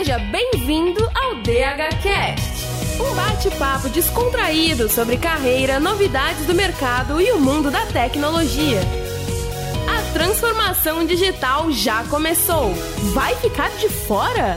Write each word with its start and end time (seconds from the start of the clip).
Seja 0.00 0.18
bem-vindo 0.18 1.04
ao 1.14 1.34
DHCast, 1.42 2.66
um 2.98 3.14
bate-papo 3.14 3.86
descontraído 3.90 4.88
sobre 4.88 5.18
carreira, 5.18 5.78
novidades 5.78 6.46
do 6.46 6.54
mercado 6.54 7.20
e 7.20 7.30
o 7.32 7.38
mundo 7.38 7.70
da 7.70 7.84
tecnologia. 7.84 8.80
A 9.86 10.12
transformação 10.14 11.04
digital 11.04 11.70
já 11.70 12.02
começou. 12.04 12.72
Vai 13.12 13.34
ficar 13.36 13.68
de 13.72 13.90
fora? 13.90 14.56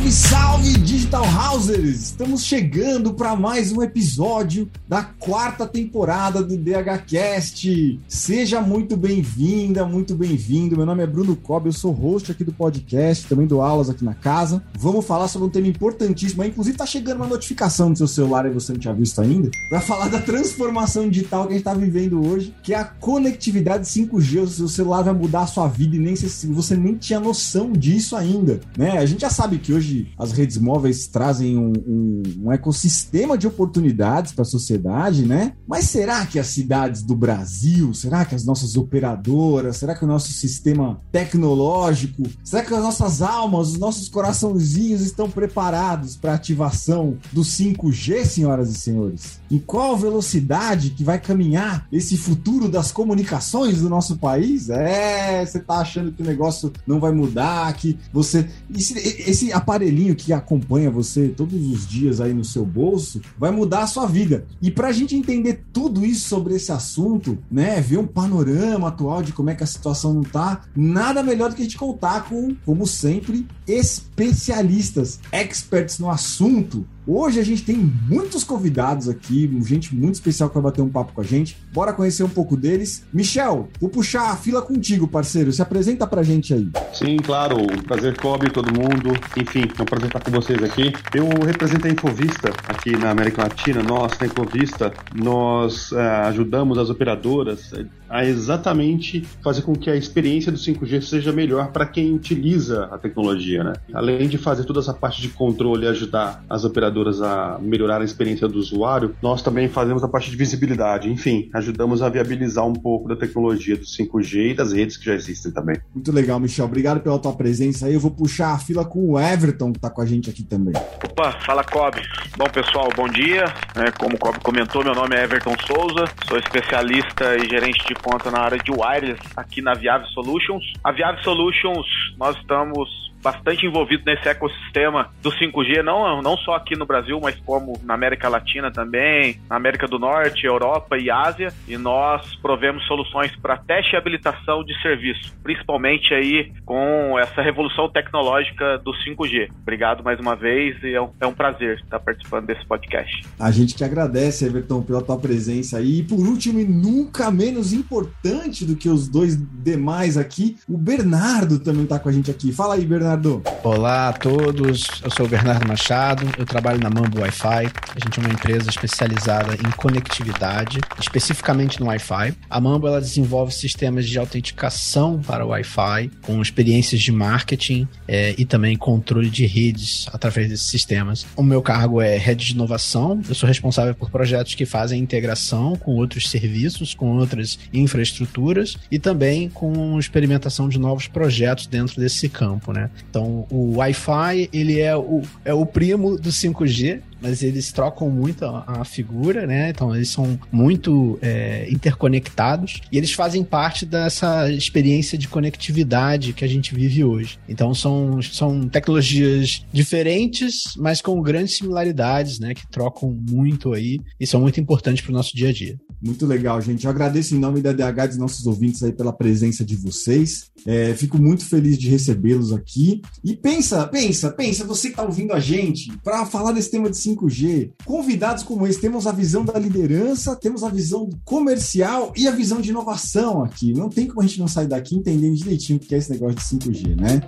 Salve, 0.00 0.12
salve, 0.12 0.72
Digital 0.78 1.24
Housers! 1.24 2.00
Estamos 2.00 2.44
chegando 2.44 3.12
para 3.12 3.36
mais 3.36 3.70
um 3.70 3.82
episódio 3.82 4.70
da 4.88 5.02
quarta 5.02 5.66
temporada 5.66 6.42
do 6.42 6.56
DHCast. 6.56 8.00
Seja 8.08 8.62
muito 8.62 8.96
bem-vinda, 8.96 9.84
muito 9.84 10.14
bem-vindo. 10.14 10.74
Meu 10.74 10.86
nome 10.86 11.02
é 11.02 11.06
Bruno 11.06 11.36
Cobb, 11.36 11.66
eu 11.66 11.72
sou 11.72 11.92
host 11.92 12.32
aqui 12.32 12.42
do 12.42 12.52
podcast, 12.52 13.26
também 13.26 13.46
dou 13.46 13.60
aulas 13.60 13.90
aqui 13.90 14.02
na 14.02 14.14
casa. 14.14 14.62
Vamos 14.78 15.04
falar 15.04 15.28
sobre 15.28 15.48
um 15.48 15.50
tema 15.50 15.68
importantíssimo, 15.68 16.44
inclusive 16.44 16.78
tá 16.78 16.86
chegando 16.86 17.16
uma 17.16 17.26
notificação 17.26 17.90
no 17.90 17.96
seu 17.96 18.08
celular 18.08 18.46
e 18.46 18.50
você 18.50 18.72
não 18.72 18.80
tinha 18.80 18.94
visto 18.94 19.20
ainda, 19.20 19.50
para 19.68 19.82
falar 19.82 20.08
da 20.08 20.20
transformação 20.20 21.10
digital 21.10 21.42
que 21.42 21.48
a 21.48 21.56
gente 21.56 21.60
está 21.60 21.74
vivendo 21.74 22.26
hoje, 22.26 22.54
que 22.62 22.72
é 22.72 22.78
a 22.78 22.84
conectividade 22.84 23.86
5G. 23.86 24.42
O 24.44 24.48
seu 24.48 24.68
celular 24.68 25.02
vai 25.02 25.12
mudar 25.12 25.42
a 25.42 25.46
sua 25.46 25.68
vida 25.68 25.96
e 25.96 25.98
nem 25.98 26.16
se 26.16 26.46
você 26.46 26.74
nem 26.74 26.94
tinha 26.94 27.20
noção 27.20 27.72
disso 27.72 28.16
ainda, 28.16 28.60
né? 28.78 28.96
A 28.96 29.04
gente 29.04 29.20
já 29.20 29.30
sabe 29.30 29.58
que 29.58 29.74
hoje 29.74 29.89
as 30.18 30.32
redes 30.32 30.58
móveis 30.58 31.06
trazem 31.06 31.56
um, 31.56 31.72
um, 31.86 32.22
um 32.44 32.52
ecossistema 32.52 33.36
de 33.36 33.46
oportunidades 33.46 34.32
para 34.32 34.42
a 34.42 34.46
sociedade, 34.46 35.24
né? 35.24 35.54
Mas 35.66 35.84
será 35.84 36.24
que 36.26 36.38
as 36.38 36.48
cidades 36.48 37.02
do 37.02 37.14
Brasil, 37.14 37.92
será 37.94 38.24
que 38.24 38.34
as 38.34 38.44
nossas 38.44 38.76
operadoras, 38.76 39.76
será 39.76 39.94
que 39.94 40.04
o 40.04 40.08
nosso 40.08 40.32
sistema 40.32 41.00
tecnológico, 41.12 42.22
será 42.44 42.64
que 42.64 42.74
as 42.74 42.82
nossas 42.82 43.22
almas, 43.22 43.68
os 43.68 43.78
nossos 43.78 44.08
coraçãozinhos 44.08 45.00
estão 45.00 45.30
preparados 45.30 46.16
para 46.16 46.32
a 46.32 46.34
ativação 46.34 47.16
do 47.32 47.42
5G, 47.42 48.24
senhoras 48.24 48.70
e 48.70 48.74
senhores? 48.74 49.40
Em 49.50 49.58
qual 49.58 49.96
velocidade 49.96 50.90
que 50.90 51.04
vai 51.04 51.18
caminhar 51.18 51.86
esse 51.92 52.16
futuro 52.16 52.68
das 52.68 52.92
comunicações 52.92 53.80
do 53.80 53.88
nosso 53.88 54.16
país? 54.16 54.70
É, 54.70 55.44
você 55.44 55.58
tá 55.58 55.76
achando 55.76 56.12
que 56.12 56.22
o 56.22 56.26
negócio 56.26 56.72
não 56.86 57.00
vai 57.00 57.12
mudar, 57.12 57.72
que 57.74 57.98
você. 58.12 58.48
Esse, 58.74 58.98
esse 58.98 59.52
aparelhinho 59.70 60.16
que 60.16 60.32
acompanha 60.32 60.90
você 60.90 61.28
todos 61.28 61.54
os 61.54 61.86
dias 61.86 62.20
aí 62.20 62.34
no 62.34 62.44
seu 62.44 62.66
bolso 62.66 63.20
vai 63.38 63.52
mudar 63.52 63.82
a 63.82 63.86
sua 63.86 64.06
vida. 64.06 64.44
E 64.60 64.70
para 64.70 64.88
a 64.88 64.92
gente 64.92 65.14
entender 65.14 65.62
tudo 65.72 66.04
isso 66.04 66.28
sobre 66.28 66.54
esse 66.54 66.72
assunto, 66.72 67.38
né, 67.50 67.80
ver 67.80 67.98
um 67.98 68.06
panorama 68.06 68.88
atual 68.88 69.22
de 69.22 69.32
como 69.32 69.50
é 69.50 69.54
que 69.54 69.62
a 69.62 69.66
situação 69.66 70.12
não 70.12 70.22
tá, 70.22 70.62
nada 70.74 71.22
melhor 71.22 71.50
do 71.50 71.54
que 71.54 71.62
a 71.62 71.64
gente 71.64 71.78
contar 71.78 72.28
com, 72.28 72.54
como 72.66 72.86
sempre, 72.86 73.46
especialistas, 73.66 75.20
experts 75.32 75.98
no 76.00 76.10
assunto 76.10 76.84
Hoje 77.06 77.40
a 77.40 77.44
gente 77.44 77.64
tem 77.64 77.76
muitos 77.76 78.44
convidados 78.44 79.08
aqui, 79.08 79.50
gente 79.64 79.94
muito 79.94 80.14
especial 80.14 80.48
que 80.48 80.54
vai 80.54 80.64
bater 80.64 80.82
um 80.82 80.88
papo 80.88 81.12
com 81.12 81.20
a 81.20 81.24
gente. 81.24 81.56
Bora 81.72 81.92
conhecer 81.92 82.22
um 82.22 82.28
pouco 82.28 82.56
deles. 82.56 83.04
Michel, 83.12 83.68
vou 83.80 83.88
puxar 83.88 84.30
a 84.30 84.36
fila 84.36 84.60
contigo, 84.60 85.08
parceiro. 85.08 85.52
Se 85.52 85.62
apresenta 85.62 86.06
pra 86.06 86.22
gente 86.22 86.52
aí. 86.52 86.68
Sim, 86.92 87.16
claro. 87.16 87.56
Prazer 87.86 88.18
cobre 88.18 88.50
todo 88.50 88.72
mundo. 88.72 89.12
Enfim, 89.36 89.64
é 89.78 89.82
um 89.82 89.86
prazer 89.86 90.08
estar 90.08 90.20
com 90.20 90.30
vocês 90.30 90.62
aqui. 90.62 90.92
Eu 91.14 91.26
represento 91.44 91.86
a 91.86 91.90
Infovista 91.90 92.50
aqui 92.68 92.96
na 92.96 93.10
América 93.10 93.42
Latina. 93.42 93.82
Nós, 93.82 94.18
na 94.18 94.26
Infovista, 94.26 94.92
nós 95.14 95.92
uh, 95.92 95.98
ajudamos 96.26 96.78
as 96.78 96.90
operadoras 96.90 97.72
a 98.10 98.24
exatamente 98.24 99.24
fazer 99.42 99.62
com 99.62 99.74
que 99.74 99.88
a 99.88 99.94
experiência 99.94 100.50
do 100.50 100.58
5G 100.58 101.00
seja 101.00 101.32
melhor 101.32 101.70
para 101.70 101.86
quem 101.86 102.12
utiliza 102.12 102.88
a 102.90 102.98
tecnologia, 102.98 103.62
né? 103.62 103.74
Além 103.94 104.28
de 104.28 104.36
fazer 104.36 104.64
toda 104.64 104.80
essa 104.80 104.92
parte 104.92 105.22
de 105.22 105.28
controle 105.28 105.86
e 105.86 105.88
ajudar 105.88 106.44
as 106.50 106.64
operadoras 106.64 107.22
a 107.22 107.58
melhorar 107.60 108.00
a 108.00 108.04
experiência 108.04 108.48
do 108.48 108.58
usuário, 108.58 109.14
nós 109.22 109.42
também 109.42 109.68
fazemos 109.68 110.02
a 110.02 110.08
parte 110.08 110.28
de 110.28 110.36
visibilidade. 110.36 111.08
Enfim, 111.08 111.48
ajudamos 111.54 112.02
a 112.02 112.08
viabilizar 112.08 112.66
um 112.66 112.72
pouco 112.72 113.08
da 113.08 113.14
tecnologia 113.14 113.76
do 113.76 113.84
5G 113.84 114.50
e 114.50 114.54
das 114.54 114.72
redes 114.72 114.96
que 114.96 115.04
já 115.04 115.14
existem 115.14 115.52
também. 115.52 115.80
Muito 115.94 116.10
legal, 116.10 116.40
Michel. 116.40 116.64
Obrigado 116.64 117.00
pela 117.00 117.18
tua 117.18 117.32
presença 117.32 117.86
aí. 117.86 117.94
Eu 117.94 118.00
vou 118.00 118.10
puxar 118.10 118.54
a 118.54 118.58
fila 118.58 118.84
com 118.84 119.12
o 119.12 119.20
Everton, 119.20 119.70
que 119.70 119.78
está 119.78 119.88
com 119.88 120.02
a 120.02 120.06
gente 120.06 120.28
aqui 120.28 120.42
também. 120.42 120.74
Opa, 121.04 121.32
fala 121.46 121.62
Cobb. 121.62 122.00
Bom, 122.36 122.46
pessoal, 122.46 122.88
bom 122.96 123.08
dia. 123.08 123.44
É, 123.76 123.90
como 123.92 124.16
o 124.16 124.18
Cobb 124.18 124.40
comentou, 124.42 124.82
meu 124.82 124.94
nome 124.94 125.14
é 125.14 125.22
Everton 125.22 125.54
Souza, 125.66 126.04
sou 126.26 126.38
especialista 126.38 127.36
e 127.36 127.48
gerente 127.48 127.86
de 127.86 127.99
conta 128.02 128.30
na 128.30 128.40
área 128.40 128.58
de 128.58 128.70
wireless 128.70 129.20
aqui 129.36 129.60
na 129.62 129.74
Viave 129.74 130.06
Solutions. 130.08 130.64
A 130.82 130.92
Viave 130.92 131.22
Solutions, 131.22 131.86
nós 132.18 132.36
estamos 132.36 133.09
bastante 133.22 133.66
envolvido 133.66 134.02
nesse 134.06 134.28
ecossistema 134.28 135.10
do 135.22 135.30
5G, 135.30 135.82
não, 135.82 136.22
não 136.22 136.36
só 136.36 136.54
aqui 136.54 136.76
no 136.76 136.86
Brasil, 136.86 137.18
mas 137.22 137.38
como 137.40 137.78
na 137.84 137.94
América 137.94 138.28
Latina 138.28 138.70
também, 138.70 139.40
na 139.48 139.56
América 139.56 139.86
do 139.86 139.98
Norte, 139.98 140.46
Europa 140.46 140.96
e 140.98 141.10
Ásia, 141.10 141.52
e 141.68 141.76
nós 141.76 142.34
provemos 142.36 142.86
soluções 142.86 143.34
para 143.36 143.56
teste 143.56 143.94
e 143.94 143.96
habilitação 143.96 144.64
de 144.64 144.80
serviço, 144.80 145.34
principalmente 145.42 146.14
aí 146.14 146.52
com 146.64 147.18
essa 147.18 147.42
revolução 147.42 147.88
tecnológica 147.88 148.78
do 148.78 148.92
5G. 148.92 149.50
Obrigado 149.62 150.02
mais 150.02 150.18
uma 150.18 150.34
vez 150.34 150.82
e 150.82 150.94
é 150.94 151.00
um, 151.00 151.10
é 151.20 151.26
um 151.26 151.34
prazer 151.34 151.78
estar 151.78 152.00
participando 152.00 152.46
desse 152.46 152.64
podcast. 152.66 153.24
A 153.38 153.50
gente 153.50 153.74
que 153.74 153.84
agradece, 153.84 154.46
Everton, 154.46 154.82
pela 154.82 155.02
tua 155.02 155.18
presença 155.18 155.78
aí. 155.78 156.00
E 156.00 156.02
por 156.02 156.18
último, 156.20 156.60
e 156.60 156.64
nunca 156.64 157.30
menos 157.30 157.72
importante 157.72 158.64
do 158.64 158.76
que 158.76 158.88
os 158.88 159.08
dois 159.08 159.36
demais 159.36 160.16
aqui, 160.16 160.56
o 160.68 160.78
Bernardo 160.78 161.58
também 161.58 161.84
está 161.84 161.98
com 161.98 162.08
a 162.08 162.12
gente 162.12 162.30
aqui. 162.30 162.52
Fala 162.52 162.74
aí, 162.74 162.84
Bernardo. 162.84 163.09
Bernardo. 163.10 163.42
Olá 163.62 164.08
a 164.08 164.12
todos, 164.12 165.02
eu 165.02 165.10
sou 165.10 165.26
o 165.26 165.28
Bernardo 165.28 165.66
Machado, 165.66 166.26
eu 166.38 166.46
trabalho 166.46 166.80
na 166.80 166.88
Mambo 166.88 167.20
Wi-Fi. 167.20 167.66
A 167.66 168.00
gente 168.02 168.18
é 168.18 168.22
uma 168.22 168.32
empresa 168.32 168.70
especializada 168.70 169.54
em 169.54 169.70
conectividade, 169.72 170.78
especificamente 170.98 171.78
no 171.80 171.86
Wi-Fi. 171.86 172.34
A 172.48 172.60
Mambo 172.60 172.86
ela 172.86 173.00
desenvolve 173.00 173.52
sistemas 173.52 174.08
de 174.08 174.18
autenticação 174.18 175.20
para 175.20 175.44
Wi-Fi, 175.44 176.10
com 176.22 176.40
experiências 176.40 177.00
de 177.00 177.12
marketing 177.12 177.86
é, 178.08 178.34
e 178.38 178.44
também 178.44 178.76
controle 178.76 179.28
de 179.28 179.44
redes 179.44 180.06
através 180.12 180.48
desses 180.48 180.66
sistemas. 180.66 181.26
O 181.36 181.42
meu 181.42 181.60
cargo 181.60 182.00
é 182.00 182.16
Head 182.16 182.46
de 182.46 182.52
Inovação, 182.52 183.20
eu 183.28 183.34
sou 183.34 183.46
responsável 183.46 183.94
por 183.94 184.10
projetos 184.10 184.54
que 184.54 184.64
fazem 184.64 185.02
integração 185.02 185.76
com 185.76 185.96
outros 185.96 186.30
serviços, 186.30 186.94
com 186.94 187.18
outras 187.18 187.58
infraestruturas 187.74 188.78
e 188.90 188.98
também 188.98 189.48
com 189.50 189.98
experimentação 189.98 190.68
de 190.68 190.78
novos 190.78 191.08
projetos 191.08 191.66
dentro 191.66 192.00
desse 192.00 192.28
campo, 192.28 192.72
né? 192.72 192.88
Então, 193.08 193.46
o 193.50 193.76
Wi-Fi, 193.76 194.48
ele 194.52 194.80
é 194.80 194.96
o, 194.96 195.22
é 195.44 195.54
o 195.54 195.64
primo 195.64 196.16
do 196.18 196.30
5G, 196.30 197.00
mas 197.20 197.42
eles 197.42 197.70
trocam 197.72 198.08
muito 198.08 198.44
a, 198.44 198.64
a 198.66 198.84
figura, 198.84 199.46
né? 199.46 199.70
Então 199.70 199.94
eles 199.94 200.08
são 200.08 200.38
muito 200.50 201.18
é, 201.20 201.68
interconectados 201.70 202.80
e 202.90 202.96
eles 202.96 203.12
fazem 203.12 203.44
parte 203.44 203.84
dessa 203.84 204.50
experiência 204.50 205.18
de 205.18 205.28
conectividade 205.28 206.32
que 206.32 206.44
a 206.44 206.48
gente 206.48 206.74
vive 206.74 207.04
hoje. 207.04 207.38
Então 207.48 207.74
são, 207.74 208.22
são 208.22 208.68
tecnologias 208.68 209.64
diferentes, 209.72 210.74
mas 210.76 211.02
com 211.02 211.20
grandes 211.20 211.56
similaridades, 211.56 212.38
né? 212.38 212.54
Que 212.54 212.66
trocam 212.68 213.14
muito 213.28 213.72
aí 213.72 214.00
e 214.18 214.26
são 214.26 214.40
muito 214.40 214.60
importantes 214.60 215.02
para 215.02 215.10
o 215.10 215.14
nosso 215.14 215.36
dia 215.36 215.50
a 215.50 215.52
dia. 215.52 215.76
Muito 216.02 216.24
legal, 216.24 216.60
gente. 216.62 216.84
Eu 216.84 216.90
agradeço 216.90 217.34
em 217.34 217.38
nome 217.38 217.60
da 217.60 217.72
DH 217.72 218.08
dos 218.08 218.16
nossos 218.16 218.46
ouvintes 218.46 218.82
aí 218.82 218.90
pela 218.90 219.12
presença 219.12 219.62
de 219.62 219.76
vocês. 219.76 220.50
É, 220.66 220.94
fico 220.94 221.18
muito 221.18 221.44
feliz 221.44 221.76
de 221.76 221.90
recebê-los 221.90 222.52
aqui. 222.52 223.02
E 223.22 223.36
pensa, 223.36 223.86
pensa, 223.86 224.30
pensa, 224.30 224.64
você 224.64 224.88
que 224.88 224.94
está 224.94 225.02
ouvindo 225.02 225.34
a 225.34 225.40
gente, 225.40 225.92
para 226.02 226.24
falar 226.24 226.52
desse 226.52 226.70
tema 226.70 226.88
de 226.88 226.96
5G, 226.96 227.72
convidados 227.84 228.42
como 228.42 228.66
esse, 228.66 228.80
temos 228.80 229.06
a 229.06 229.12
visão 229.12 229.44
da 229.44 229.58
liderança, 229.58 230.34
temos 230.34 230.64
a 230.64 230.70
visão 230.70 231.08
comercial 231.22 232.14
e 232.16 232.26
a 232.26 232.30
visão 232.30 232.62
de 232.62 232.70
inovação 232.70 233.44
aqui. 233.44 233.74
Não 233.74 233.90
tem 233.90 234.06
como 234.06 234.22
a 234.22 234.26
gente 234.26 234.40
não 234.40 234.48
sair 234.48 234.68
daqui 234.68 234.96
entendendo 234.96 235.36
direitinho 235.36 235.76
o 235.78 235.80
que 235.80 235.94
é 235.94 235.98
esse 235.98 236.10
negócio 236.10 236.36
de 236.36 236.42
5G, 236.42 236.98
né? 236.98 237.20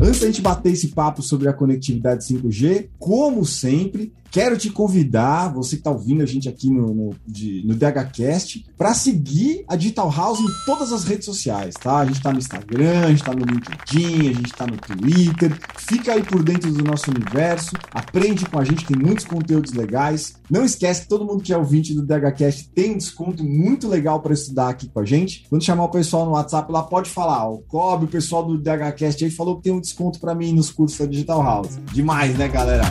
Antes 0.00 0.20
da 0.20 0.26
gente 0.26 0.42
bater 0.42 0.72
esse 0.72 0.88
papo 0.88 1.22
sobre 1.22 1.48
a 1.48 1.52
conectividade 1.52 2.24
5G, 2.24 2.88
como 2.98 3.44
sempre, 3.44 4.12
Quero 4.32 4.56
te 4.56 4.70
convidar, 4.70 5.52
você 5.52 5.76
que 5.76 5.80
está 5.80 5.90
ouvindo 5.90 6.22
a 6.22 6.26
gente 6.26 6.48
aqui 6.48 6.70
no, 6.70 6.94
no, 6.94 7.14
de, 7.26 7.62
no 7.66 7.74
DHCast, 7.74 8.64
para 8.78 8.94
seguir 8.94 9.62
a 9.68 9.76
Digital 9.76 10.10
House 10.10 10.40
em 10.40 10.48
todas 10.64 10.90
as 10.90 11.04
redes 11.04 11.26
sociais, 11.26 11.74
tá? 11.74 11.98
A 11.98 12.06
gente 12.06 12.16
está 12.16 12.32
no 12.32 12.38
Instagram, 12.38 13.00
a 13.00 13.08
gente 13.08 13.20
está 13.20 13.34
no 13.34 13.44
LinkedIn, 13.44 14.30
a 14.30 14.32
gente 14.32 14.46
está 14.46 14.66
no 14.66 14.78
Twitter. 14.78 15.54
Fica 15.76 16.14
aí 16.14 16.22
por 16.22 16.42
dentro 16.42 16.72
do 16.72 16.82
nosso 16.82 17.10
universo, 17.10 17.76
aprende 17.92 18.46
com 18.46 18.58
a 18.58 18.64
gente, 18.64 18.86
tem 18.86 18.96
muitos 18.96 19.26
conteúdos 19.26 19.74
legais. 19.74 20.36
Não 20.50 20.64
esquece 20.64 21.02
que 21.02 21.08
todo 21.08 21.26
mundo 21.26 21.42
que 21.42 21.52
é 21.52 21.58
ouvinte 21.58 21.92
do 21.92 22.02
DHCast 22.02 22.70
tem 22.70 22.92
um 22.94 22.96
desconto 22.96 23.44
muito 23.44 23.86
legal 23.86 24.22
para 24.22 24.32
estudar 24.32 24.70
aqui 24.70 24.88
com 24.88 25.00
a 25.00 25.04
gente. 25.04 25.44
Quando 25.50 25.62
chamar 25.62 25.84
o 25.84 25.90
pessoal 25.90 26.24
no 26.24 26.32
WhatsApp 26.32 26.72
lá, 26.72 26.82
pode 26.82 27.10
falar. 27.10 27.50
O 27.50 27.58
Cobb, 27.58 28.06
o 28.06 28.08
pessoal 28.08 28.42
do 28.46 28.56
DHCast 28.56 29.26
aí 29.26 29.30
falou 29.30 29.56
que 29.56 29.64
tem 29.64 29.72
um 29.74 29.80
desconto 29.80 30.18
para 30.18 30.34
mim 30.34 30.54
nos 30.54 30.70
cursos 30.70 30.98
da 30.98 31.04
Digital 31.04 31.42
House. 31.42 31.78
Demais, 31.92 32.34
né, 32.38 32.48
galera? 32.48 32.84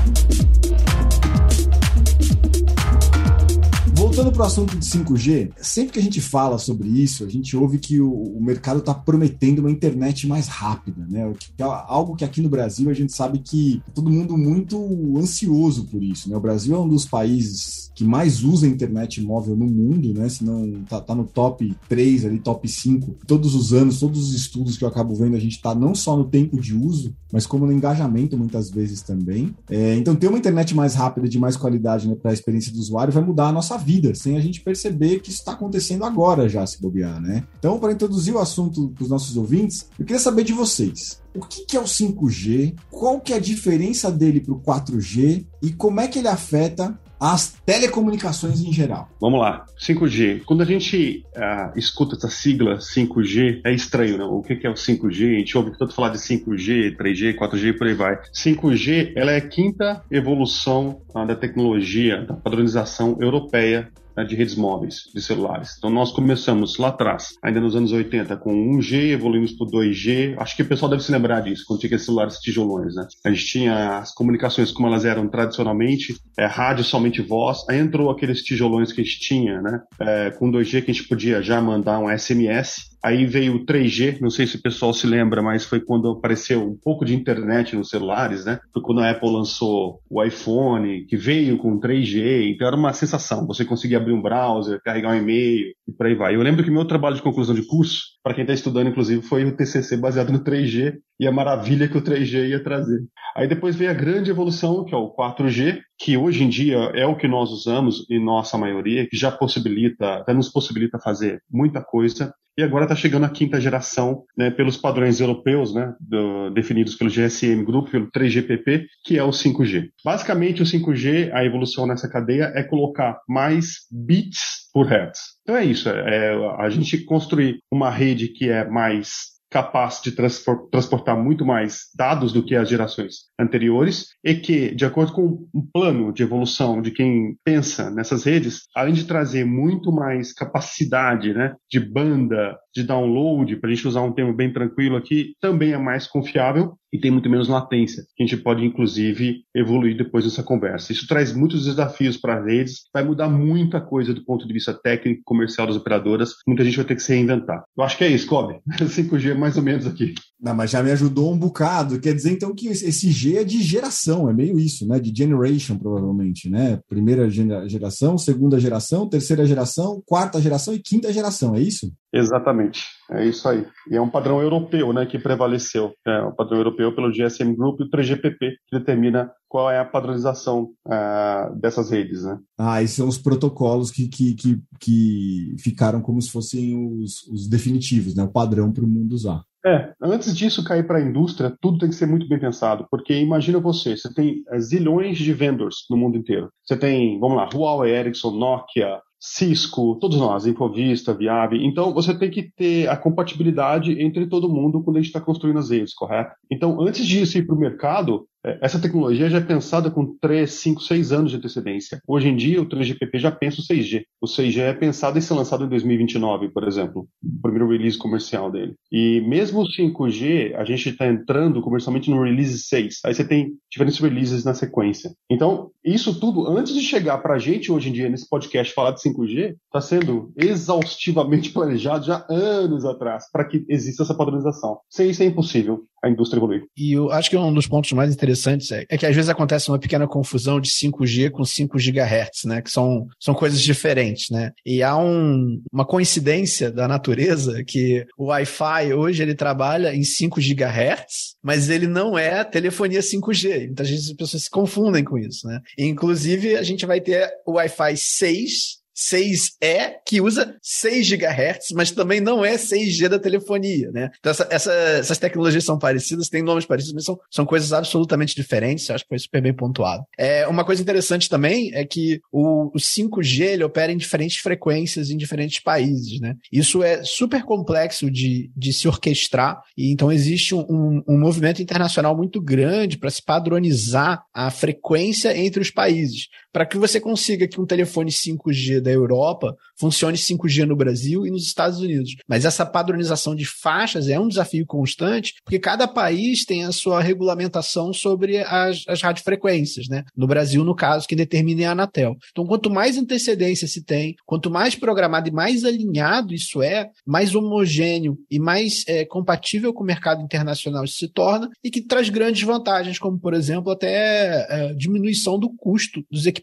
Voltando 4.21 4.31
para 4.31 4.43
o 4.43 4.45
assunto 4.45 4.77
de 4.77 4.85
5G, 4.85 5.51
sempre 5.57 5.93
que 5.93 5.99
a 5.99 6.01
gente 6.01 6.21
fala 6.21 6.57
sobre 6.59 6.87
isso, 6.87 7.25
a 7.25 7.29
gente 7.29 7.57
ouve 7.57 7.79
que 7.79 7.99
o, 7.99 8.11
o 8.11 8.43
mercado 8.43 8.79
está 8.79 8.93
prometendo 8.93 9.59
uma 9.59 9.71
internet 9.71 10.27
mais 10.27 10.47
rápida, 10.47 11.05
né? 11.09 11.31
Que 11.39 11.63
é 11.63 11.65
algo 11.65 12.15
que 12.15 12.23
aqui 12.23 12.41
no 12.41 12.49
Brasil 12.49 12.89
a 12.89 12.93
gente 12.93 13.11
sabe 13.13 13.39
que 13.39 13.81
todo 13.95 14.11
mundo 14.11 14.37
muito 14.37 14.77
ansioso 15.17 15.85
por 15.85 16.03
isso, 16.03 16.29
né? 16.29 16.37
O 16.37 16.41
Brasil 16.41 16.75
é 16.75 16.79
um 16.79 16.87
dos 16.87 17.05
países 17.05 17.91
que 17.95 18.03
mais 18.03 18.43
usa 18.43 18.67
internet 18.67 19.21
móvel 19.21 19.55
no 19.55 19.65
mundo, 19.65 20.13
né? 20.13 20.29
Se 20.29 20.43
não 20.43 20.83
tá, 20.89 21.01
tá 21.01 21.15
no 21.15 21.25
top 21.25 21.75
3 21.89 22.25
ali, 22.25 22.39
top 22.39 22.67
5. 22.67 23.17
Todos 23.27 23.53
os 23.55 23.73
anos, 23.73 23.99
todos 23.99 24.29
os 24.29 24.33
estudos 24.33 24.77
que 24.77 24.83
eu 24.83 24.87
acabo 24.87 25.13
vendo, 25.15 25.35
a 25.35 25.39
gente 25.39 25.55
está 25.55 25.75
não 25.75 25.93
só 25.93 26.15
no 26.15 26.25
tempo 26.25 26.59
de 26.59 26.75
uso, 26.75 27.13
mas 27.31 27.45
como 27.45 27.65
no 27.65 27.71
engajamento 27.71 28.37
muitas 28.37 28.69
vezes 28.69 29.01
também. 29.01 29.53
É, 29.69 29.95
então, 29.95 30.15
ter 30.15 30.27
uma 30.27 30.37
internet 30.37 30.75
mais 30.75 30.95
rápida, 30.95 31.27
de 31.27 31.39
mais 31.39 31.57
qualidade 31.57 32.07
né, 32.07 32.15
para 32.15 32.31
a 32.31 32.33
experiência 32.33 32.71
do 32.71 32.79
usuário, 32.79 33.13
vai 33.13 33.23
mudar 33.23 33.47
a 33.47 33.51
nossa 33.51 33.77
vida, 33.77 34.10
sem 34.15 34.37
a 34.37 34.41
gente 34.41 34.61
perceber 34.61 35.19
que 35.19 35.29
isso 35.29 35.39
está 35.39 35.53
acontecendo 35.53 36.05
agora 36.05 36.49
já, 36.49 36.65
se 36.65 36.81
bobear, 36.81 37.21
né? 37.21 37.43
Então, 37.59 37.79
para 37.79 37.91
introduzir 37.91 38.33
o 38.33 38.39
assunto 38.39 38.89
para 38.89 39.03
os 39.03 39.09
nossos 39.09 39.37
ouvintes, 39.37 39.89
eu 39.97 40.05
queria 40.05 40.19
saber 40.19 40.43
de 40.43 40.53
vocês. 40.53 41.21
O 41.33 41.39
que, 41.45 41.77
é 41.77 41.79
o 41.79 41.83
5G? 41.83 42.75
Qual 42.89 43.21
que 43.21 43.31
é 43.31 43.37
a 43.37 43.39
diferença 43.39 44.11
dele 44.11 44.41
para 44.41 44.53
o 44.53 44.59
4G? 44.59 45.45
E 45.61 45.71
como 45.71 46.01
é 46.01 46.07
que 46.07 46.19
ele 46.19 46.27
afeta 46.27 46.99
as 47.21 47.53
telecomunicações 47.63 48.61
em 48.61 48.73
geral. 48.73 49.07
Vamos 49.21 49.39
lá, 49.39 49.67
5G. 49.79 50.41
Quando 50.43 50.63
a 50.63 50.65
gente 50.65 51.23
uh, 51.35 51.77
escuta 51.77 52.15
essa 52.15 52.27
sigla 52.27 52.77
5G, 52.77 53.61
é 53.63 53.71
estranho, 53.71 54.17
não? 54.17 54.33
O 54.33 54.41
que, 54.41 54.55
que 54.55 54.65
é 54.65 54.69
o 54.71 54.73
5G? 54.73 55.35
A 55.35 55.37
gente 55.37 55.55
ouve 55.55 55.77
tanto 55.77 55.93
falar 55.93 56.09
de 56.09 56.17
5G, 56.17 56.97
3G, 56.97 57.37
4G 57.37 57.67
e 57.67 57.73
por 57.73 57.85
aí 57.85 57.93
vai. 57.93 58.19
5G, 58.33 59.13
ela 59.15 59.31
é 59.33 59.37
a 59.37 59.47
quinta 59.47 60.03
evolução 60.09 60.99
uh, 61.13 61.23
da 61.23 61.35
tecnologia, 61.35 62.25
da 62.25 62.33
padronização 62.33 63.15
europeia 63.21 63.81
né, 63.81 63.91
de 64.23 64.35
redes 64.35 64.55
móveis, 64.55 65.03
de 65.13 65.21
celulares. 65.21 65.75
Então 65.77 65.89
nós 65.89 66.11
começamos 66.11 66.77
lá 66.77 66.89
atrás, 66.89 67.33
ainda 67.43 67.59
nos 67.59 67.75
anos 67.75 67.91
80, 67.91 68.35
com 68.37 68.53
1G, 68.77 69.11
evoluímos 69.11 69.53
para 69.53 69.67
2G. 69.67 70.35
Acho 70.37 70.55
que 70.55 70.61
o 70.61 70.67
pessoal 70.67 70.89
deve 70.89 71.03
se 71.03 71.11
lembrar 71.11 71.41
disso, 71.41 71.63
quando 71.67 71.79
tinha 71.79 71.97
celulares 71.97 72.37
tijolões, 72.37 72.95
né? 72.95 73.07
A 73.25 73.29
gente 73.29 73.45
tinha 73.45 73.97
as 73.99 74.13
comunicações 74.13 74.71
como 74.71 74.87
elas 74.87 75.05
eram 75.05 75.27
tradicionalmente, 75.27 76.15
é, 76.37 76.45
rádio 76.45 76.83
somente 76.83 77.21
voz, 77.21 77.59
aí 77.69 77.79
entrou 77.79 78.09
aqueles 78.09 78.41
tijolões 78.41 78.91
que 78.91 79.01
a 79.01 79.03
gente 79.03 79.19
tinha, 79.19 79.61
né? 79.61 79.81
É, 79.99 80.31
com 80.31 80.51
2G 80.51 80.83
que 80.83 80.91
a 80.91 80.93
gente 80.93 81.07
podia 81.07 81.41
já 81.41 81.61
mandar 81.61 81.99
um 81.99 82.09
SMS 82.17 82.90
Aí 83.03 83.25
veio 83.25 83.55
o 83.55 83.65
3G, 83.65 84.19
não 84.21 84.29
sei 84.29 84.45
se 84.45 84.57
o 84.57 84.61
pessoal 84.61 84.93
se 84.93 85.07
lembra, 85.07 85.41
mas 85.41 85.65
foi 85.65 85.79
quando 85.79 86.09
apareceu 86.09 86.63
um 86.63 86.77
pouco 86.77 87.03
de 87.03 87.15
internet 87.15 87.75
nos 87.75 87.89
celulares, 87.89 88.45
né? 88.45 88.59
Foi 88.71 88.81
quando 88.81 89.01
a 89.01 89.09
Apple 89.09 89.31
lançou 89.31 89.99
o 90.09 90.23
iPhone, 90.23 91.05
que 91.05 91.17
veio 91.17 91.57
com 91.57 91.79
3G, 91.79 92.51
então 92.53 92.67
era 92.67 92.75
uma 92.75 92.93
sensação. 92.93 93.47
Você 93.47 93.65
conseguia 93.65 93.97
abrir 93.97 94.13
um 94.13 94.21
browser, 94.21 94.79
carregar 94.83 95.13
um 95.13 95.17
e-mail 95.17 95.73
e 95.87 95.91
por 95.91 96.05
aí 96.05 96.15
vai. 96.15 96.35
Eu 96.35 96.41
lembro 96.41 96.63
que 96.63 96.69
meu 96.69 96.85
trabalho 96.85 97.15
de 97.15 97.21
conclusão 97.21 97.55
de 97.55 97.65
curso, 97.65 98.03
para 98.23 98.33
quem 98.33 98.43
está 98.43 98.53
estudando, 98.53 98.89
inclusive, 98.89 99.21
foi 99.21 99.45
o 99.45 99.55
TCC 99.55 99.97
baseado 99.97 100.31
no 100.31 100.43
3G 100.43 100.95
e 101.19 101.27
a 101.27 101.31
maravilha 101.31 101.87
que 101.87 101.97
o 101.97 102.01
3G 102.01 102.49
ia 102.49 102.63
trazer. 102.63 102.99
Aí 103.35 103.47
depois 103.47 103.75
veio 103.75 103.91
a 103.91 103.95
grande 103.95 104.29
evolução, 104.29 104.85
que 104.85 104.93
é 104.93 104.97
o 104.97 105.13
4G, 105.15 105.79
que 105.97 106.17
hoje 106.17 106.43
em 106.43 106.49
dia 106.49 106.77
é 106.93 107.05
o 107.05 107.15
que 107.15 107.27
nós 107.27 107.49
usamos 107.49 108.05
em 108.09 108.23
nossa 108.23 108.57
maioria, 108.57 109.07
que 109.07 109.17
já 109.17 109.31
possibilita, 109.31 110.15
até 110.15 110.33
nos 110.33 110.49
possibilita 110.49 110.99
fazer 110.99 111.41
muita 111.49 111.81
coisa 111.81 112.33
e 112.57 112.63
agora 112.63 112.83
está 112.83 112.95
chegando 112.95 113.25
a 113.25 113.29
quinta 113.29 113.61
geração, 113.61 114.23
né, 114.37 114.51
pelos 114.51 114.75
padrões 114.75 115.21
europeus, 115.21 115.73
né, 115.73 115.93
do, 115.99 116.49
definidos 116.49 116.95
pelo 116.95 117.09
GSM 117.09 117.63
Group, 117.63 117.89
pelo 117.89 118.11
3GPP, 118.11 118.85
que 119.05 119.17
é 119.17 119.23
o 119.23 119.29
5G. 119.29 119.89
Basicamente, 120.03 120.61
o 120.61 120.65
5G, 120.65 121.31
a 121.33 121.45
evolução 121.45 121.87
nessa 121.87 122.09
cadeia 122.09 122.51
é 122.53 122.61
colocar 122.61 123.19
mais 123.27 123.87
bits 123.89 124.60
por 124.73 124.87
hertz. 124.87 125.19
Então 125.41 125.55
é 125.55 125.65
isso, 125.65 125.89
é, 125.89 126.33
a 126.57 126.69
gente 126.69 127.03
construir 127.03 127.59
uma 127.71 127.89
rede 127.89 128.29
que 128.29 128.49
é 128.49 128.67
mais 128.67 129.31
capaz 129.51 129.99
de 130.01 130.13
transportar 130.13 131.21
muito 131.21 131.45
mais 131.45 131.89
dados 131.93 132.31
do 132.31 132.43
que 132.43 132.55
as 132.55 132.69
gerações 132.69 133.25
anteriores 133.37 134.07
e 134.23 134.33
que, 134.33 134.73
de 134.73 134.85
acordo 134.85 135.11
com 135.11 135.45
um 135.53 135.67
plano 135.73 136.13
de 136.13 136.23
evolução 136.23 136.81
de 136.81 136.89
quem 136.89 137.35
pensa 137.43 137.91
nessas 137.91 138.23
redes, 138.23 138.61
além 138.73 138.93
de 138.93 139.03
trazer 139.03 139.45
muito 139.45 139.91
mais 139.91 140.33
capacidade 140.33 141.33
né, 141.33 141.53
de 141.69 141.81
banda, 141.81 142.57
de 142.73 142.81
download, 142.83 143.57
para 143.57 143.69
a 143.69 143.73
gente 143.73 143.87
usar 143.87 144.01
um 144.01 144.13
termo 144.13 144.33
bem 144.33 144.53
tranquilo 144.53 144.95
aqui, 144.95 145.33
também 145.41 145.73
é 145.73 145.77
mais 145.77 146.07
confiável 146.07 146.77
e 146.91 146.99
tem 146.99 147.11
muito 147.11 147.29
menos 147.29 147.47
latência, 147.47 148.03
que 148.15 148.23
a 148.23 148.25
gente 148.25 148.41
pode, 148.41 148.65
inclusive, 148.65 149.43
evoluir 149.55 149.95
depois 149.95 150.25
dessa 150.25 150.43
conversa. 150.43 150.91
Isso 150.91 151.07
traz 151.07 151.33
muitos 151.33 151.65
desafios 151.65 152.17
para 152.17 152.39
as 152.39 152.45
redes, 152.45 152.81
vai 152.93 153.03
mudar 153.03 153.29
muita 153.29 153.79
coisa 153.79 154.13
do 154.13 154.23
ponto 154.23 154.45
de 154.45 154.53
vista 154.53 154.73
técnico 154.73 155.21
comercial 155.23 155.67
das 155.67 155.75
operadoras, 155.75 156.31
muita 156.47 156.63
gente 156.63 156.77
vai 156.77 156.85
ter 156.85 156.95
que 156.95 157.03
se 157.03 157.13
reinventar. 157.13 157.63
Eu 157.77 157.83
acho 157.83 157.97
que 157.97 158.03
é 158.03 158.09
isso, 158.09 158.27
Kobe. 158.27 158.59
5G 158.81 159.35
mais 159.35 159.57
ou 159.57 159.63
menos 159.63 159.87
aqui. 159.87 160.13
Não, 160.39 160.55
mas 160.55 160.71
já 160.71 160.81
me 160.81 160.91
ajudou 160.91 161.31
um 161.31 161.37
bocado. 161.37 161.99
Quer 161.99 162.13
dizer, 162.13 162.31
então, 162.31 162.53
que 162.53 162.67
esse 162.67 163.11
G 163.11 163.37
é 163.37 163.43
de 163.43 163.61
geração, 163.61 164.29
é 164.29 164.33
meio 164.33 164.59
isso, 164.59 164.87
né? 164.87 164.99
De 164.99 165.13
generation, 165.15 165.77
provavelmente, 165.77 166.49
né? 166.49 166.79
Primeira 166.89 167.29
geração, 167.29 168.17
segunda 168.17 168.59
geração, 168.59 169.07
terceira 169.07 169.45
geração, 169.45 170.01
quarta 170.05 170.41
geração 170.41 170.73
e 170.73 170.79
quinta 170.79 171.13
geração, 171.13 171.55
é 171.55 171.61
isso? 171.61 171.91
Exatamente, 172.13 172.83
é 173.09 173.25
isso 173.25 173.47
aí. 173.47 173.65
E 173.89 173.95
é 173.95 174.01
um 174.01 174.09
padrão 174.09 174.41
europeu, 174.41 174.91
né, 174.91 175.05
que 175.05 175.17
prevaleceu. 175.17 175.93
É 176.05 176.21
um 176.23 176.35
padrão 176.35 176.57
europeu 176.57 176.93
pelo 176.93 177.11
GSM 177.11 177.55
Group 177.55 177.79
e 177.79 177.83
o 177.83 177.89
3GPP, 177.89 178.37
que 178.39 178.79
determina 178.79 179.31
qual 179.47 179.71
é 179.71 179.79
a 179.79 179.85
padronização 179.85 180.71
uh, 180.87 181.55
dessas 181.59 181.89
redes, 181.91 182.23
né? 182.23 182.37
Ah, 182.57 182.81
esses 182.81 182.95
são 182.95 183.07
os 183.07 183.17
protocolos 183.17 183.91
que, 183.91 184.07
que, 184.07 184.33
que, 184.35 184.61
que 184.79 185.55
ficaram 185.59 186.01
como 186.01 186.21
se 186.21 186.31
fossem 186.31 187.01
os, 187.01 187.23
os 187.27 187.47
definitivos, 187.47 188.15
né? 188.15 188.23
O 188.23 188.31
padrão 188.31 188.71
para 188.71 188.83
o 188.83 188.87
mundo 188.87 189.13
usar. 189.13 189.43
É, 189.63 189.93
antes 190.01 190.35
disso 190.35 190.63
cair 190.63 190.87
para 190.87 190.97
a 190.97 191.01
indústria, 191.01 191.55
tudo 191.61 191.77
tem 191.77 191.89
que 191.89 191.95
ser 191.95 192.07
muito 192.07 192.27
bem 192.27 192.39
pensado, 192.39 192.87
porque 192.89 193.13
imagina 193.13 193.59
você, 193.59 193.95
você 193.95 194.11
tem 194.11 194.43
eh, 194.49 194.59
zilhões 194.59 195.19
de 195.19 195.31
vendors 195.33 195.85
no 195.87 195.95
mundo 195.95 196.17
inteiro. 196.17 196.49
Você 196.65 196.75
tem, 196.75 197.19
vamos 197.19 197.37
lá, 197.37 197.47
Huawei, 197.53 197.93
Ericsson, 197.93 198.31
Nokia, 198.31 198.99
Cisco, 199.23 199.97
todos 200.01 200.17
nós, 200.17 200.47
Infovista, 200.47 201.13
Viave. 201.13 201.63
Então, 201.63 201.93
você 201.93 202.17
tem 202.17 202.31
que 202.31 202.41
ter 202.41 202.89
a 202.89 202.97
compatibilidade 202.97 204.01
entre 204.01 204.25
todo 204.25 204.49
mundo 204.49 204.81
quando 204.81 204.97
a 204.97 204.99
gente 204.99 205.09
está 205.09 205.21
construindo 205.21 205.59
as 205.59 205.69
redes, 205.69 205.93
correto? 205.93 206.31
Então, 206.49 206.81
antes 206.81 207.05
de 207.05 207.21
ir 207.21 207.45
para 207.45 207.55
o 207.55 207.59
mercado, 207.59 208.27
essa 208.43 208.79
tecnologia 208.79 209.29
já 209.29 209.37
é 209.37 209.41
pensada 209.41 209.91
com 209.91 210.17
3, 210.19 210.51
5, 210.51 210.81
6 210.81 211.11
anos 211.11 211.31
de 211.31 211.37
antecedência. 211.37 212.01
Hoje 212.07 212.27
em 212.27 212.35
dia, 212.35 212.61
o 212.61 212.65
3GPP 212.65 213.19
já 213.19 213.31
pensa 213.31 213.61
o 213.61 213.63
6G. 213.63 214.03
O 214.21 214.25
6G 214.25 214.59
é 214.59 214.73
pensado 214.73 215.17
em 215.17 215.21
ser 215.21 215.33
lançado 215.33 215.65
em 215.65 215.69
2029, 215.69 216.49
por 216.49 216.67
exemplo, 216.67 217.07
o 217.23 217.41
primeiro 217.41 217.69
release 217.69 217.97
comercial 217.97 218.51
dele. 218.51 218.75
E 218.91 219.21
mesmo 219.21 219.61
o 219.61 219.67
5G, 219.67 220.55
a 220.55 220.63
gente 220.63 220.89
está 220.89 221.07
entrando 221.07 221.61
comercialmente 221.61 222.09
no 222.09 222.23
release 222.23 222.57
6. 222.59 222.99
Aí 223.05 223.13
você 223.13 223.23
tem 223.23 223.51
diferentes 223.69 223.99
releases 223.99 224.43
na 224.43 224.53
sequência. 224.53 225.11
Então, 225.29 225.69
isso 225.83 226.19
tudo, 226.19 226.47
antes 226.47 226.73
de 226.73 226.81
chegar 226.81 227.19
para 227.19 227.35
a 227.35 227.39
gente 227.39 227.71
hoje 227.71 227.89
em 227.89 227.93
dia, 227.93 228.09
nesse 228.09 228.27
podcast, 228.27 228.73
falar 228.73 228.91
de 228.91 229.01
5G, 229.01 229.55
está 229.65 229.81
sendo 229.81 230.31
exaustivamente 230.35 231.51
planejado 231.53 232.05
já 232.05 232.25
anos 232.29 232.85
atrás, 232.85 233.25
para 233.31 233.45
que 233.45 233.63
exista 233.69 234.03
essa 234.03 234.15
padronização. 234.15 234.79
Sem 234.89 235.09
isso 235.09 235.23
é 235.23 235.25
impossível 235.25 235.85
a 236.03 236.09
indústria 236.09 236.39
evoluir. 236.39 236.63
E 236.75 236.93
eu 236.93 237.11
acho 237.11 237.29
que 237.29 237.37
um 237.37 237.53
dos 237.53 237.67
pontos 237.67 237.91
mais 237.91 238.13
interessantes 238.13 238.71
é, 238.71 238.85
é, 238.89 238.97
que 238.97 239.05
às 239.05 239.15
vezes 239.15 239.29
acontece 239.29 239.69
uma 239.69 239.79
pequena 239.79 240.07
confusão 240.07 240.59
de 240.59 240.69
5G 240.69 241.29
com 241.29 241.45
5 241.45 241.77
GHz, 241.77 242.45
né? 242.45 242.61
Que 242.61 242.71
são, 242.71 243.07
são 243.19 243.33
coisas 243.33 243.61
diferentes, 243.61 244.29
né? 244.29 244.51
E 244.65 244.81
há 244.81 244.97
um, 244.97 245.61
uma 245.71 245.85
coincidência 245.85 246.71
da 246.71 246.87
natureza 246.87 247.63
que 247.63 248.05
o 248.17 248.25
Wi-Fi 248.25 248.93
hoje 248.93 249.21
ele 249.21 249.35
trabalha 249.35 249.93
em 249.93 250.03
5 250.03 250.39
GHz, 250.39 251.35
mas 251.43 251.69
ele 251.69 251.87
não 251.87 252.17
é 252.17 252.43
telefonia 252.43 253.01
5G. 253.01 253.67
Muitas 253.67 253.89
vezes 253.89 254.09
as 254.09 254.15
pessoas 254.15 254.43
se 254.43 254.49
confundem 254.49 255.03
com 255.03 255.17
isso, 255.17 255.47
né? 255.47 255.59
E, 255.77 255.85
inclusive, 255.85 256.55
a 256.55 256.63
gente 256.63 256.85
vai 256.85 256.99
ter 256.99 257.29
o 257.45 257.53
Wi-Fi 257.53 257.95
6 257.95 258.80
6E, 258.95 259.95
que 260.05 260.21
usa 260.21 260.55
6 260.61 261.09
GHz, 261.09 261.71
mas 261.73 261.91
também 261.91 262.19
não 262.19 262.43
é 262.43 262.55
6G 262.55 263.07
da 263.07 263.19
telefonia, 263.19 263.91
né? 263.91 264.09
Então, 264.19 264.31
essa, 264.31 264.47
essa, 264.49 264.71
essas 264.71 265.17
tecnologias 265.17 265.63
são 265.63 265.77
parecidas, 265.77 266.29
têm 266.29 266.43
nomes 266.43 266.65
parecidos, 266.65 266.93
mas 266.93 267.05
são, 267.05 267.19
são 267.29 267.45
coisas 267.45 267.73
absolutamente 267.73 268.35
diferentes, 268.35 268.87
eu 268.87 268.95
acho 268.95 269.03
que 269.03 269.09
foi 269.09 269.19
super 269.19 269.41
bem 269.41 269.53
pontuado. 269.53 270.03
É, 270.17 270.47
uma 270.47 270.65
coisa 270.65 270.81
interessante 270.81 271.29
também 271.29 271.71
é 271.73 271.85
que 271.85 272.19
o, 272.31 272.71
o 272.75 272.79
5G 272.79 273.41
ele 273.41 273.63
opera 273.63 273.91
em 273.91 273.97
diferentes 273.97 274.37
frequências 274.37 275.09
em 275.09 275.17
diferentes 275.17 275.61
países, 275.61 276.19
né? 276.19 276.35
Isso 276.51 276.83
é 276.83 277.03
super 277.03 277.43
complexo 277.43 278.09
de, 278.09 278.51
de 278.55 278.73
se 278.73 278.87
orquestrar, 278.87 279.61
e 279.77 279.91
então 279.91 280.11
existe 280.11 280.53
um, 280.53 281.01
um 281.07 281.19
movimento 281.19 281.61
internacional 281.61 282.15
muito 282.15 282.41
grande 282.41 282.97
para 282.97 283.09
se 283.09 283.23
padronizar 283.23 284.23
a 284.33 284.49
frequência 284.49 285.35
entre 285.37 285.61
os 285.61 285.71
países. 285.71 286.27
Para 286.51 286.65
que 286.65 286.77
você 286.77 286.99
consiga 286.99 287.47
que 287.47 287.59
um 287.59 287.65
telefone 287.65 288.11
5G 288.11 288.81
da 288.81 288.91
Europa 288.91 289.55
funcione 289.79 290.17
5G 290.17 290.65
no 290.65 290.75
Brasil 290.75 291.25
e 291.25 291.31
nos 291.31 291.43
Estados 291.43 291.79
Unidos. 291.79 292.15
Mas 292.27 292.45
essa 292.45 292.65
padronização 292.65 293.35
de 293.35 293.45
faixas 293.45 294.07
é 294.07 294.19
um 294.19 294.27
desafio 294.27 294.65
constante, 294.65 295.33
porque 295.43 295.59
cada 295.59 295.87
país 295.87 296.45
tem 296.45 296.65
a 296.65 296.71
sua 296.71 297.01
regulamentação 297.01 297.93
sobre 297.93 298.39
as, 298.39 298.83
as 298.87 299.01
radiofrequências, 299.01 299.87
né? 299.87 300.03
No 300.15 300.27
Brasil, 300.27 300.63
no 300.63 300.75
caso, 300.75 301.07
quem 301.07 301.17
determina 301.17 301.63
é 301.63 301.65
a 301.65 301.71
Anatel. 301.71 302.15
Então, 302.31 302.45
quanto 302.45 302.69
mais 302.69 302.97
antecedência 302.97 303.67
se 303.67 303.83
tem, 303.83 304.15
quanto 304.25 304.49
mais 304.49 304.75
programado 304.75 305.29
e 305.29 305.31
mais 305.31 305.63
alinhado 305.63 306.33
isso 306.33 306.61
é, 306.61 306.89
mais 307.05 307.35
homogêneo 307.35 308.17
e 308.29 308.39
mais 308.39 308.83
é, 308.87 309.05
compatível 309.05 309.73
com 309.73 309.83
o 309.83 309.87
mercado 309.87 310.21
internacional 310.21 310.83
isso 310.83 310.97
se 310.97 311.07
torna 311.07 311.49
e 311.63 311.69
que 311.69 311.81
traz 311.81 312.09
grandes 312.09 312.43
vantagens, 312.43 312.99
como, 312.99 313.19
por 313.19 313.33
exemplo, 313.33 313.71
até 313.71 314.45
é, 314.49 314.73
diminuição 314.73 315.39
do 315.39 315.49
custo 315.55 316.03
dos 316.11 316.25
equipamentos, 316.25 316.40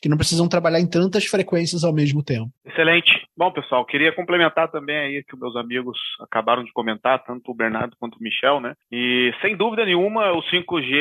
que 0.00 0.08
não 0.08 0.16
precisam 0.16 0.48
trabalhar 0.48 0.80
em 0.80 0.88
tantas 0.88 1.24
frequências 1.26 1.84
ao 1.84 1.92
mesmo 1.92 2.22
tempo. 2.22 2.50
Excelente. 2.64 3.10
Bom, 3.36 3.50
pessoal, 3.50 3.84
queria 3.84 4.12
complementar 4.12 4.70
também 4.70 4.96
aí 4.96 5.24
que 5.24 5.36
meus 5.36 5.56
amigos 5.56 5.98
acabaram 6.20 6.64
de 6.64 6.72
comentar, 6.72 7.22
tanto 7.24 7.50
o 7.50 7.54
Bernardo 7.54 7.96
quanto 7.98 8.16
o 8.16 8.22
Michel, 8.22 8.60
né? 8.60 8.74
E 8.90 9.32
sem 9.40 9.56
dúvida 9.56 9.84
nenhuma, 9.84 10.32
o 10.32 10.42
5G 10.42 10.94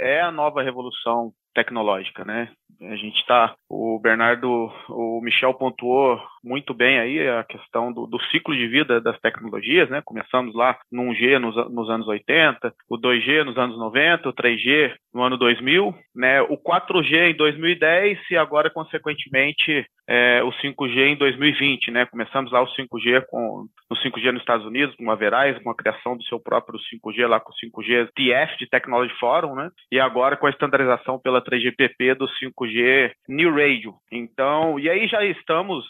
é 0.00 0.20
a 0.22 0.30
nova 0.30 0.62
revolução 0.62 1.32
tecnológica, 1.54 2.24
né? 2.24 2.50
A 2.80 2.96
gente 2.96 3.18
está, 3.18 3.54
o 3.68 3.98
Bernardo, 3.98 4.72
o 4.88 5.20
Michel 5.22 5.52
pontuou 5.52 6.18
muito 6.42 6.72
bem 6.72 6.98
aí 6.98 7.28
a 7.28 7.44
questão 7.44 7.92
do, 7.92 8.06
do, 8.06 8.18
ciclo 8.30 8.54
de 8.54 8.66
vida 8.66 9.00
das 9.00 9.18
tecnologias, 9.20 9.90
né? 9.90 10.00
Começamos 10.02 10.54
lá 10.54 10.78
no 10.90 11.02
1G 11.04 11.38
nos, 11.38 11.54
nos, 11.70 11.90
anos 11.90 12.08
80, 12.08 12.72
o 12.88 12.96
2G 12.96 13.44
nos 13.44 13.58
anos 13.58 13.78
90, 13.78 14.28
o 14.28 14.32
3G 14.32 14.94
no 15.12 15.22
ano 15.22 15.36
2000, 15.36 15.94
né? 16.14 16.40
O 16.42 16.56
4G 16.56 17.32
em 17.32 17.36
2010 17.36 18.18
e 18.30 18.36
agora, 18.36 18.70
consequentemente, 18.70 19.84
é, 20.08 20.42
o 20.42 20.50
5G 20.50 21.12
em 21.12 21.16
2020, 21.16 21.90
né? 21.90 22.06
Começamos 22.06 22.50
lá 22.50 22.62
o 22.62 22.66
5G 22.66 23.24
com 23.28 23.66
o 23.90 23.94
5G 23.94 24.32
nos 24.32 24.40
Estados 24.40 24.66
Unidos, 24.66 24.96
com 24.96 25.10
a 25.10 25.14
Verizon, 25.14 25.62
com 25.62 25.70
a 25.70 25.76
criação 25.76 26.16
do 26.16 26.24
seu 26.24 26.40
próprio 26.40 26.78
5G 26.78 27.26
lá 27.26 27.38
com 27.38 27.52
o 27.52 27.82
5G 27.82 28.08
TF 28.14 28.58
de 28.58 28.68
Technology 28.68 29.14
Forum, 29.18 29.54
né? 29.54 29.70
E 29.92 30.00
agora 30.00 30.36
com 30.36 30.46
a 30.46 30.50
estandarização 30.50 31.18
pela 31.18 31.39
3GPP 31.42 32.14
do 32.14 32.26
5G 32.26 33.12
New 33.28 33.50
Radio. 33.50 33.94
Então, 34.10 34.78
e 34.78 34.88
aí 34.88 35.06
já 35.06 35.24
estamos 35.24 35.84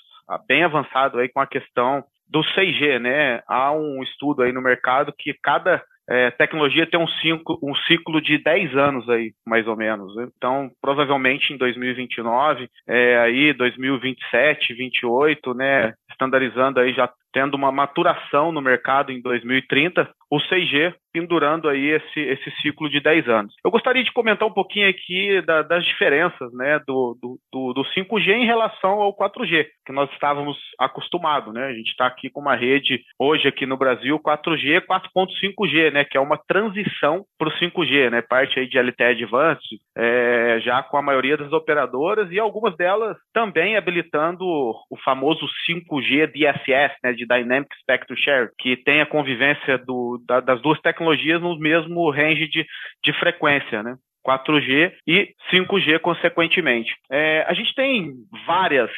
bem 0.47 0.63
avançado 0.63 1.19
aí 1.19 1.29
com 1.29 1.41
a 1.41 1.47
questão 1.47 2.05
do 2.29 2.41
6G, 2.41 2.99
né? 3.01 3.43
Há 3.47 3.73
um 3.73 4.03
estudo 4.03 4.43
aí 4.43 4.53
no 4.53 4.63
mercado 4.63 5.13
que 5.17 5.35
cada 5.43 5.83
é, 6.09 6.29
tecnologia 6.33 6.87
tem 6.87 6.99
um, 6.99 7.07
cinco, 7.07 7.59
um 7.63 7.75
ciclo 7.75 8.21
de 8.21 8.37
10 8.37 8.77
anos 8.77 9.09
aí, 9.09 9.33
mais 9.47 9.67
ou 9.69 9.77
menos. 9.77 10.13
Então, 10.19 10.71
provavelmente 10.83 11.53
em 11.53 11.57
2029, 11.57 12.69
é, 12.89 13.19
aí 13.19 13.53
2027, 13.53 14.75
28, 14.75 15.55
né, 15.55 15.95
estandarizando 16.11 16.81
aí 16.81 16.93
já 16.93 17.09
tendo 17.33 17.55
uma 17.55 17.73
maturação 17.73 18.53
no 18.53 18.61
mercado 18.61 19.13
em 19.13 19.21
2030, 19.21 20.09
o 20.31 20.39
6G 20.39 20.95
pendurando 21.13 21.69
aí 21.69 21.89
esse, 21.89 22.21
esse 22.21 22.51
ciclo 22.63 22.89
de 22.89 23.01
10 23.01 23.29
anos. 23.29 23.55
Eu 23.65 23.71
gostaria 23.71 24.03
de 24.03 24.13
comentar 24.13 24.47
um 24.47 24.53
pouquinho 24.53 24.89
aqui 24.89 25.43
da, 25.43 25.63
das 25.63 25.85
diferenças 25.85 26.53
né, 26.53 26.79
do, 26.87 27.19
do, 27.21 27.73
do, 27.73 27.83
5G 27.83 28.29
em 28.29 28.47
relação 28.47 29.01
ao 29.01 29.17
4G, 29.17 29.67
que 29.85 29.93
nós 29.93 30.11
estávamos 30.13 30.57
acostumados. 30.79 31.53
Né? 31.53 31.65
A 31.67 31.73
gente 31.73 31.91
está 31.91 32.07
aqui 32.07 32.31
com 32.31 32.41
uma 32.41 32.55
rede, 32.55 33.03
hoje 33.19 33.49
aqui 33.49 33.67
no 33.67 33.77
Brasil, 33.77 34.19
4G, 34.19 34.81
4.5G, 34.87 35.93
né, 35.93 36.05
que 36.05 36.17
é 36.17 36.21
uma 36.21 36.39
transição 36.39 37.25
para 37.39 37.49
o 37.49 37.53
5G, 37.53 38.11
né, 38.11 38.23
parte 38.23 38.61
aí 38.61 38.69
de 38.69 38.79
LTE 38.79 39.03
Advanced, 39.03 39.81
é, 39.97 40.61
já 40.61 40.83
com 40.83 40.97
a 40.97 41.03
maioria 41.03 41.37
das 41.37 41.53
operadoras 41.53 42.31
e 42.31 42.39
algumas 42.39 42.77
delas 42.77 43.17
também 43.33 43.77
habilitando 43.77 44.45
o 44.45 44.97
famoso 45.05 45.47
5G 45.69 46.29
DSS, 46.29 46.95
né, 47.03 47.13
de 47.21 47.27
Dynamic 47.27 47.69
Spectrum 47.81 48.17
Share, 48.17 48.51
que 48.59 48.77
tem 48.77 49.01
a 49.01 49.07
convivência 49.07 49.77
do, 49.79 50.23
da, 50.27 50.41
das 50.41 50.61
duas 50.63 50.81
tecnologias 50.81 51.41
no 51.41 51.59
mesmo 51.59 52.11
range 52.11 52.49
de, 52.49 52.67
de 53.05 53.13
frequência, 53.13 53.83
né? 53.83 53.97
4G 54.27 54.93
e 55.07 55.35
5G, 55.51 55.99
consequentemente. 55.99 56.95
É, 57.11 57.45
a 57.49 57.55
gente 57.55 57.75
tem 57.75 58.13
várias 58.47 58.91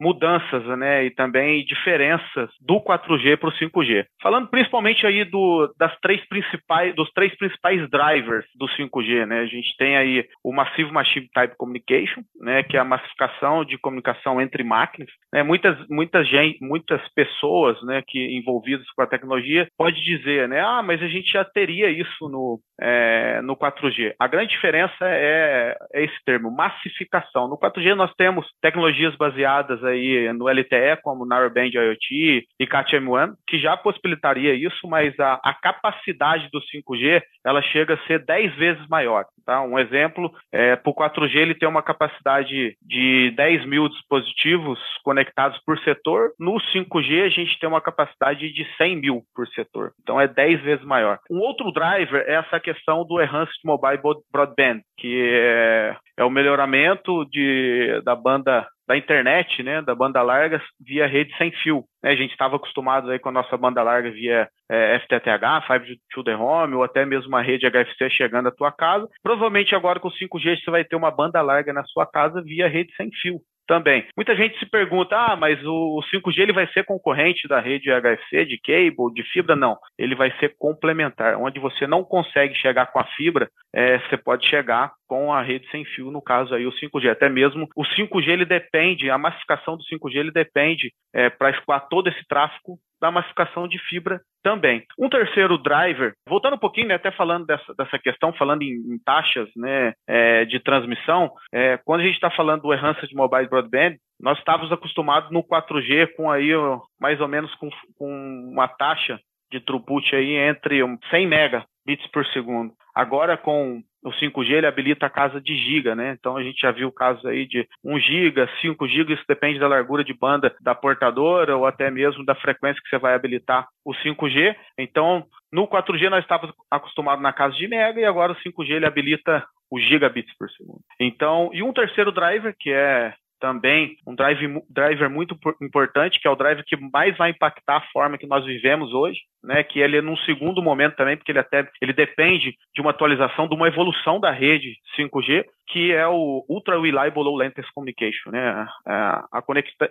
mudanças 0.00 0.64
né, 0.78 1.04
e 1.04 1.10
também 1.10 1.64
diferenças 1.64 2.50
do 2.60 2.80
4G 2.80 3.36
para 3.36 3.48
o 3.48 3.52
5G. 3.52 4.06
Falando 4.22 4.48
principalmente 4.48 5.06
aí 5.06 5.24
do, 5.24 5.72
das 5.78 5.96
três 6.00 6.26
principais, 6.28 6.94
dos 6.94 7.10
três 7.12 7.34
principais 7.36 7.88
drivers 7.90 8.46
do 8.54 8.66
5G, 8.66 9.26
né? 9.26 9.40
A 9.40 9.46
gente 9.46 9.76
tem 9.76 9.96
aí 9.96 10.26
o 10.42 10.52
Massive 10.52 10.92
Machine 10.92 11.28
Type 11.32 11.56
Communication, 11.56 12.22
né, 12.40 12.62
que 12.62 12.76
é 12.76 12.80
a 12.80 12.84
massificação 12.84 13.64
de 13.64 13.78
comunicação 13.78 14.40
entre 14.40 14.62
máquinas. 14.62 15.10
Né? 15.32 15.42
Muitas, 15.42 15.76
muitas, 15.88 16.28
gente, 16.28 16.58
muitas 16.62 17.00
pessoas 17.14 17.80
né, 17.82 18.02
que 18.06 18.18
envolvidas 18.36 18.88
com 18.90 19.02
a 19.02 19.06
tecnologia 19.06 19.68
pode 19.76 20.02
dizer, 20.02 20.48
né, 20.48 20.60
ah, 20.60 20.82
mas 20.82 21.02
a 21.02 21.08
gente 21.08 21.32
já 21.32 21.44
teria 21.44 21.88
isso 21.90 22.28
no, 22.28 22.60
é, 22.80 23.40
no 23.42 23.56
4G. 23.56 24.14
A 24.18 24.26
grande 24.26 24.50
diferença 24.50 24.94
é, 25.02 25.76
é 25.92 26.04
esse 26.04 26.24
termo, 26.24 26.50
massificação. 26.50 27.48
No 27.48 27.58
4G 27.58 27.94
nós 27.94 28.12
temos 28.16 28.46
tecnologias 28.60 29.14
baseadas 29.16 29.75
aí 29.84 30.32
no 30.32 30.48
LTE, 30.48 31.00
como 31.02 31.26
Narrowband 31.26 31.70
IoT 31.72 32.46
e 32.58 32.66
CAT-M1, 32.66 33.34
que 33.46 33.58
já 33.58 33.76
possibilitaria 33.76 34.54
isso, 34.54 34.86
mas 34.88 35.18
a, 35.18 35.40
a, 35.42 35.54
capacidade 35.54 36.48
do 36.52 36.60
5G 36.60 37.22
ela 37.44 37.62
chega 37.62 37.94
a 37.94 38.06
ser 38.06 38.24
10 38.24 38.54
vezes 38.56 38.88
maior. 38.88 39.24
Tá? 39.44 39.62
Um 39.62 39.78
exemplo, 39.78 40.32
é, 40.52 40.76
para 40.76 40.90
o 40.90 40.94
4G 40.94 41.36
ele 41.36 41.54
tem 41.54 41.68
uma 41.68 41.82
capacidade 41.82 42.76
de 42.82 43.30
10 43.36 43.66
mil 43.66 43.88
dispositivos 43.88 44.78
conectados 45.04 45.58
por 45.64 45.78
setor, 45.80 46.30
no 46.38 46.54
5G 46.54 47.24
a 47.24 47.28
gente 47.28 47.58
tem 47.58 47.68
uma 47.68 47.80
capacidade 47.80 48.52
de 48.52 48.66
100 48.76 48.96
mil 48.96 49.22
por 49.34 49.46
setor. 49.48 49.92
Então 50.02 50.20
é 50.20 50.26
10 50.26 50.60
vezes 50.62 50.84
maior. 50.84 51.18
Um 51.30 51.38
outro 51.38 51.70
driver 51.72 52.24
é 52.26 52.34
essa 52.34 52.60
questão 52.60 53.04
do 53.04 53.20
Enhanced 53.20 53.58
Mobile 53.64 54.00
Broadband, 54.32 54.80
que 54.98 55.30
é, 55.32 55.96
é 56.18 56.24
o 56.24 56.30
melhoramento 56.30 57.24
de, 57.30 58.00
da 58.04 58.14
banda 58.14 58.66
da 58.86 58.96
internet, 58.96 59.62
né, 59.62 59.82
da 59.82 59.94
banda 59.94 60.22
larga 60.22 60.62
via 60.80 61.06
rede 61.06 61.36
sem 61.36 61.50
fio. 61.50 61.84
Né? 62.02 62.10
A 62.12 62.16
gente 62.16 62.30
estava 62.30 62.56
acostumado 62.56 63.10
aí 63.10 63.18
com 63.18 63.28
a 63.28 63.32
nossa 63.32 63.56
banda 63.56 63.82
larga 63.82 64.10
via 64.10 64.48
é, 64.70 64.98
FTTH, 65.00 65.66
5G 65.66 65.98
to 66.10 66.22
the 66.22 66.36
Home, 66.36 66.74
ou 66.74 66.84
até 66.84 67.04
mesmo 67.04 67.28
uma 67.28 67.42
rede 67.42 67.66
HFC 67.68 68.10
chegando 68.10 68.48
à 68.48 68.52
tua 68.52 68.70
casa. 68.70 69.08
Provavelmente 69.22 69.74
agora 69.74 69.98
com 69.98 70.08
o 70.08 70.12
5G 70.12 70.60
você 70.60 70.70
vai 70.70 70.84
ter 70.84 70.96
uma 70.96 71.10
banda 71.10 71.42
larga 71.42 71.72
na 71.72 71.84
sua 71.84 72.06
casa 72.06 72.42
via 72.42 72.68
rede 72.68 72.94
sem 72.96 73.10
fio 73.10 73.40
também. 73.66 74.06
Muita 74.16 74.34
gente 74.34 74.58
se 74.58 74.66
pergunta, 74.66 75.16
ah, 75.16 75.36
mas 75.36 75.58
o 75.64 76.00
5G 76.12 76.38
ele 76.38 76.52
vai 76.52 76.66
ser 76.72 76.84
concorrente 76.84 77.48
da 77.48 77.60
rede 77.60 77.90
HFC, 77.90 78.44
de 78.44 78.58
cable, 78.58 79.12
de 79.14 79.22
fibra? 79.32 79.56
Não, 79.56 79.76
ele 79.98 80.14
vai 80.14 80.32
ser 80.38 80.54
complementar. 80.58 81.36
Onde 81.36 81.58
você 81.58 81.86
não 81.86 82.04
consegue 82.04 82.54
chegar 82.54 82.86
com 82.86 82.98
a 82.98 83.04
fibra, 83.16 83.48
é, 83.74 83.98
você 83.98 84.16
pode 84.16 84.46
chegar 84.46 84.92
com 85.06 85.32
a 85.32 85.42
rede 85.42 85.68
sem 85.70 85.84
fio, 85.84 86.10
no 86.10 86.22
caso 86.22 86.54
aí 86.54 86.66
o 86.66 86.72
5G. 86.72 87.10
Até 87.10 87.28
mesmo 87.28 87.68
o 87.76 87.82
5G 87.82 88.28
ele 88.28 88.44
depende, 88.44 89.10
a 89.10 89.18
massificação 89.18 89.76
do 89.76 89.84
5G 89.84 90.16
ele 90.16 90.30
depende 90.30 90.92
é, 91.14 91.28
para 91.28 91.50
escoar 91.50 91.86
todo 91.88 92.08
esse 92.08 92.26
tráfego 92.28 92.78
da 93.00 93.10
massificação 93.10 93.68
de 93.68 93.78
fibra 93.78 94.20
também. 94.42 94.84
Um 94.98 95.08
terceiro 95.08 95.58
driver, 95.58 96.12
voltando 96.28 96.54
um 96.54 96.58
pouquinho, 96.58 96.88
né, 96.88 96.94
até 96.94 97.10
falando 97.10 97.46
dessa, 97.46 97.74
dessa 97.74 97.98
questão, 97.98 98.32
falando 98.32 98.62
em, 98.62 98.74
em 98.74 98.98
taxas 99.04 99.48
né, 99.56 99.92
é, 100.06 100.44
de 100.44 100.60
transmissão, 100.60 101.32
é, 101.52 101.76
quando 101.84 102.02
a 102.02 102.04
gente 102.04 102.14
está 102.14 102.30
falando 102.30 102.62
do 102.62 102.72
Enhanced 102.72 103.12
Mobile 103.14 103.48
Broadband, 103.48 103.96
nós 104.20 104.38
estávamos 104.38 104.72
acostumados 104.72 105.30
no 105.30 105.42
4G 105.42 106.14
com 106.16 106.30
aí 106.30 106.50
mais 106.98 107.20
ou 107.20 107.28
menos 107.28 107.54
com, 107.56 107.68
com 107.98 108.50
uma 108.50 108.68
taxa 108.68 109.18
de 109.50 109.60
throughput 109.60 110.14
aí 110.14 110.34
entre 110.34 110.80
100 111.10 111.26
megabits 111.26 112.06
por 112.12 112.26
segundo. 112.26 112.72
Agora 112.94 113.36
com 113.36 113.82
o 114.02 114.10
5G 114.10 114.52
ele 114.52 114.66
habilita 114.66 115.06
a 115.06 115.10
casa 115.10 115.40
de 115.40 115.56
giga, 115.56 115.94
né? 115.94 116.16
Então 116.18 116.36
a 116.36 116.42
gente 116.42 116.60
já 116.60 116.70
viu 116.70 116.92
casos 116.92 117.24
aí 117.26 117.46
de 117.46 117.68
1 117.84 117.98
giga, 117.98 118.48
5 118.60 118.86
giga, 118.86 119.12
isso 119.12 119.24
depende 119.28 119.58
da 119.58 119.66
largura 119.66 120.04
de 120.04 120.14
banda 120.14 120.54
da 120.60 120.74
portadora 120.74 121.56
ou 121.56 121.66
até 121.66 121.90
mesmo 121.90 122.24
da 122.24 122.34
frequência 122.34 122.80
que 122.82 122.88
você 122.88 122.98
vai 122.98 123.14
habilitar 123.14 123.66
o 123.84 123.92
5G. 123.92 124.54
Então, 124.78 125.26
no 125.52 125.66
4G 125.66 126.08
nós 126.08 126.22
estávamos 126.22 126.54
acostumados 126.70 127.22
na 127.22 127.32
casa 127.32 127.56
de 127.56 127.66
mega 127.66 128.00
e 128.00 128.04
agora 128.04 128.32
o 128.32 128.36
5G 128.36 128.70
ele 128.70 128.86
habilita 128.86 129.44
o 129.70 129.80
gigabits 129.80 130.34
por 130.38 130.48
segundo. 130.50 130.80
Então, 131.00 131.50
e 131.52 131.62
um 131.62 131.72
terceiro 131.72 132.12
driver 132.12 132.54
que 132.58 132.70
é 132.70 133.12
também 133.40 133.96
um 134.06 134.14
drive, 134.14 134.62
driver 134.68 135.10
muito 135.10 135.38
importante, 135.60 136.20
que 136.20 136.26
é 136.26 136.30
o 136.30 136.36
driver 136.36 136.64
que 136.64 136.76
mais 136.76 137.16
vai 137.16 137.30
impactar 137.30 137.76
a 137.76 137.86
forma 137.92 138.18
que 138.18 138.26
nós 138.26 138.44
vivemos 138.44 138.92
hoje, 138.92 139.20
né, 139.42 139.62
que 139.62 139.80
ele 139.80 139.98
é 139.98 140.02
num 140.02 140.16
segundo 140.18 140.62
momento 140.62 140.96
também, 140.96 141.16
porque 141.16 141.32
ele 141.32 141.38
até 141.38 141.68
ele 141.80 141.92
depende 141.92 142.54
de 142.74 142.80
uma 142.80 142.90
atualização, 142.90 143.48
de 143.48 143.54
uma 143.54 143.68
evolução 143.68 144.18
da 144.18 144.30
rede 144.30 144.76
5G, 144.98 145.44
que 145.68 145.92
é 145.92 146.06
o 146.06 146.44
Ultra 146.48 146.80
Reliable 146.80 147.22
Low 147.22 147.36
Latency 147.36 147.68
Communication, 147.74 148.30
né, 148.30 148.66
a 148.86 149.42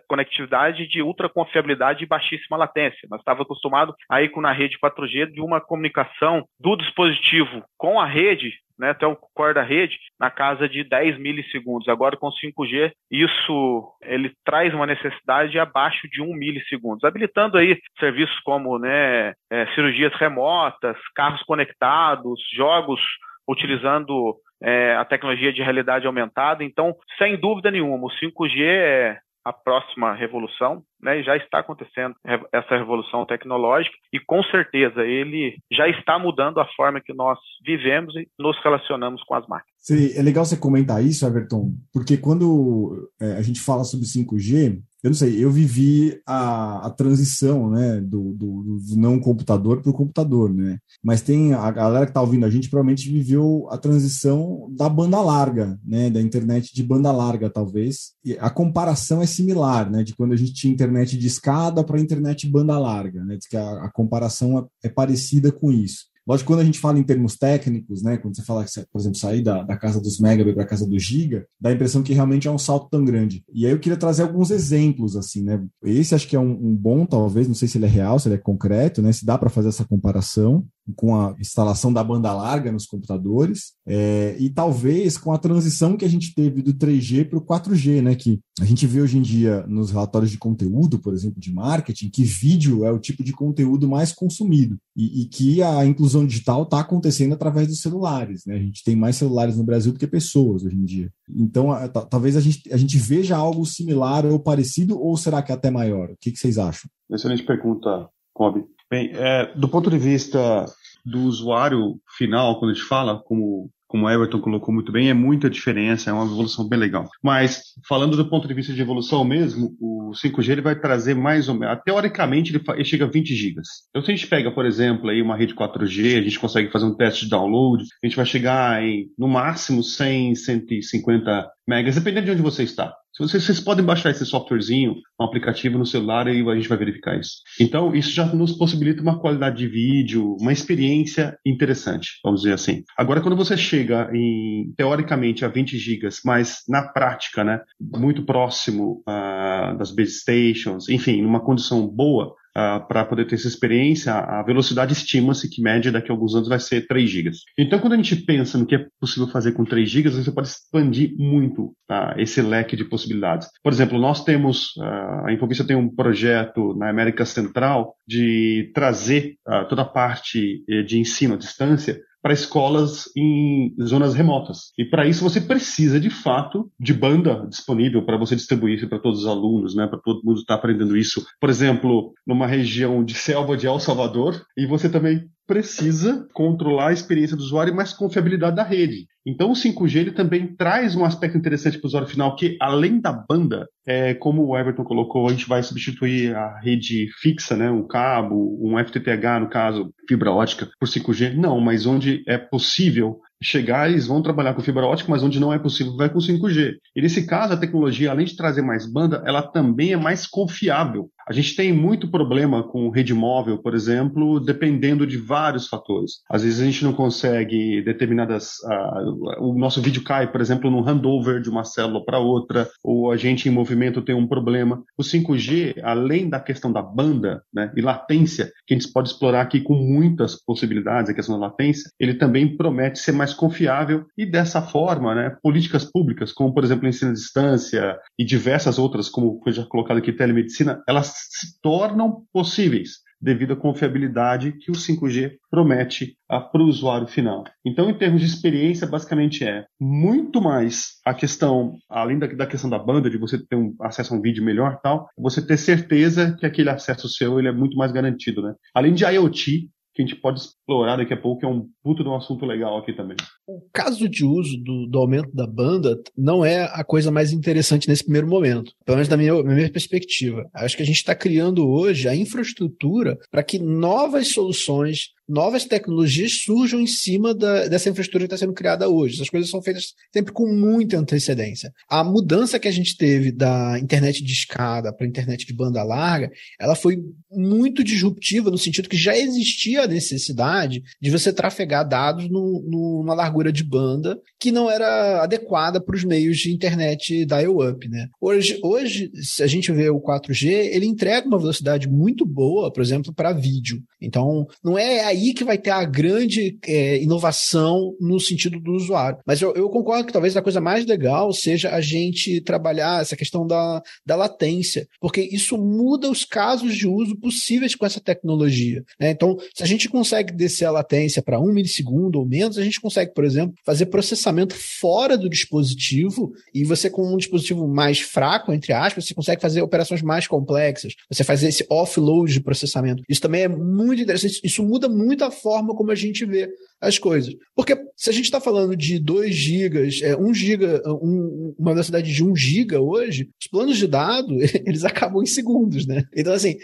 conectividade 0.07 0.87
de 0.87 1.01
ultra 1.01 1.29
confiabilidade 1.29 2.03
e 2.03 2.07
baixíssima 2.07 2.57
latência. 2.57 3.07
Nós 3.09 3.19
estávamos 3.19 3.45
acostumados 3.45 3.95
aí 4.09 4.29
com 4.29 4.41
na 4.41 4.51
rede 4.51 4.77
4G 4.79 5.31
de 5.31 5.41
uma 5.41 5.59
comunicação 5.59 6.45
do 6.59 6.75
dispositivo 6.75 7.63
com 7.77 7.99
a 7.99 8.05
rede 8.05 8.53
né, 8.77 8.89
até 8.89 9.05
o 9.05 9.15
core 9.15 9.53
da 9.53 9.61
rede, 9.61 9.97
na 10.19 10.29
casa 10.29 10.67
de 10.67 10.83
10 10.83 11.17
milissegundos. 11.19 11.87
Agora 11.87 12.17
com 12.17 12.29
5G, 12.29 12.91
isso 13.11 13.93
ele 14.01 14.33
traz 14.43 14.73
uma 14.73 14.85
necessidade 14.85 15.57
abaixo 15.57 16.07
de 16.09 16.21
1 16.21 16.33
milissegundos, 16.33 17.03
habilitando 17.03 17.57
aí 17.57 17.79
serviços 17.99 18.39
como 18.41 18.77
né, 18.77 19.33
é, 19.49 19.65
cirurgias 19.73 20.13
remotas, 20.15 20.97
carros 21.15 21.41
conectados, 21.43 22.39
jogos 22.53 23.01
utilizando 23.47 24.35
é, 24.61 24.95
a 24.95 25.05
tecnologia 25.05 25.53
de 25.53 25.61
realidade 25.61 26.07
aumentada. 26.07 26.63
Então, 26.63 26.95
sem 27.17 27.37
dúvida 27.37 27.69
nenhuma, 27.69 28.07
o 28.07 28.11
5G 28.11 28.61
é 28.61 29.17
a 29.45 29.53
próxima 29.53 30.13
revolução, 30.13 30.83
né, 30.99 31.21
já 31.21 31.37
está 31.37 31.59
acontecendo 31.59 32.15
essa 32.51 32.75
revolução 32.75 33.25
tecnológica 33.25 33.95
e 34.11 34.19
com 34.19 34.41
certeza 34.43 35.03
ele 35.03 35.57
já 35.71 35.87
está 35.87 36.17
mudando 36.17 36.59
a 36.59 36.65
forma 36.75 36.99
que 36.99 37.13
nós 37.13 37.37
vivemos 37.63 38.15
e 38.15 38.27
nos 38.39 38.57
relacionamos 38.63 39.21
com 39.23 39.35
as 39.35 39.47
máquinas. 39.47 39.75
é 40.17 40.21
legal 40.23 40.43
você 40.43 40.57
comentar 40.57 41.03
isso, 41.03 41.27
Everton, 41.27 41.71
porque 41.93 42.17
quando 42.17 43.09
é, 43.21 43.33
a 43.33 43.41
gente 43.43 43.61
fala 43.61 43.83
sobre 43.83 44.07
5G, 44.07 44.81
eu 45.05 45.09
não 45.11 45.15
sei, 45.15 45.37
eu 45.37 45.51
vivi 45.51 46.19
a, 46.25 46.87
a 46.87 46.89
transição 46.89 47.69
né, 47.69 48.01
do, 48.01 48.33
do, 48.33 48.79
do 48.79 48.95
não 48.97 49.19
computador 49.19 49.79
para 49.79 49.91
o 49.91 49.93
computador, 49.93 50.51
né? 50.51 50.79
Mas 51.03 51.21
tem 51.21 51.53
a 51.53 51.69
galera 51.69 52.07
que 52.07 52.09
está 52.09 52.21
ouvindo 52.21 52.43
a 52.43 52.49
gente 52.49 52.71
provavelmente 52.71 53.07
viveu 53.07 53.67
a 53.69 53.77
transição 53.77 54.67
da 54.75 54.89
banda 54.89 55.21
larga, 55.21 55.79
né? 55.85 56.09
Da 56.09 56.19
internet 56.19 56.73
de 56.73 56.81
banda 56.81 57.11
larga, 57.11 57.51
talvez. 57.51 58.13
E 58.25 58.35
a 58.39 58.49
comparação 58.49 59.21
é 59.21 59.27
similar, 59.27 59.91
né? 59.91 60.03
De 60.03 60.15
quando 60.15 60.33
a 60.33 60.35
gente 60.35 60.55
tinha 60.55 60.73
internet 60.73 61.15
de 61.15 61.27
escada 61.27 61.83
para 61.83 62.01
internet 62.01 62.49
banda 62.49 62.79
larga, 62.79 63.23
né? 63.23 63.37
Diz 63.37 63.47
que 63.47 63.57
a, 63.57 63.83
a 63.83 63.91
comparação 63.91 64.57
é, 64.57 64.87
é 64.87 64.89
parecida 64.89 65.51
com 65.51 65.71
isso. 65.71 66.05
Lógico, 66.27 66.47
quando 66.47 66.61
a 66.61 66.65
gente 66.65 66.79
fala 66.79 66.97
em 66.97 67.03
termos 67.03 67.35
técnicos, 67.35 68.01
né, 68.01 68.17
quando 68.17 68.35
você 68.35 68.41
fala, 68.41 68.65
por 68.91 68.99
exemplo, 68.99 69.17
sair 69.17 69.43
da, 69.43 69.61
da 69.61 69.77
casa 69.77 70.01
dos 70.01 70.19
megabit 70.19 70.55
para 70.55 70.63
a 70.63 70.67
casa 70.67 70.87
do 70.87 70.97
giga, 70.97 71.45
dá 71.59 71.69
a 71.69 71.73
impressão 71.73 72.01
que 72.01 72.13
realmente 72.13 72.47
é 72.47 72.51
um 72.51 72.57
salto 72.57 72.89
tão 72.89 73.05
grande. 73.05 73.43
E 73.53 73.65
aí 73.65 73.71
eu 73.71 73.79
queria 73.79 73.97
trazer 73.97 74.23
alguns 74.23 74.49
exemplos, 74.49 75.15
assim, 75.15 75.43
né? 75.43 75.63
Esse 75.83 76.15
acho 76.15 76.27
que 76.27 76.35
é 76.35 76.39
um, 76.39 76.51
um 76.51 76.75
bom, 76.75 77.05
talvez, 77.05 77.47
não 77.47 77.53
sei 77.53 77.67
se 77.67 77.77
ele 77.77 77.85
é 77.85 77.89
real, 77.89 78.17
se 78.17 78.27
ele 78.27 78.35
é 78.35 78.39
concreto, 78.39 79.01
né? 79.01 79.11
Se 79.11 79.25
dá 79.25 79.37
para 79.37 79.49
fazer 79.49 79.69
essa 79.69 79.85
comparação 79.85 80.65
com 80.95 81.15
a 81.15 81.35
instalação 81.39 81.91
da 81.91 82.03
banda 82.03 82.31
larga 82.33 82.71
nos 82.71 82.85
computadores 82.85 83.73
é, 83.87 84.35
e 84.39 84.49
talvez 84.49 85.17
com 85.17 85.31
a 85.31 85.37
transição 85.37 85.97
que 85.97 86.05
a 86.05 86.09
gente 86.09 86.33
teve 86.35 86.61
do 86.61 86.73
3G 86.73 87.27
para 87.27 87.39
o 87.39 87.41
4G, 87.41 88.01
né? 88.01 88.15
Que 88.15 88.39
a 88.59 88.65
gente 88.65 88.85
vê 88.85 89.01
hoje 89.01 89.17
em 89.17 89.21
dia 89.21 89.65
nos 89.67 89.91
relatórios 89.91 90.31
de 90.31 90.37
conteúdo, 90.37 90.99
por 90.99 91.13
exemplo, 91.13 91.39
de 91.39 91.53
marketing, 91.53 92.09
que 92.09 92.23
vídeo 92.23 92.85
é 92.85 92.91
o 92.91 92.99
tipo 92.99 93.23
de 93.23 93.33
conteúdo 93.33 93.87
mais 93.87 94.13
consumido 94.13 94.77
e, 94.95 95.21
e 95.21 95.25
que 95.25 95.61
a 95.63 95.85
inclusão 95.85 96.25
digital 96.25 96.63
está 96.63 96.79
acontecendo 96.79 97.33
através 97.33 97.67
dos 97.67 97.81
celulares, 97.81 98.45
né? 98.45 98.55
A 98.55 98.59
gente 98.59 98.83
tem 98.83 98.95
mais 98.95 99.15
celulares 99.15 99.57
no 99.57 99.63
Brasil 99.63 99.91
do 99.91 99.99
que 99.99 100.07
pessoas 100.07 100.63
hoje 100.63 100.75
em 100.75 100.85
dia. 100.85 101.11
Então, 101.29 101.71
a, 101.71 101.87
talvez 101.87 102.35
a 102.35 102.41
gente, 102.41 102.71
a 102.71 102.77
gente 102.77 102.97
veja 102.97 103.35
algo 103.35 103.65
similar 103.65 104.25
ou 104.25 104.39
parecido, 104.39 104.99
ou 104.99 105.17
será 105.17 105.41
que 105.41 105.51
é 105.51 105.55
até 105.55 105.71
maior? 105.71 106.11
O 106.11 106.17
que, 106.19 106.31
que 106.31 106.39
vocês 106.39 106.57
acham? 106.57 106.89
Excelente 107.09 107.43
pergunta, 107.43 108.09
Kobe. 108.33 108.74
Bem, 108.89 109.11
é, 109.13 109.51
do 109.55 109.67
ponto 109.67 109.89
de 109.89 109.97
vista 109.97 110.65
do 111.05 111.21
usuário 111.21 111.99
final, 112.17 112.59
quando 112.59 112.71
a 112.71 112.73
gente 112.73 112.85
fala, 112.85 113.19
como 113.19 113.69
como 113.87 114.07
o 114.07 114.09
Everton 114.09 114.41
colocou 114.41 114.73
muito 114.73 114.91
bem, 114.91 115.09
é 115.09 115.13
muita 115.13 115.49
diferença, 115.49 116.09
é 116.09 116.13
uma 116.13 116.25
evolução 116.25 116.67
bem 116.67 116.77
legal. 116.77 117.07
Mas, 117.23 117.61
falando 117.87 118.17
do 118.17 118.29
ponto 118.29 118.47
de 118.47 118.53
vista 118.53 118.73
de 118.73 118.81
evolução 118.81 119.23
mesmo, 119.23 119.75
o 119.79 120.11
5G 120.11 120.49
ele 120.49 120.61
vai 120.61 120.77
trazer 120.77 121.15
mais 121.15 121.47
ou 121.47 121.55
menos, 121.55 121.79
teoricamente 121.85 122.53
ele, 122.53 122.63
ele 122.73 122.83
chega 122.83 123.05
a 123.05 123.09
20 123.09 123.33
gigas. 123.33 123.67
Então, 123.89 124.03
se 124.03 124.11
a 124.11 124.15
gente 124.15 124.27
pega, 124.27 124.51
por 124.51 124.65
exemplo, 124.65 125.09
aí 125.09 125.21
uma 125.21 125.37
rede 125.37 125.55
4G, 125.55 126.17
a 126.17 126.21
gente 126.21 126.39
consegue 126.39 126.71
fazer 126.71 126.85
um 126.85 126.95
teste 126.95 127.25
de 127.25 127.31
download, 127.31 127.85
a 128.03 128.07
gente 128.07 128.17
vai 128.17 128.25
chegar 128.25 128.83
em, 128.83 129.07
no 129.17 129.27
máximo, 129.27 129.81
100, 129.81 130.35
150 130.35 131.49
megas, 131.67 131.95
dependendo 131.95 132.25
de 132.25 132.31
onde 132.31 132.41
você 132.41 132.63
está. 132.63 132.93
Se 133.15 133.23
vocês, 133.23 133.43
vocês 133.43 133.59
podem 133.61 133.85
baixar 133.85 134.09
esse 134.09 134.25
softwarezinho, 134.25 134.95
um 135.17 135.23
aplicativo 135.23 135.77
no 135.77 135.85
celular 135.85 136.27
e 136.27 136.41
a 136.41 136.55
gente 136.55 136.67
vai 136.67 136.77
verificar 136.77 137.17
isso. 137.17 137.37
Então, 137.61 137.95
isso 137.95 138.11
já 138.11 138.25
nos 138.25 138.51
possibilita 138.51 139.01
uma 139.01 139.21
qualidade 139.21 139.57
de 139.57 139.69
vídeo, 139.69 140.35
uma 140.37 140.51
experiência 140.51 141.37
interessante, 141.45 142.19
vamos 142.21 142.41
dizer 142.41 142.53
assim. 142.53 142.83
Agora, 142.97 143.21
quando 143.21 143.37
você 143.37 143.55
chega 143.55 144.09
em, 144.13 144.73
teoricamente, 144.75 145.45
a 145.45 145.47
20 145.47 145.77
gigas, 145.77 146.19
mas 146.25 146.63
na 146.67 146.89
prática, 146.89 147.41
né, 147.41 147.61
muito 147.79 148.25
próximo 148.25 149.01
uh, 149.07 149.77
das 149.77 149.95
base 149.95 150.19
stations, 150.19 150.89
enfim, 150.89 151.21
numa 151.21 151.39
condição 151.39 151.87
boa, 151.87 152.35
uh, 152.55 152.59
ah, 152.59 152.79
para 152.79 153.05
poder 153.05 153.25
ter 153.25 153.35
essa 153.35 153.47
experiência, 153.47 154.13
a 154.13 154.41
velocidade 154.43 154.93
estima-se 154.93 155.49
que 155.49 155.61
média 155.61 155.91
daqui 155.91 156.09
a 156.09 156.13
alguns 156.13 156.35
anos 156.35 156.47
vai 156.47 156.59
ser 156.59 156.87
3 156.87 157.09
GB. 157.09 157.31
Então, 157.57 157.79
quando 157.79 157.93
a 157.93 157.97
gente 157.97 158.15
pensa 158.15 158.57
no 158.57 158.65
que 158.65 158.75
é 158.75 158.85
possível 158.99 159.27
fazer 159.27 159.51
com 159.51 159.63
3 159.63 159.89
GB, 159.89 160.09
você 160.09 160.31
pode 160.31 160.47
expandir 160.47 161.13
muito 161.17 161.65
uh, 161.89 162.17
esse 162.17 162.41
leque 162.41 162.75
de 162.75 162.85
possibilidades. 162.85 163.47
Por 163.63 163.71
exemplo, 163.71 163.99
nós 163.99 164.23
temos, 164.23 164.75
uh, 164.77 165.25
a 165.25 165.33
Infovista 165.33 165.65
tem 165.65 165.75
um 165.75 165.93
projeto 165.93 166.75
na 166.77 166.89
América 166.89 167.25
Central 167.25 167.95
de 168.07 168.71
trazer 168.73 169.35
toda 169.67 169.81
a 169.81 169.85
parte 169.85 170.63
eh, 170.69 170.83
de 170.83 170.99
ensino 170.99 171.33
à 171.33 171.37
distância 171.37 171.99
para 172.25 172.33
escolas 172.33 173.03
em 173.15 173.75
zonas 173.79 174.15
remotas. 174.15 174.71
E 174.79 174.83
para 174.83 175.05
isso 175.05 175.23
você 175.23 175.39
precisa, 175.39 175.99
de 175.99 176.09
fato, 176.09 176.71
de 176.79 176.91
banda 176.91 177.45
disponível 177.47 178.03
para 178.03 178.17
você 178.17 178.35
distribuir 178.35 178.77
isso 178.77 178.89
para 178.89 178.97
todos 178.97 179.19
os 179.19 179.27
alunos, 179.27 179.75
né, 179.75 179.85
para 179.85 179.99
todo 179.99 180.23
mundo 180.23 180.39
estar 180.39 180.55
tá 180.55 180.59
aprendendo 180.59 180.97
isso. 180.97 181.23
Por 181.39 181.51
exemplo, 181.51 182.15
numa 182.25 182.47
região 182.47 183.05
de 183.05 183.13
selva 183.13 183.55
de 183.55 183.67
El 183.67 183.79
Salvador, 183.79 184.43
e 184.57 184.65
você 184.65 184.89
também 184.89 185.29
precisa 185.45 186.27
controlar 186.33 186.87
a 186.87 186.93
experiência 186.93 187.37
do 187.37 187.43
usuário, 187.43 187.75
mas 187.75 187.93
confiabilidade 187.93 188.55
da 188.55 188.63
rede. 188.63 189.05
Então 189.25 189.51
o 189.51 189.55
5G 189.55 189.97
ele 189.97 190.11
também 190.11 190.55
traz 190.55 190.95
um 190.95 191.03
aspecto 191.03 191.37
interessante 191.37 191.77
para 191.77 191.85
o 191.85 191.87
usuário 191.87 192.07
final, 192.07 192.35
que 192.35 192.57
além 192.61 192.99
da 192.99 193.11
banda, 193.11 193.67
é, 193.85 194.13
como 194.13 194.45
o 194.45 194.57
Everton 194.57 194.83
colocou, 194.83 195.27
a 195.27 195.31
gente 195.31 195.47
vai 195.47 195.63
substituir 195.63 196.35
a 196.35 196.59
rede 196.59 197.07
fixa, 197.19 197.55
né, 197.55 197.71
um 197.71 197.87
cabo, 197.87 198.59
um 198.61 198.77
FTTH, 198.77 199.39
no 199.41 199.49
caso, 199.49 199.91
fibra 200.07 200.31
ótica, 200.31 200.69
por 200.79 200.87
5G. 200.87 201.35
Não, 201.35 201.59
mas 201.59 201.85
onde 201.85 202.23
é 202.27 202.37
possível 202.37 203.19
chegar, 203.41 203.89
eles 203.89 204.07
vão 204.07 204.21
trabalhar 204.21 204.53
com 204.53 204.61
fibra 204.61 204.85
ótica, 204.85 205.09
mas 205.11 205.23
onde 205.23 205.39
não 205.39 205.53
é 205.53 205.59
possível, 205.59 205.95
vai 205.95 206.09
com 206.09 206.19
5G. 206.19 206.75
E 206.95 207.01
nesse 207.01 207.25
caso, 207.25 207.53
a 207.53 207.57
tecnologia, 207.57 208.11
além 208.11 208.25
de 208.25 208.35
trazer 208.35 208.61
mais 208.61 208.85
banda, 208.85 209.23
ela 209.25 209.41
também 209.41 209.93
é 209.93 209.97
mais 209.97 210.25
confiável. 210.27 211.09
A 211.27 211.33
gente 211.33 211.55
tem 211.55 211.73
muito 211.73 212.07
problema 212.07 212.61
com 212.61 212.89
rede 212.89 213.13
móvel, 213.13 213.57
por 213.57 213.73
exemplo, 213.73 214.39
dependendo 214.39 215.07
de 215.07 215.17
vários 215.17 215.67
fatores. 215.67 216.21
Às 216.29 216.43
vezes 216.43 216.61
a 216.61 216.65
gente 216.65 216.83
não 216.83 216.93
consegue 216.93 217.81
determinadas. 217.81 218.57
Uh, 218.63 219.49
o 219.49 219.57
nosso 219.57 219.81
vídeo 219.81 220.03
cai, 220.03 220.31
por 220.31 220.39
exemplo, 220.39 220.69
num 220.69 220.81
handover 220.81 221.41
de 221.41 221.49
uma 221.49 221.63
célula 221.63 222.03
para 222.05 222.19
outra, 222.19 222.69
ou 222.83 223.11
a 223.11 223.17
gente 223.17 223.49
em 223.49 223.51
movimento 223.51 224.03
tem 224.03 224.13
um 224.13 224.27
problema. 224.27 224.83
O 224.97 225.01
5G, 225.01 225.81
além 225.83 226.29
da 226.29 226.39
questão 226.39 226.71
da 226.71 226.81
banda 226.81 227.41
né, 227.53 227.71
e 227.75 227.81
latência, 227.81 228.51
que 228.67 228.75
a 228.75 228.77
gente 228.77 228.91
pode 228.91 229.09
explorar 229.09 229.41
aqui 229.41 229.61
com 229.61 229.73
muitas 229.73 230.35
possibilidades, 230.35 231.09
a 231.09 231.13
questão 231.13 231.39
da 231.39 231.47
latência, 231.47 231.89
ele 231.99 232.13
também 232.13 232.55
promete 232.55 232.99
ser 232.99 233.11
mais 233.11 233.33
confiável 233.33 234.05
e 234.15 234.25
dessa 234.25 234.61
forma, 234.61 235.15
né, 235.15 235.35
políticas 235.41 235.85
públicas, 235.85 236.31
como 236.31 236.53
por 236.53 236.63
exemplo 236.63 236.87
ensino 236.87 237.11
à 237.11 237.13
distância 237.13 237.97
e 238.17 238.23
diversas 238.23 238.77
outras, 238.77 239.09
como 239.09 239.39
foi 239.43 239.53
já 239.53 239.65
colocado 239.65 239.97
aqui, 239.97 240.13
telemedicina, 240.13 240.83
elas 240.87 241.14
se 241.15 241.59
tornam 241.61 242.23
possíveis 242.31 243.05
devido 243.21 243.53
à 243.53 243.55
confiabilidade 243.55 244.51
que 244.51 244.69
o 244.69 244.75
5G 244.75 245.31
promete 245.49 246.15
para 246.27 246.61
o 246.61 246.67
usuário 246.67 247.07
final. 247.07 247.43
Então, 247.65 247.89
em 247.89 247.97
termos 247.97 248.21
de 248.21 248.27
experiência, 248.27 248.85
basicamente 248.85 249.43
é 249.43 249.65
muito 249.79 250.41
mais 250.41 250.99
a 251.05 251.13
questão, 251.13 251.73
além 251.89 252.19
da, 252.19 252.27
da 252.27 252.45
questão 252.45 252.69
da 252.69 252.77
banda, 252.77 253.09
de 253.09 253.17
você 253.17 253.43
ter 253.43 253.55
um 253.55 253.75
acesso 253.81 254.13
a 254.13 254.17
um 254.17 254.21
vídeo 254.21 254.43
melhor 254.43 254.79
tal, 254.81 255.07
você 255.17 255.45
ter 255.45 255.57
certeza 255.57 256.35
que 256.39 256.45
aquele 256.45 256.69
acesso 256.69 257.09
seu 257.09 257.39
ele 257.39 257.47
é 257.47 257.51
muito 257.51 257.75
mais 257.77 257.91
garantido. 257.91 258.41
Né? 258.41 258.53
Além 258.73 258.93
de 258.93 259.05
IoT, 259.05 259.69
que 259.95 260.03
a 260.03 260.05
gente 260.05 260.19
pode 260.19 260.41
explorar 260.41 260.97
daqui 260.97 261.13
a 261.13 261.17
pouco, 261.17 261.39
que 261.39 261.45
é 261.45 261.49
um 261.49 261.69
puto 261.81 262.03
de 262.03 262.09
um 262.09 262.15
assunto 262.15 262.45
legal 262.45 262.77
aqui 262.77 262.91
também. 262.91 263.15
O 263.47 263.61
caso 263.71 264.09
de 264.09 264.25
uso 264.25 264.57
do, 264.57 264.87
do, 264.87 264.99
aumento 264.99 265.33
da 265.33 265.47
banda 265.47 265.97
não 266.17 266.43
é 266.43 266.63
a 266.63 266.83
coisa 266.83 267.09
mais 267.09 267.31
interessante 267.31 267.87
nesse 267.87 268.03
primeiro 268.03 268.27
momento, 268.27 268.73
pelo 268.83 268.97
menos 268.97 269.07
da 269.07 269.15
minha, 269.15 269.41
minha 269.41 269.71
perspectiva. 269.71 270.49
Acho 270.53 270.75
que 270.75 270.83
a 270.83 270.85
gente 270.85 270.97
está 270.97 271.15
criando 271.15 271.65
hoje 271.65 272.09
a 272.09 272.15
infraestrutura 272.15 273.17
para 273.31 273.41
que 273.41 273.57
novas 273.57 274.33
soluções 274.33 275.14
novas 275.27 275.65
tecnologias 275.65 276.43
surjam 276.43 276.79
em 276.79 276.87
cima 276.87 277.33
da, 277.33 277.67
dessa 277.67 277.89
infraestrutura 277.89 278.27
que 278.27 278.33
está 278.33 278.45
sendo 278.45 278.53
criada 278.53 278.89
hoje. 278.89 279.15
Essas 279.15 279.29
coisas 279.29 279.49
são 279.49 279.61
feitas 279.61 279.93
sempre 280.13 280.31
com 280.31 280.47
muita 280.47 280.97
antecedência. 280.97 281.71
A 281.89 282.03
mudança 282.03 282.59
que 282.59 282.67
a 282.67 282.71
gente 282.71 282.95
teve 282.97 283.31
da 283.31 283.77
internet 283.79 284.23
de 284.23 284.31
escada 284.31 284.93
para 284.93 285.07
internet 285.07 285.45
de 285.45 285.53
banda 285.53 285.83
larga, 285.83 286.31
ela 286.59 286.75
foi 286.75 286.97
muito 287.31 287.83
disruptiva 287.83 288.51
no 288.51 288.57
sentido 288.57 288.89
que 288.89 288.97
já 288.97 289.15
existia 289.17 289.83
a 289.83 289.87
necessidade 289.87 290.83
de 291.01 291.11
você 291.11 291.33
trafegar 291.33 291.87
dados 291.87 292.29
no, 292.29 292.63
no, 292.67 293.03
numa 293.03 293.13
largura 293.13 293.51
de 293.51 293.63
banda 293.63 294.19
que 294.39 294.51
não 294.51 294.69
era 294.69 295.23
adequada 295.23 295.81
para 295.81 295.95
os 295.95 296.03
meios 296.03 296.37
de 296.37 296.51
internet 296.51 297.25
dial-up. 297.25 297.87
Né? 297.87 298.07
Hoje, 298.21 298.59
hoje, 298.63 299.11
se 299.21 299.41
a 299.43 299.47
gente 299.47 299.71
vê 299.71 299.89
o 299.89 300.01
4G, 300.01 300.47
ele 300.47 300.85
entrega 300.85 301.27
uma 301.27 301.39
velocidade 301.39 301.87
muito 301.89 302.25
boa, 302.25 302.71
por 302.71 302.81
exemplo, 302.81 303.13
para 303.13 303.33
vídeo. 303.33 303.81
Então, 304.01 304.47
não 304.63 304.77
é 304.77 305.03
a 305.03 305.14
aí 305.15 305.33
que 305.33 305.43
vai 305.43 305.57
ter 305.57 305.71
a 305.71 305.83
grande 305.83 306.57
é, 306.67 307.01
inovação 307.01 307.95
no 307.99 308.19
sentido 308.19 308.59
do 308.59 308.73
usuário. 308.73 309.19
Mas 309.25 309.41
eu, 309.41 309.53
eu, 309.55 309.69
concordo 309.69 310.05
que 310.05 310.13
talvez 310.13 310.35
a 310.35 310.41
coisa 310.41 310.61
mais 310.61 310.85
legal 310.85 311.31
seja 311.33 311.71
a 311.71 311.81
gente 311.81 312.41
trabalhar 312.41 313.01
essa 313.01 313.15
questão 313.15 313.47
da, 313.47 313.81
da 314.05 314.15
latência, 314.15 314.87
porque 314.99 315.21
isso 315.21 315.57
muda 315.57 316.09
os 316.09 316.25
casos 316.25 316.75
de 316.75 316.87
uso 316.87 317.17
possíveis 317.17 317.75
com 317.75 317.85
essa 317.85 317.99
tecnologia. 317.99 318.83
Né? 318.99 319.11
Então, 319.11 319.37
se 319.53 319.63
a 319.63 319.65
gente 319.65 319.89
consegue 319.89 320.33
descer 320.33 320.65
a 320.65 320.71
latência 320.71 321.21
para 321.21 321.39
um 321.39 321.51
milissegundo 321.51 322.19
ou 322.19 322.25
menos, 322.25 322.57
a 322.57 322.63
gente 322.63 322.81
consegue, 322.81 323.13
por 323.13 323.23
exemplo, 323.23 323.55
fazer 323.65 323.87
processamento 323.87 324.55
fora 324.55 325.17
do 325.17 325.29
dispositivo 325.29 326.31
e 326.53 326.63
você 326.63 326.89
com 326.89 327.13
um 327.13 327.17
dispositivo 327.17 327.67
mais 327.67 327.99
fraco, 327.99 328.51
entre 328.51 328.73
aspas, 328.73 329.05
você 329.05 329.13
consegue 329.13 329.41
fazer 329.41 329.61
operações 329.61 330.01
mais 330.01 330.27
complexas. 330.27 330.93
Você 331.09 331.23
faz 331.23 331.43
esse 331.43 331.65
offload 331.69 332.31
de 332.31 332.41
processamento. 332.41 333.03
Isso 333.07 333.21
também 333.21 333.43
é 333.43 333.47
muito 333.47 334.01
interessante. 334.01 334.41
Isso 334.43 334.63
muda 334.63 334.89
muito 334.89 335.04
a 335.23 335.31
forma 335.31 335.75
como 335.75 335.91
a 335.91 335.95
gente 335.95 336.25
vê 336.25 336.49
as 336.81 336.97
coisas. 336.99 337.33
Porque 337.55 337.75
se 337.95 338.09
a 338.09 338.13
gente 338.13 338.25
está 338.25 338.41
falando 338.41 338.75
de 338.75 338.99
2 338.99 339.33
gigas, 339.33 340.01
é, 340.01 340.15
1 340.15 340.33
giga, 340.33 340.81
um, 340.87 341.55
uma 341.57 341.71
velocidade 341.71 342.13
de 342.13 342.23
1 342.23 342.35
giga 342.35 342.81
hoje, 342.81 343.29
os 343.39 343.47
planos 343.47 343.77
de 343.77 343.87
dado, 343.87 344.35
eles 344.65 344.83
acabam 344.83 345.23
em 345.23 345.25
segundos, 345.25 345.87
né? 345.87 346.03
Então, 346.15 346.33
assim, 346.33 346.55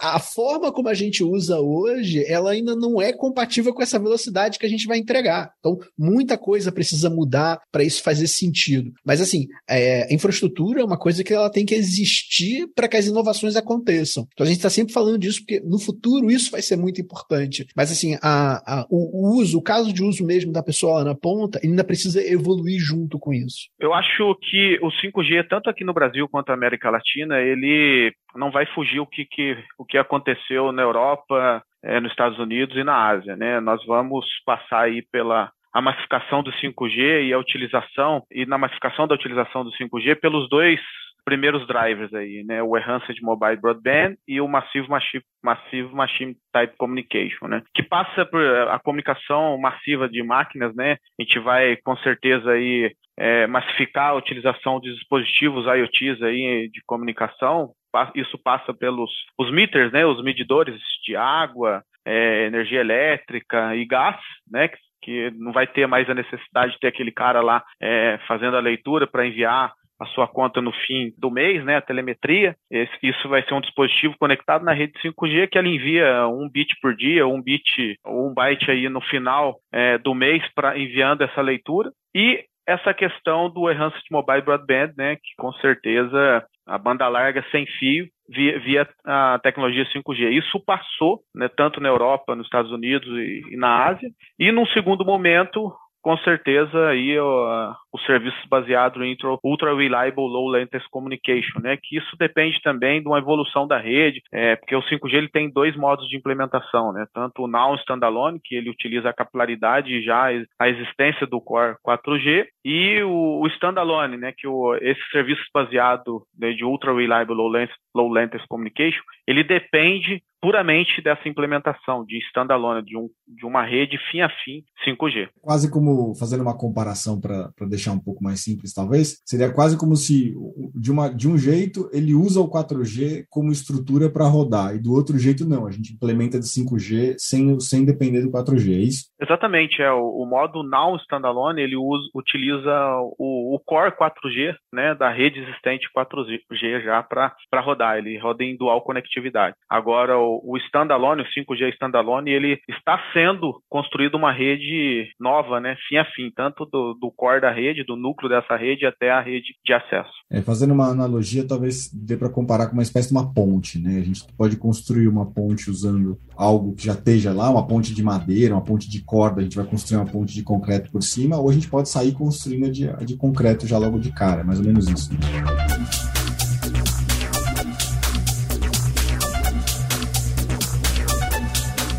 a 0.00 0.18
forma 0.18 0.72
como 0.72 0.88
a 0.88 0.94
gente 0.94 1.24
usa 1.24 1.58
hoje, 1.60 2.24
ela 2.26 2.52
ainda 2.52 2.76
não 2.76 3.00
é 3.00 3.12
compatível 3.12 3.74
com 3.74 3.82
essa 3.82 3.98
velocidade 3.98 4.58
que 4.58 4.66
a 4.66 4.68
gente 4.68 4.86
vai 4.86 4.98
entregar. 4.98 5.50
Então, 5.58 5.76
muita 5.98 6.38
coisa 6.38 6.70
precisa 6.70 7.10
mudar 7.10 7.60
para 7.72 7.82
isso 7.82 8.02
fazer 8.02 8.28
sentido. 8.28 8.92
Mas, 9.04 9.20
assim, 9.20 9.46
é, 9.68 10.12
infraestrutura 10.14 10.80
é 10.80 10.84
uma 10.84 10.98
coisa 10.98 11.24
que 11.24 11.34
ela 11.34 11.50
tem 11.50 11.66
que 11.66 11.74
existir 11.74 12.66
para 12.74 12.88
que 12.88 12.96
as 12.96 13.06
inovações 13.06 13.56
aconteçam. 13.56 14.26
Então, 14.32 14.44
a 14.44 14.48
gente 14.48 14.58
está 14.58 14.70
sempre 14.70 14.92
falando 14.92 15.18
disso, 15.18 15.40
porque 15.40 15.60
no 15.60 15.78
futuro 15.78 16.30
isso 16.30 16.50
vai 16.50 16.62
ser 16.62 16.76
muito 16.76 17.00
importante. 17.00 17.66
Mas, 17.74 17.90
assim, 17.90 18.16
a, 18.22 18.80
a, 18.80 18.86
o, 18.88 19.36
uso, 19.40 19.60
caso 19.66 19.92
de 19.92 20.02
uso 20.02 20.24
mesmo 20.24 20.52
da 20.52 20.62
pessoa 20.62 20.98
lá 20.98 21.04
na 21.04 21.14
ponta, 21.14 21.60
ainda 21.62 21.84
precisa 21.84 22.20
evoluir 22.22 22.78
junto 22.78 23.18
com 23.18 23.32
isso. 23.32 23.68
Eu 23.78 23.92
acho 23.92 24.34
que 24.42 24.78
o 24.80 24.88
5G, 24.88 25.46
tanto 25.48 25.68
aqui 25.68 25.84
no 25.84 25.92
Brasil 25.92 26.28
quanto 26.28 26.48
na 26.48 26.54
América 26.54 26.88
Latina, 26.88 27.40
ele 27.40 28.12
não 28.34 28.50
vai 28.50 28.64
fugir 28.66 29.00
o 29.00 29.06
que, 29.06 29.24
que, 29.24 29.56
o 29.78 29.84
que 29.84 29.98
aconteceu 29.98 30.70
na 30.70 30.82
Europa, 30.82 31.62
é, 31.82 32.00
nos 32.00 32.12
Estados 32.12 32.38
Unidos 32.38 32.76
e 32.76 32.84
na 32.84 33.08
Ásia. 33.08 33.36
Né? 33.36 33.60
Nós 33.60 33.84
vamos 33.84 34.24
passar 34.44 34.82
aí 34.82 35.02
pela 35.10 35.50
a 35.72 35.82
massificação 35.82 36.42
do 36.42 36.50
5G 36.52 37.26
e 37.26 37.34
a 37.34 37.38
utilização, 37.38 38.22
e 38.32 38.46
na 38.46 38.56
massificação 38.56 39.06
da 39.06 39.14
utilização 39.14 39.62
do 39.62 39.70
5G 39.72 40.18
pelos 40.18 40.48
dois 40.48 40.80
primeiros 41.26 41.66
drivers 41.66 42.14
aí, 42.14 42.44
né? 42.44 42.62
O 42.62 42.78
Enhanced 42.78 43.20
Mobile 43.20 43.56
Broadband 43.56 44.14
e 44.28 44.40
o 44.40 44.46
Massive 44.46 44.88
Machine, 44.88 45.22
Massive 45.42 45.92
Machine 45.92 46.36
Type 46.52 46.76
Communication, 46.78 47.48
né? 47.48 47.62
Que 47.74 47.82
passa 47.82 48.24
por 48.24 48.40
a 48.40 48.78
comunicação 48.78 49.58
massiva 49.58 50.08
de 50.08 50.22
máquinas, 50.22 50.74
né? 50.76 50.92
A 51.18 51.22
gente 51.22 51.40
vai 51.40 51.76
com 51.84 51.96
certeza 51.96 52.52
aí 52.52 52.94
é, 53.18 53.46
massificar 53.48 54.10
a 54.10 54.14
utilização 54.14 54.78
de 54.78 54.94
dispositivos 54.94 55.66
IoTs 55.66 56.22
aí 56.22 56.70
de 56.72 56.80
comunicação. 56.86 57.72
Isso 58.14 58.38
passa 58.38 58.72
pelos 58.72 59.10
os 59.36 59.50
meters, 59.50 59.90
né? 59.90 60.06
Os 60.06 60.22
medidores 60.22 60.80
de 61.04 61.16
água, 61.16 61.82
é, 62.06 62.46
energia 62.46 62.80
elétrica 62.80 63.74
e 63.74 63.84
gás, 63.84 64.20
né? 64.48 64.68
Que, 64.68 64.78
que 65.02 65.30
não 65.36 65.52
vai 65.52 65.66
ter 65.66 65.88
mais 65.88 66.08
a 66.08 66.14
necessidade 66.14 66.74
de 66.74 66.78
ter 66.78 66.86
aquele 66.86 67.10
cara 67.10 67.40
lá 67.40 67.64
é, 67.82 68.16
fazendo 68.28 68.56
a 68.56 68.60
leitura 68.60 69.08
para 69.08 69.26
enviar 69.26 69.72
a 69.98 70.06
sua 70.06 70.28
conta 70.28 70.60
no 70.60 70.72
fim 70.72 71.12
do 71.16 71.30
mês, 71.30 71.64
né, 71.64 71.76
a 71.76 71.82
telemetria. 71.82 72.56
Esse, 72.70 72.92
isso 73.02 73.28
vai 73.28 73.42
ser 73.42 73.54
um 73.54 73.60
dispositivo 73.60 74.14
conectado 74.18 74.64
na 74.64 74.72
rede 74.72 74.92
5G 75.02 75.48
que 75.48 75.58
ela 75.58 75.68
envia 75.68 76.26
um 76.28 76.48
bit 76.48 76.76
por 76.80 76.94
dia, 76.94 77.26
um 77.26 77.42
bit 77.42 77.98
ou 78.04 78.28
um 78.28 78.34
byte 78.34 78.70
aí 78.70 78.88
no 78.88 79.00
final 79.00 79.56
é, 79.72 79.98
do 79.98 80.14
mês 80.14 80.42
para 80.54 80.78
enviando 80.78 81.22
essa 81.22 81.40
leitura. 81.40 81.90
E 82.14 82.44
essa 82.66 82.92
questão 82.92 83.48
do 83.48 83.70
Enhanced 83.70 84.02
Mobile 84.10 84.42
Broadband, 84.42 84.92
né, 84.96 85.16
que 85.16 85.34
com 85.38 85.52
certeza 85.54 86.44
a 86.66 86.76
banda 86.76 87.06
larga 87.06 87.44
sem 87.52 87.64
fio 87.64 88.08
via, 88.28 88.58
via 88.58 88.88
a 89.04 89.38
tecnologia 89.42 89.86
5G. 89.86 90.32
Isso 90.32 90.60
passou, 90.64 91.20
né, 91.34 91.48
tanto 91.48 91.80
na 91.80 91.88
Europa, 91.88 92.34
nos 92.34 92.46
Estados 92.46 92.72
Unidos 92.72 93.08
e, 93.08 93.42
e 93.52 93.56
na 93.56 93.86
Ásia. 93.86 94.10
E 94.38 94.50
num 94.50 94.66
segundo 94.66 95.04
momento, 95.04 95.72
com 96.06 96.16
certeza 96.18 96.86
aí 96.86 97.18
ó, 97.18 97.74
os 97.92 98.06
serviços 98.06 98.38
baseados 98.48 99.02
em 99.02 99.16
Ultra 99.42 99.74
Reliable 99.74 100.22
Low 100.22 100.46
Latency 100.46 100.88
Communication, 100.88 101.58
né? 101.58 101.76
Que 101.82 101.96
isso 101.96 102.16
depende 102.16 102.62
também 102.62 103.02
de 103.02 103.08
uma 103.08 103.18
evolução 103.18 103.66
da 103.66 103.76
rede, 103.76 104.22
é, 104.32 104.54
porque 104.54 104.76
o 104.76 104.82
5G 104.82 105.14
ele 105.14 105.28
tem 105.28 105.50
dois 105.50 105.74
modos 105.74 106.08
de 106.08 106.16
implementação, 106.16 106.92
né? 106.92 107.06
Tanto 107.12 107.42
o 107.42 107.48
Now 107.48 107.74
Standalone, 107.74 108.38
que 108.38 108.54
ele 108.54 108.70
utiliza 108.70 109.10
a 109.10 109.12
capilaridade 109.12 109.94
e 109.94 110.04
já 110.04 110.28
a 110.60 110.68
existência 110.68 111.26
do 111.26 111.40
Core 111.40 111.74
4G, 111.84 112.46
e 112.64 113.02
o, 113.02 113.40
o 113.40 113.46
Standalone, 113.48 114.16
né? 114.16 114.32
Que 114.36 114.46
o, 114.46 114.76
esse 114.76 115.02
serviço 115.10 115.42
baseado 115.52 116.22
né, 116.38 116.52
de 116.52 116.64
Ultra 116.64 116.94
Reliable 116.94 117.34
Low 117.34 117.48
Latency, 117.48 117.74
Low 117.96 118.08
Latency 118.08 118.46
Communication, 118.48 119.02
ele 119.26 119.42
depende 119.42 120.22
puramente 120.40 121.02
dessa 121.02 121.28
implementação 121.28 122.04
de 122.04 122.18
standalone, 122.28 122.84
de, 122.84 122.96
um, 122.96 123.08
de 123.26 123.44
uma 123.44 123.64
rede 123.64 123.98
fim 124.10 124.20
a 124.20 124.28
fim 124.28 124.62
5G. 124.86 125.28
Quase 125.40 125.70
como, 125.70 126.14
fazendo 126.14 126.42
uma 126.42 126.56
comparação 126.56 127.20
para 127.20 127.50
deixar 127.68 127.92
um 127.92 127.98
pouco 127.98 128.22
mais 128.22 128.40
simples, 128.40 128.72
talvez, 128.72 129.20
seria 129.24 129.52
quase 129.52 129.76
como 129.76 129.96
se, 129.96 130.34
de, 130.74 130.92
uma, 130.92 131.08
de 131.08 131.28
um 131.28 131.36
jeito, 131.38 131.88
ele 131.92 132.14
usa 132.14 132.40
o 132.40 132.50
4G 132.50 133.24
como 133.28 133.50
estrutura 133.50 134.10
para 134.10 134.26
rodar, 134.26 134.74
e 134.74 134.78
do 134.78 134.92
outro 134.92 135.18
jeito, 135.18 135.48
não, 135.48 135.66
a 135.66 135.70
gente 135.70 135.94
implementa 135.94 136.38
de 136.38 136.46
5G 136.46 137.16
sem, 137.18 137.58
sem 137.58 137.84
depender 137.84 138.20
do 138.20 138.30
4G, 138.30 138.72
é 138.72 138.78
isso? 138.78 139.06
Exatamente, 139.20 139.82
é, 139.82 139.90
o, 139.90 140.22
o 140.22 140.26
modo 140.26 140.62
Now 140.62 140.96
Standalone, 140.96 141.62
ele 141.62 141.76
usa, 141.76 142.08
utiliza 142.14 142.70
o, 143.18 143.56
o 143.56 143.60
Core 143.64 143.92
4G, 143.92 144.54
né, 144.72 144.94
da 144.94 145.10
rede 145.10 145.40
existente 145.40 145.88
4G 145.96 146.84
já 146.84 147.02
para 147.02 147.60
rodar, 147.60 147.85
ele 147.98 148.18
roda 148.18 148.44
em 148.44 148.56
dual 148.56 148.80
conectividade. 148.82 149.54
Agora, 149.68 150.18
o 150.18 150.36
o, 150.44 150.56
standalone, 150.58 151.22
o 151.22 151.24
5G 151.24 151.72
standalone, 151.74 152.30
ele 152.30 152.58
está 152.68 152.98
sendo 153.12 153.60
construído 153.68 154.16
uma 154.16 154.32
rede 154.32 155.08
nova, 155.18 155.60
né, 155.60 155.76
fim 155.88 155.96
a 155.96 156.04
fim, 156.04 156.30
tanto 156.34 156.64
do, 156.66 156.94
do 156.94 157.10
core 157.10 157.40
da 157.40 157.50
rede, 157.50 157.84
do 157.84 157.96
núcleo 157.96 158.28
dessa 158.28 158.56
rede 158.56 158.86
até 158.86 159.10
a 159.10 159.20
rede 159.20 159.54
de 159.64 159.72
acesso. 159.72 160.10
É, 160.30 160.40
fazendo 160.40 160.72
uma 160.72 160.90
analogia, 160.90 161.46
talvez 161.46 161.90
dê 161.92 162.16
para 162.16 162.30
comparar 162.30 162.66
com 162.66 162.74
uma 162.74 162.82
espécie 162.82 163.08
de 163.08 163.14
uma 163.14 163.32
ponte, 163.32 163.78
né? 163.78 163.98
A 163.98 164.04
gente 164.04 164.24
pode 164.36 164.56
construir 164.56 165.08
uma 165.08 165.26
ponte 165.26 165.70
usando 165.70 166.18
algo 166.36 166.74
que 166.74 166.86
já 166.86 166.92
esteja 166.92 167.32
lá, 167.32 167.50
uma 167.50 167.66
ponte 167.66 167.94
de 167.94 168.02
madeira, 168.02 168.54
uma 168.54 168.64
ponte 168.64 168.88
de 168.88 169.04
corda, 169.04 169.40
a 169.40 169.44
gente 169.44 169.56
vai 169.56 169.66
construir 169.66 169.98
uma 169.98 170.06
ponte 170.06 170.34
de 170.34 170.42
concreto 170.42 170.90
por 170.90 171.02
cima, 171.02 171.38
ou 171.38 171.50
a 171.50 171.52
gente 171.52 171.68
pode 171.68 171.88
sair 171.88 172.12
construindo 172.12 172.66
a 172.66 172.70
de, 172.70 172.88
a 172.88 173.04
de 173.04 173.16
concreto 173.16 173.66
já 173.66 173.78
logo 173.78 173.98
de 173.98 174.12
cara, 174.12 174.44
mais 174.44 174.58
ou 174.58 174.66
menos 174.66 174.88
isso. 174.88 175.12
Né? 175.12 176.15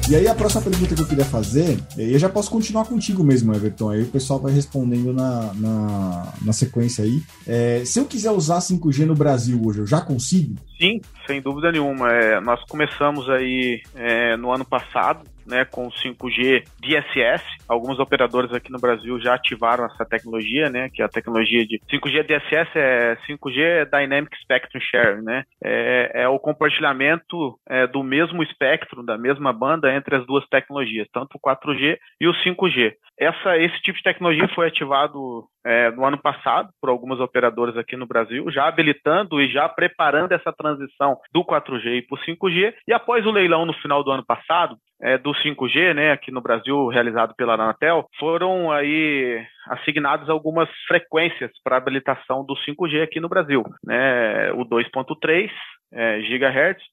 E 0.10 0.16
aí 0.16 0.26
a 0.26 0.34
próxima 0.34 0.62
pergunta 0.62 0.96
que 0.96 1.02
eu 1.02 1.08
queria 1.08 1.26
fazer, 1.26 1.78
e 1.98 2.14
eu 2.14 2.18
já 2.20 2.30
posso 2.30 2.50
continuar 2.50 2.86
contigo 2.86 3.26
mesmo, 3.26 3.54
Everton, 3.54 3.90
aí 3.90 4.04
o 4.04 4.08
pessoal 4.08 4.40
vai 4.40 4.54
respondendo 4.54 5.12
na, 5.12 5.54
na, 5.54 6.34
na 6.42 6.54
sequência 6.54 7.04
aí. 7.04 7.22
É, 7.46 7.84
se 7.84 8.00
eu 8.00 8.06
quiser 8.06 8.32
usar 8.32 8.60
5G 8.60 9.06
no 9.06 9.14
Brasil 9.14 9.62
hoje, 9.66 9.80
eu 9.80 9.86
já 9.86 10.00
consigo? 10.00 10.56
Sim, 10.80 11.02
sem 11.28 11.42
dúvida 11.42 11.74
nenhuma. 11.74 12.10
É, 12.10 12.40
nós 12.40 12.64
começamos 12.70 13.30
aí 13.30 13.82
é, 13.96 14.38
no 14.38 14.50
ano 14.50 14.64
passado, 14.64 15.26
né, 15.48 15.66
com 15.66 15.90
5G 15.90 16.66
DSS. 16.80 17.44
Alguns 17.68 18.00
operadores 18.00 18.52
aqui 18.54 18.72
no 18.72 18.80
Brasil 18.80 19.20
já 19.20 19.36
ativaram 19.36 19.86
essa 19.86 20.06
tecnologia, 20.06 20.70
né, 20.70 20.90
que 20.90 21.02
é 21.02 21.06
a 21.06 21.10
tecnologia 21.10 21.66
de 21.66 21.80
5G 21.92 22.24
DSS 22.24 22.72
é 22.76 23.18
5G 23.28 23.90
Dynamic 23.90 24.36
Spectrum 24.42 24.82
Sharing, 24.82 25.24
né, 25.24 25.44
é, 25.64 26.24
é 26.24 26.28
o 26.28 26.40
compartilhamento 26.40 27.58
é, 27.68 27.88
do 27.88 28.04
mesmo 28.04 28.44
espectro, 28.44 29.04
da 29.04 29.18
mesma 29.18 29.54
banda 29.54 29.94
entre 29.94 30.16
as 30.16 30.26
duas 30.26 30.46
tecnologias, 30.48 31.08
tanto 31.14 31.38
o 31.38 31.40
4G 31.40 31.98
e 32.20 32.28
o 32.28 32.34
5G. 32.34 32.94
Essa, 33.20 33.58
esse 33.58 33.82
tipo 33.82 33.98
de 33.98 34.04
tecnologia 34.04 34.48
foi 34.50 34.68
ativado 34.68 35.48
é, 35.66 35.90
no 35.92 36.06
ano 36.06 36.18
passado 36.18 36.70
por 36.80 36.90
algumas 36.90 37.20
operadoras 37.20 37.76
aqui 37.76 37.98
no 37.98 38.06
Brasil, 38.06 38.50
já 38.52 38.68
habilitando 38.68 39.42
e 39.42 39.52
já 39.52 39.68
preparando 39.68 40.32
essa 40.32 40.54
transição 40.54 41.18
do 41.34 41.44
4G 41.44 42.06
para 42.08 42.16
o 42.16 42.24
5G. 42.24 42.74
E 42.88 42.94
após 42.94 43.26
o 43.26 43.32
leilão 43.32 43.66
no 43.66 43.74
final 43.74 44.04
do 44.04 44.12
ano 44.12 44.26
passado, 44.26 44.78
é, 45.02 45.18
do 45.18 45.32
5G, 45.32 45.94
né, 45.94 46.12
aqui 46.12 46.32
no 46.32 46.42
Brasil, 46.42 46.88
realizado 46.88 47.36
pela 47.36 47.54
Anatel, 47.54 48.08
foram 48.20 48.72
aí 48.72 49.46
assignadas 49.68 50.30
algumas 50.30 50.70
frequências 50.88 51.52
para 51.64 51.78
habilitação 51.78 52.46
do 52.46 52.56
5G 52.56 53.04
aqui 53.04 53.20
no 53.20 53.30
Brasil, 53.30 53.64
né, 53.84 54.52
o 54.54 54.66
2.3 54.66 55.50
é, 55.94 56.20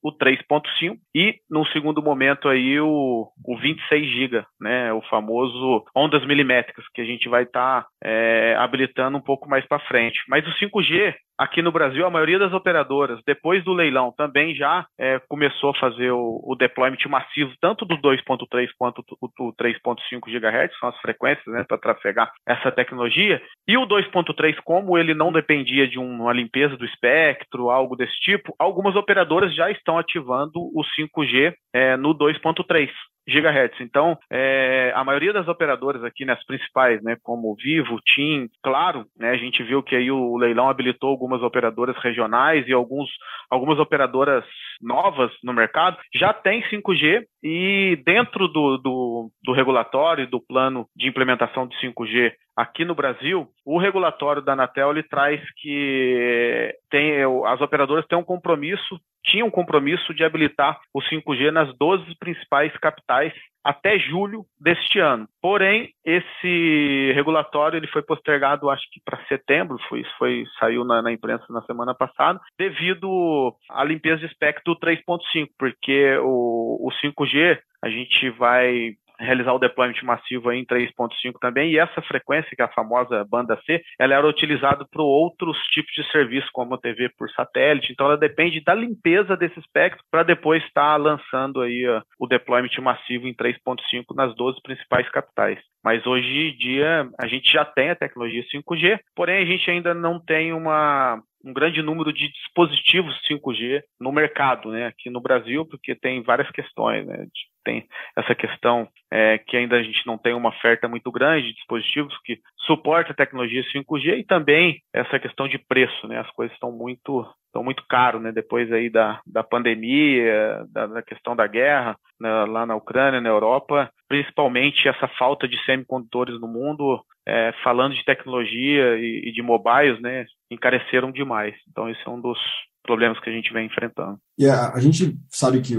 o 0.03 0.13
3.5 0.13 0.97
e 1.15 1.37
no 1.51 1.65
segundo 1.67 2.03
momento 2.03 2.49
aí 2.49 2.81
o, 2.81 3.29
o 3.45 3.57
26 3.57 4.07
GB, 4.07 4.45
né, 4.61 4.93
o 4.93 5.03
famoso 5.03 5.85
ondas 5.95 6.25
milimétricas 6.27 6.85
que 6.93 7.01
a 7.01 7.05
gente 7.05 7.29
vai 7.29 7.45
estar 7.45 7.83
tá, 7.83 7.89
é, 8.03 8.55
habilitando 8.59 9.19
um 9.19 9.23
pouco 9.23 9.49
mais 9.49 9.67
para 9.67 9.79
frente. 9.81 10.21
Mas 10.29 10.47
o 10.47 10.53
5G 10.53 11.15
aqui 11.39 11.63
no 11.63 11.73
Brasil, 11.73 12.07
a 12.07 12.11
maioria 12.11 12.39
das 12.39 12.53
operadoras, 12.53 13.21
depois 13.27 13.65
do 13.65 13.73
leilão, 13.73 14.13
também 14.17 14.55
já 14.55 14.87
é, 14.99 15.21
começou 15.29 15.71
a 15.71 15.75
fazer 15.75 16.11
o, 16.11 16.41
o, 16.45 16.55
deployment 16.55 16.99
massivo, 17.09 17.53
tanto 17.61 17.85
do 17.85 17.97
2.3 17.97 18.69
quanto 18.79 19.03
do, 19.03 19.17
do 19.37 19.55
3.5 19.55 20.21
GHz, 20.27 20.79
são 20.79 20.89
as 20.89 20.99
frequências 20.99 21.47
né, 21.47 21.65
para 21.67 21.79
trafegar 21.79 22.33
essa 22.47 22.71
tecnologia. 22.71 23.43
E 23.67 23.77
o 23.77 23.87
2.3, 23.87 24.57
como 24.65 24.97
ele 24.97 25.15
não 25.15 25.33
dependia 25.33 25.89
de 25.89 25.99
uma 25.99 26.33
limpeza 26.33 26.77
do 26.77 26.85
espectro, 26.85 27.71
algo 27.71 27.97
desse 27.97 28.19
tipo, 28.21 28.55
algumas 28.59 28.84
operadoras 28.97 29.55
já 29.55 29.71
estão 29.71 29.99
ativando 29.99 30.53
o 30.57 30.83
5G 30.99 31.55
é, 31.73 31.97
no 31.97 32.15
2.3. 32.15 32.91
GHz. 33.29 33.81
Então, 33.81 34.19
é, 34.31 34.93
a 34.95 35.05
maioria 35.05 35.33
das 35.33 35.49
operadoras 35.49 36.05
aqui, 36.05 36.25
né, 36.25 36.33
as 36.33 36.45
principais, 36.45 37.03
né, 37.03 37.17
como 37.23 37.55
Vivo, 37.57 38.01
TIM, 38.01 38.49
Claro, 38.63 39.07
né, 39.19 39.31
a 39.31 39.37
gente 39.37 39.63
viu 39.63 39.83
que 39.83 39.97
aí 39.97 40.11
o 40.11 40.37
leilão 40.37 40.69
habilitou 40.69 41.11
algumas 41.11 41.43
operadoras 41.43 41.97
regionais 41.99 42.67
e 42.67 42.73
alguns, 42.73 43.11
algumas 43.51 43.79
operadoras 43.79 44.45
novas 44.81 45.31
no 45.43 45.53
mercado, 45.53 45.97
já 46.15 46.33
tem 46.33 46.63
5G 46.63 47.25
e 47.43 47.97
dentro 48.05 48.49
do, 48.49 48.79
do, 48.79 49.31
do 49.43 49.53
regulatório, 49.53 50.27
do 50.27 50.41
plano 50.41 50.87
de 50.97 51.09
implementação 51.09 51.67
de 51.67 51.77
5G 51.77 52.33
aqui 52.57 52.85
no 52.85 52.95
Brasil, 52.95 53.49
o 53.65 53.79
regulatório 53.79 54.43
da 54.43 54.53
Anatel 54.53 54.91
ele 54.91 55.03
traz 55.03 55.41
que 55.57 56.75
tem, 56.91 57.23
as 57.47 57.61
operadoras 57.61 58.07
têm 58.07 58.19
um 58.19 58.25
compromisso 58.25 59.01
tinha 59.25 59.45
um 59.45 59.51
compromisso 59.51 60.15
de 60.15 60.25
habilitar 60.25 60.79
o 60.93 61.01
5G 61.01 61.51
nas 61.51 61.77
12 61.77 62.15
principais 62.19 62.73
capitais 62.79 63.33
até 63.65 63.99
julho 63.99 64.45
deste 64.61 64.99
ano. 64.99 65.27
Porém, 65.41 65.91
esse 66.05 67.13
regulatório 67.15 67.79
ele 67.79 67.87
foi 67.87 68.03
postergado, 68.03 68.69
acho 68.69 68.83
que 68.93 69.01
para 69.03 69.25
setembro, 69.27 69.79
foi, 69.89 70.05
foi 70.19 70.45
saiu 70.61 70.85
na, 70.85 71.01
na, 71.01 71.11
imprensa 71.11 71.47
na 71.49 71.63
semana 71.63 71.95
passada, 71.95 72.39
devido 72.59 73.57
à 73.71 73.83
limpeza 73.83 74.19
de 74.19 74.27
espectro 74.27 74.79
3.5, 74.79 75.49
porque 75.59 76.19
o, 76.19 76.87
o 76.87 76.91
5G 77.03 77.59
a 77.83 77.89
gente 77.89 78.29
vai 78.31 78.93
realizar 79.19 79.53
o 79.53 79.59
deployment 79.59 80.03
massivo 80.03 80.53
em 80.53 80.65
3.5 80.65 81.35
também, 81.41 81.73
e 81.73 81.79
essa 81.79 82.03
frequência, 82.03 82.51
que 82.55 82.63
é 82.63 82.65
a 82.65 82.73
famosa 82.73 83.25
banda 83.25 83.59
C, 83.65 83.83
ela 83.99 84.15
era 84.15 84.27
utilizada 84.27 84.87
para 84.91 85.03
outros 85.03 85.59
tipos 85.69 85.93
de 85.95 86.11
serviço, 86.11 86.49
como 86.53 86.75
a 86.75 86.79
TV 86.79 87.09
por 87.17 87.31
satélite, 87.31 87.93
então 87.93 88.07
ela 88.07 88.17
depende 88.17 88.63
da 88.63 88.75
limpeza 88.75 89.37
desse 89.37 89.59
espectro 89.59 90.03
para 90.11 90.23
depois 90.23 90.63
estar 90.65 90.97
lançando 90.97 91.61
aí 91.61 91.87
uh, 91.89 92.03
o 92.19 92.27
deployment 92.27 92.81
massivo 92.81 93.27
em 93.27 93.35
3.5 93.35 94.15
nas 94.15 94.35
12 94.35 94.61
principais 94.63 95.09
capitais. 95.11 95.59
Mas 95.83 96.07
hoje 96.07 96.27
em 96.27 96.57
dia 96.57 97.09
a 97.21 97.27
gente 97.27 97.51
já 97.51 97.65
tem 97.65 97.91
a 97.91 97.97
tecnologia 97.97 98.43
5G, 98.53 98.99
porém 99.15 99.43
a 99.43 99.47
gente 99.47 99.71
ainda 99.71 99.93
não 99.93 100.19
tem 100.19 100.53
uma 100.53 101.23
um 101.45 101.53
grande 101.53 101.83
número 101.83 102.13
de 102.13 102.29
dispositivos 102.33 103.15
5G 103.29 103.83
no 104.01 104.11
mercado, 104.11 104.71
né, 104.71 104.87
aqui 104.87 105.11
no 105.11 105.21
Brasil, 105.21 105.67
porque 105.67 105.95
tem 105.95 106.23
várias 106.23 106.51
questões, 106.51 107.07
né, 107.07 107.27
tem 107.65 107.87
essa 108.17 108.35
questão 108.35 108.89
é, 109.11 109.39
que 109.39 109.57
ainda 109.57 109.77
a 109.77 109.83
gente 109.83 110.07
não 110.07 110.19
tem 110.19 110.35
uma 110.35 110.51
oferta 110.51 110.89
muito 110.89 111.11
grande 111.11 111.49
de 111.49 111.55
dispositivos 111.55 112.15
que 112.25 112.39
suporta 112.59 113.13
a 113.13 113.17
tecnologia 113.17 113.63
5G 113.75 114.19
e 114.19 114.25
também 114.25 114.81
essa 114.93 115.19
questão 115.19 115.49
de 115.49 115.59
preço, 115.59 116.07
né, 116.07 116.19
as 116.19 116.31
coisas 116.31 116.55
estão 116.55 116.73
muito 116.73 117.27
estão 117.47 117.63
muito 117.63 117.85
caro, 117.89 118.19
né? 118.19 118.33
Depois 118.33 118.71
aí 118.73 118.91
da, 118.91 119.21
da 119.25 119.45
pandemia, 119.45 120.65
da, 120.73 120.89
da 120.89 121.03
questão 121.03 121.37
da 121.37 121.47
guerra 121.47 121.97
né, 122.21 122.45
lá 122.45 122.65
na 122.67 122.77
Ucrânia, 122.77 123.21
na 123.21 123.29
Europa, 123.29 123.91
principalmente 124.09 124.89
essa 124.89 125.09
falta 125.19 125.49
de 125.49 125.57
semicondutores 125.65 126.41
no 126.41 126.49
mundo, 126.49 127.03
é, 127.27 127.53
falando 127.63 127.95
de 127.95 128.05
tecnologia 128.05 128.97
e, 128.97 129.29
e 129.29 129.33
de 129.33 129.43
mobiles, 129.43 130.01
né? 130.01 130.27
Encareceram 130.51 131.11
demais. 131.11 131.55
Então 131.71 131.89
esse 131.89 132.01
é 132.07 132.11
um 132.11 132.21
dos 132.21 132.39
problemas 132.83 133.19
que 133.19 133.31
a 133.31 133.33
gente 133.33 133.53
vem 133.53 133.67
enfrentando. 133.67 134.19
E 134.39 134.47
a, 134.47 134.73
a, 134.73 134.79
gente 134.79 135.19
sabe 135.31 135.63
que 135.63 135.75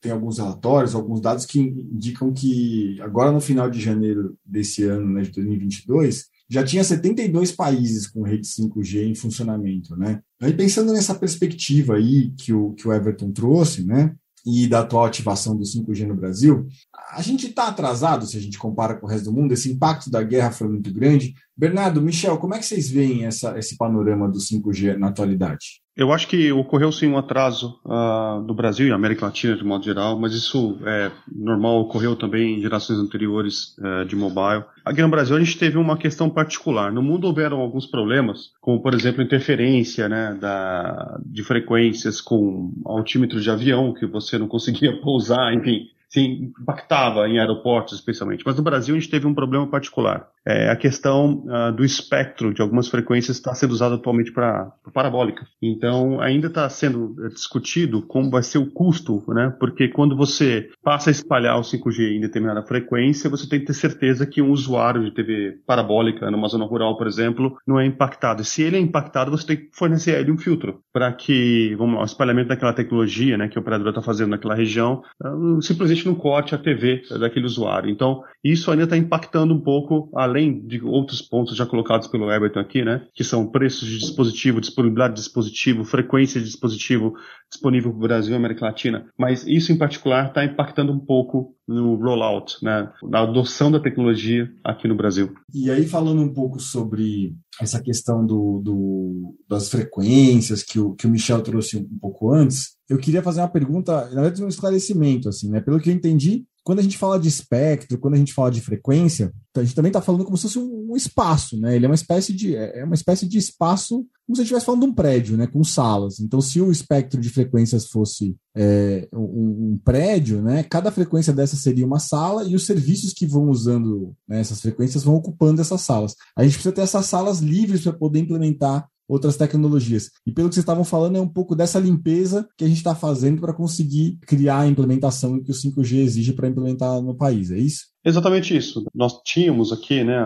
tem 0.00 0.12
alguns 0.12 0.38
relatórios, 0.38 0.94
alguns 0.94 1.20
dados 1.20 1.44
que 1.44 1.58
indicam 1.58 2.32
que 2.32 2.96
agora 3.02 3.32
no 3.32 3.40
final 3.40 3.68
de 3.68 3.80
janeiro 3.80 4.36
desse 4.44 4.84
ano, 4.84 5.12
né, 5.12 5.22
de 5.22 5.32
2022, 5.32 6.26
já 6.48 6.62
tinha 6.62 6.84
72 6.84 7.50
países 7.50 8.06
com 8.06 8.22
rede 8.22 8.46
5G 8.46 9.08
em 9.08 9.14
funcionamento, 9.14 9.96
né? 9.96 10.20
Aí 10.40 10.52
pensando 10.52 10.92
nessa 10.92 11.14
perspectiva 11.14 11.96
aí 11.96 12.30
que 12.38 12.52
o, 12.52 12.72
que 12.74 12.86
o 12.86 12.92
Everton 12.92 13.32
trouxe, 13.32 13.84
né? 13.84 14.14
E 14.46 14.66
da 14.66 14.80
atual 14.80 15.06
ativação 15.06 15.56
do 15.56 15.64
5G 15.64 16.06
no 16.06 16.14
Brasil, 16.14 16.66
a 17.12 17.22
gente 17.22 17.46
está 17.46 17.68
atrasado 17.68 18.26
se 18.26 18.36
a 18.36 18.40
gente 18.40 18.58
compara 18.58 18.94
com 18.94 19.06
o 19.06 19.08
resto 19.08 19.24
do 19.24 19.32
mundo. 19.32 19.52
Esse 19.52 19.72
impacto 19.72 20.10
da 20.10 20.22
guerra 20.22 20.50
foi 20.50 20.68
muito 20.68 20.92
grande. 20.92 21.34
Bernardo, 21.56 22.02
Michel, 22.02 22.36
como 22.38 22.54
é 22.54 22.58
que 22.58 22.66
vocês 22.66 22.90
veem 22.90 23.26
essa, 23.26 23.56
esse 23.58 23.76
panorama 23.76 24.28
do 24.28 24.38
5G 24.38 24.96
na 24.96 25.08
atualidade? 25.08 25.84
Eu 25.96 26.12
acho 26.12 26.26
que 26.26 26.50
ocorreu 26.50 26.90
sim 26.90 27.06
um 27.06 27.16
atraso 27.16 27.78
uh, 27.84 28.42
do 28.44 28.52
Brasil 28.52 28.88
e 28.88 28.90
América 28.90 29.26
Latina 29.26 29.56
de 29.56 29.62
modo 29.62 29.84
geral, 29.84 30.18
mas 30.18 30.34
isso 30.34 30.76
é 30.84 31.12
normal, 31.32 31.82
ocorreu 31.82 32.16
também 32.16 32.58
em 32.58 32.60
gerações 32.60 32.98
anteriores 32.98 33.76
uh, 33.78 34.04
de 34.04 34.16
mobile. 34.16 34.64
Aqui 34.84 35.00
no 35.00 35.08
Brasil 35.08 35.36
a 35.36 35.38
gente 35.38 35.56
teve 35.56 35.78
uma 35.78 35.96
questão 35.96 36.28
particular. 36.28 36.90
No 36.90 37.00
mundo 37.00 37.28
houveram 37.28 37.60
alguns 37.60 37.86
problemas, 37.86 38.50
como 38.60 38.82
por 38.82 38.92
exemplo 38.92 39.22
interferência 39.22 40.08
né, 40.08 40.36
da, 40.40 41.20
de 41.24 41.44
frequências 41.44 42.20
com 42.20 42.72
altímetros 42.84 43.44
de 43.44 43.50
avião 43.50 43.94
que 43.94 44.04
você 44.04 44.36
não 44.36 44.48
conseguia 44.50 45.00
pousar, 45.00 45.54
enfim, 45.54 45.86
se 46.14 46.20
impactava 46.20 47.28
em 47.28 47.40
aeroportos 47.40 47.94
especialmente. 47.94 48.44
Mas 48.46 48.56
no 48.56 48.62
Brasil 48.62 48.94
a 48.94 48.98
gente 48.98 49.10
teve 49.10 49.26
um 49.26 49.34
problema 49.34 49.66
particular. 49.66 50.28
É 50.46 50.70
a 50.70 50.76
questão 50.76 51.44
uh, 51.46 51.72
do 51.72 51.84
espectro 51.84 52.54
de 52.54 52.62
algumas 52.62 52.86
frequências 52.86 53.36
está 53.36 53.52
sendo 53.54 53.72
usado 53.72 53.96
atualmente 53.96 54.30
para 54.32 54.70
parabólica. 54.92 55.44
Então 55.60 56.20
ainda 56.20 56.46
está 56.46 56.68
sendo 56.68 57.16
discutido 57.30 58.00
como 58.02 58.30
vai 58.30 58.44
ser 58.44 58.58
o 58.58 58.70
custo, 58.70 59.24
né? 59.28 59.52
Porque 59.58 59.88
quando 59.88 60.16
você 60.16 60.68
passa 60.84 61.10
a 61.10 61.12
espalhar 61.12 61.58
o 61.58 61.62
5G 61.62 62.16
em 62.16 62.20
determinada 62.20 62.62
frequência, 62.62 63.28
você 63.28 63.48
tem 63.48 63.58
que 63.58 63.66
ter 63.66 63.74
certeza 63.74 64.24
que 64.24 64.40
um 64.40 64.52
usuário 64.52 65.02
de 65.02 65.10
TV 65.10 65.58
parabólica 65.66 66.30
numa 66.30 66.46
zona 66.46 66.64
rural, 66.64 66.96
por 66.96 67.08
exemplo, 67.08 67.56
não 67.66 67.80
é 67.80 67.86
impactado. 67.86 68.42
E 68.42 68.44
se 68.44 68.62
ele 68.62 68.76
é 68.76 68.80
impactado, 68.80 69.32
você 69.32 69.46
tem 69.46 69.56
que 69.56 69.70
fornecer 69.72 70.14
a 70.14 70.20
ele 70.20 70.30
um 70.30 70.38
filtro 70.38 70.80
para 70.92 71.12
que, 71.12 71.74
vamos 71.76 71.96
lá, 71.96 72.02
o 72.02 72.04
espalhamento 72.04 72.48
daquela 72.50 72.72
tecnologia, 72.72 73.36
né, 73.36 73.48
que 73.48 73.58
o 73.58 73.62
operador 73.62 73.88
está 73.88 74.02
fazendo 74.02 74.30
naquela 74.30 74.54
região, 74.54 75.02
uh, 75.20 75.60
simplesmente 75.60 76.03
não 76.06 76.14
corte 76.14 76.54
a 76.54 76.58
TV 76.58 77.02
daquele 77.18 77.46
usuário. 77.46 77.90
Então, 77.90 78.22
isso 78.42 78.70
ainda 78.70 78.84
está 78.84 78.96
impactando 78.96 79.54
um 79.54 79.60
pouco, 79.60 80.10
além 80.14 80.66
de 80.66 80.82
outros 80.82 81.22
pontos 81.22 81.56
já 81.56 81.66
colocados 81.66 82.08
pelo 82.08 82.30
Everton 82.30 82.60
aqui, 82.60 82.84
né? 82.84 83.06
Que 83.14 83.24
são 83.24 83.50
preços 83.50 83.88
de 83.88 83.98
dispositivo, 83.98 84.60
disponibilidade 84.60 85.14
de 85.14 85.20
dispositivo, 85.20 85.84
frequência 85.84 86.40
de 86.40 86.46
dispositivo 86.46 87.14
disponível 87.50 87.90
para 87.90 87.98
o 87.98 88.02
Brasil 88.02 88.32
e 88.32 88.36
América 88.36 88.66
Latina. 88.66 89.06
Mas 89.18 89.46
isso, 89.46 89.72
em 89.72 89.78
particular, 89.78 90.28
está 90.28 90.44
impactando 90.44 90.92
um 90.92 90.98
pouco 90.98 91.54
no 91.66 91.94
rollout, 91.96 92.56
né? 92.62 92.92
Na 93.02 93.22
adoção 93.22 93.70
da 93.70 93.80
tecnologia 93.80 94.50
aqui 94.62 94.86
no 94.86 94.96
Brasil. 94.96 95.34
E 95.52 95.70
aí, 95.70 95.86
falando 95.86 96.20
um 96.22 96.32
pouco 96.32 96.60
sobre 96.60 97.34
essa 97.60 97.80
questão 97.80 98.24
do, 98.24 98.60
do, 98.62 99.34
das 99.48 99.68
frequências 99.68 100.62
que 100.62 100.78
o, 100.78 100.94
que 100.94 101.06
o 101.06 101.10
Michel 101.10 101.42
trouxe 101.42 101.78
um 101.78 101.98
pouco 101.98 102.32
antes, 102.32 102.76
eu 102.88 102.98
queria 102.98 103.22
fazer 103.22 103.40
uma 103.40 103.48
pergunta, 103.48 103.92
na 104.10 104.22
verdade, 104.22 104.44
um 104.44 104.48
esclarecimento, 104.48 105.28
assim, 105.28 105.50
né? 105.50 105.60
Pelo 105.60 105.80
que 105.80 105.88
eu 105.88 105.94
entendi, 105.94 106.44
quando 106.64 106.78
a 106.78 106.82
gente 106.82 106.96
fala 106.96 107.20
de 107.20 107.28
espectro, 107.28 107.98
quando 107.98 108.14
a 108.14 108.16
gente 108.16 108.32
fala 108.32 108.50
de 108.50 108.60
frequência, 108.60 109.30
a 109.54 109.62
gente 109.62 109.74
também 109.74 109.90
está 109.90 110.00
falando 110.00 110.24
como 110.24 110.36
se 110.36 110.44
fosse 110.44 110.58
um 110.58 110.96
espaço, 110.96 111.60
né? 111.60 111.76
Ele 111.76 111.84
é 111.84 111.88
uma 111.88 111.94
espécie 111.94 112.32
de 112.32 112.56
é, 112.56 112.80
é 112.80 112.84
uma 112.84 112.94
espécie 112.94 113.28
de 113.28 113.36
espaço 113.36 114.06
como 114.26 114.36
se 114.36 114.42
estivesse 114.42 114.64
falando 114.64 114.80
de 114.80 114.86
um 114.86 114.94
prédio, 114.94 115.36
né? 115.36 115.46
Com 115.46 115.62
salas. 115.62 116.18
Então, 116.18 116.40
se 116.40 116.58
o 116.60 116.72
espectro 116.72 117.20
de 117.20 117.28
frequências 117.28 117.86
fosse 117.86 118.34
é, 118.56 119.06
um, 119.12 119.72
um, 119.72 119.80
prédio, 119.84 120.40
né? 120.40 120.62
Cada 120.62 120.90
frequência 120.90 121.32
dessa 121.32 121.54
seria 121.54 121.86
uma 121.86 121.98
sala 121.98 122.44
e 122.44 122.54
os 122.54 122.64
serviços 122.64 123.12
que 123.12 123.26
vão 123.26 123.50
usando 123.50 124.14
né, 124.26 124.40
essas 124.40 124.60
frequências 124.60 125.04
vão 125.04 125.16
ocupando 125.16 125.60
essas 125.60 125.82
salas. 125.82 126.16
A 126.34 126.42
gente 126.42 126.54
precisa 126.54 126.74
ter 126.74 126.80
essas 126.80 127.04
salas 127.04 127.40
livres 127.40 127.82
para 127.82 127.92
poder 127.92 128.20
implementar 128.20 128.88
outras 129.08 129.36
tecnologias. 129.36 130.10
E 130.26 130.32
pelo 130.32 130.48
que 130.48 130.54
vocês 130.54 130.62
estavam 130.62 130.84
falando, 130.84 131.16
é 131.16 131.20
um 131.20 131.28
pouco 131.28 131.54
dessa 131.54 131.78
limpeza 131.78 132.48
que 132.56 132.64
a 132.64 132.68
gente 132.68 132.78
está 132.78 132.94
fazendo 132.94 133.40
para 133.40 133.52
conseguir 133.52 134.18
criar 134.26 134.60
a 134.60 134.66
implementação 134.66 135.42
que 135.42 135.50
o 135.50 135.54
5G 135.54 135.98
exige 135.98 136.32
para 136.32 136.48
implementar 136.48 137.00
no 137.00 137.16
país, 137.16 137.50
é 137.50 137.58
isso? 137.58 137.94
Exatamente 138.04 138.54
isso. 138.54 138.84
Nós 138.94 139.22
tínhamos 139.22 139.72
aqui 139.72 140.04
né, 140.04 140.18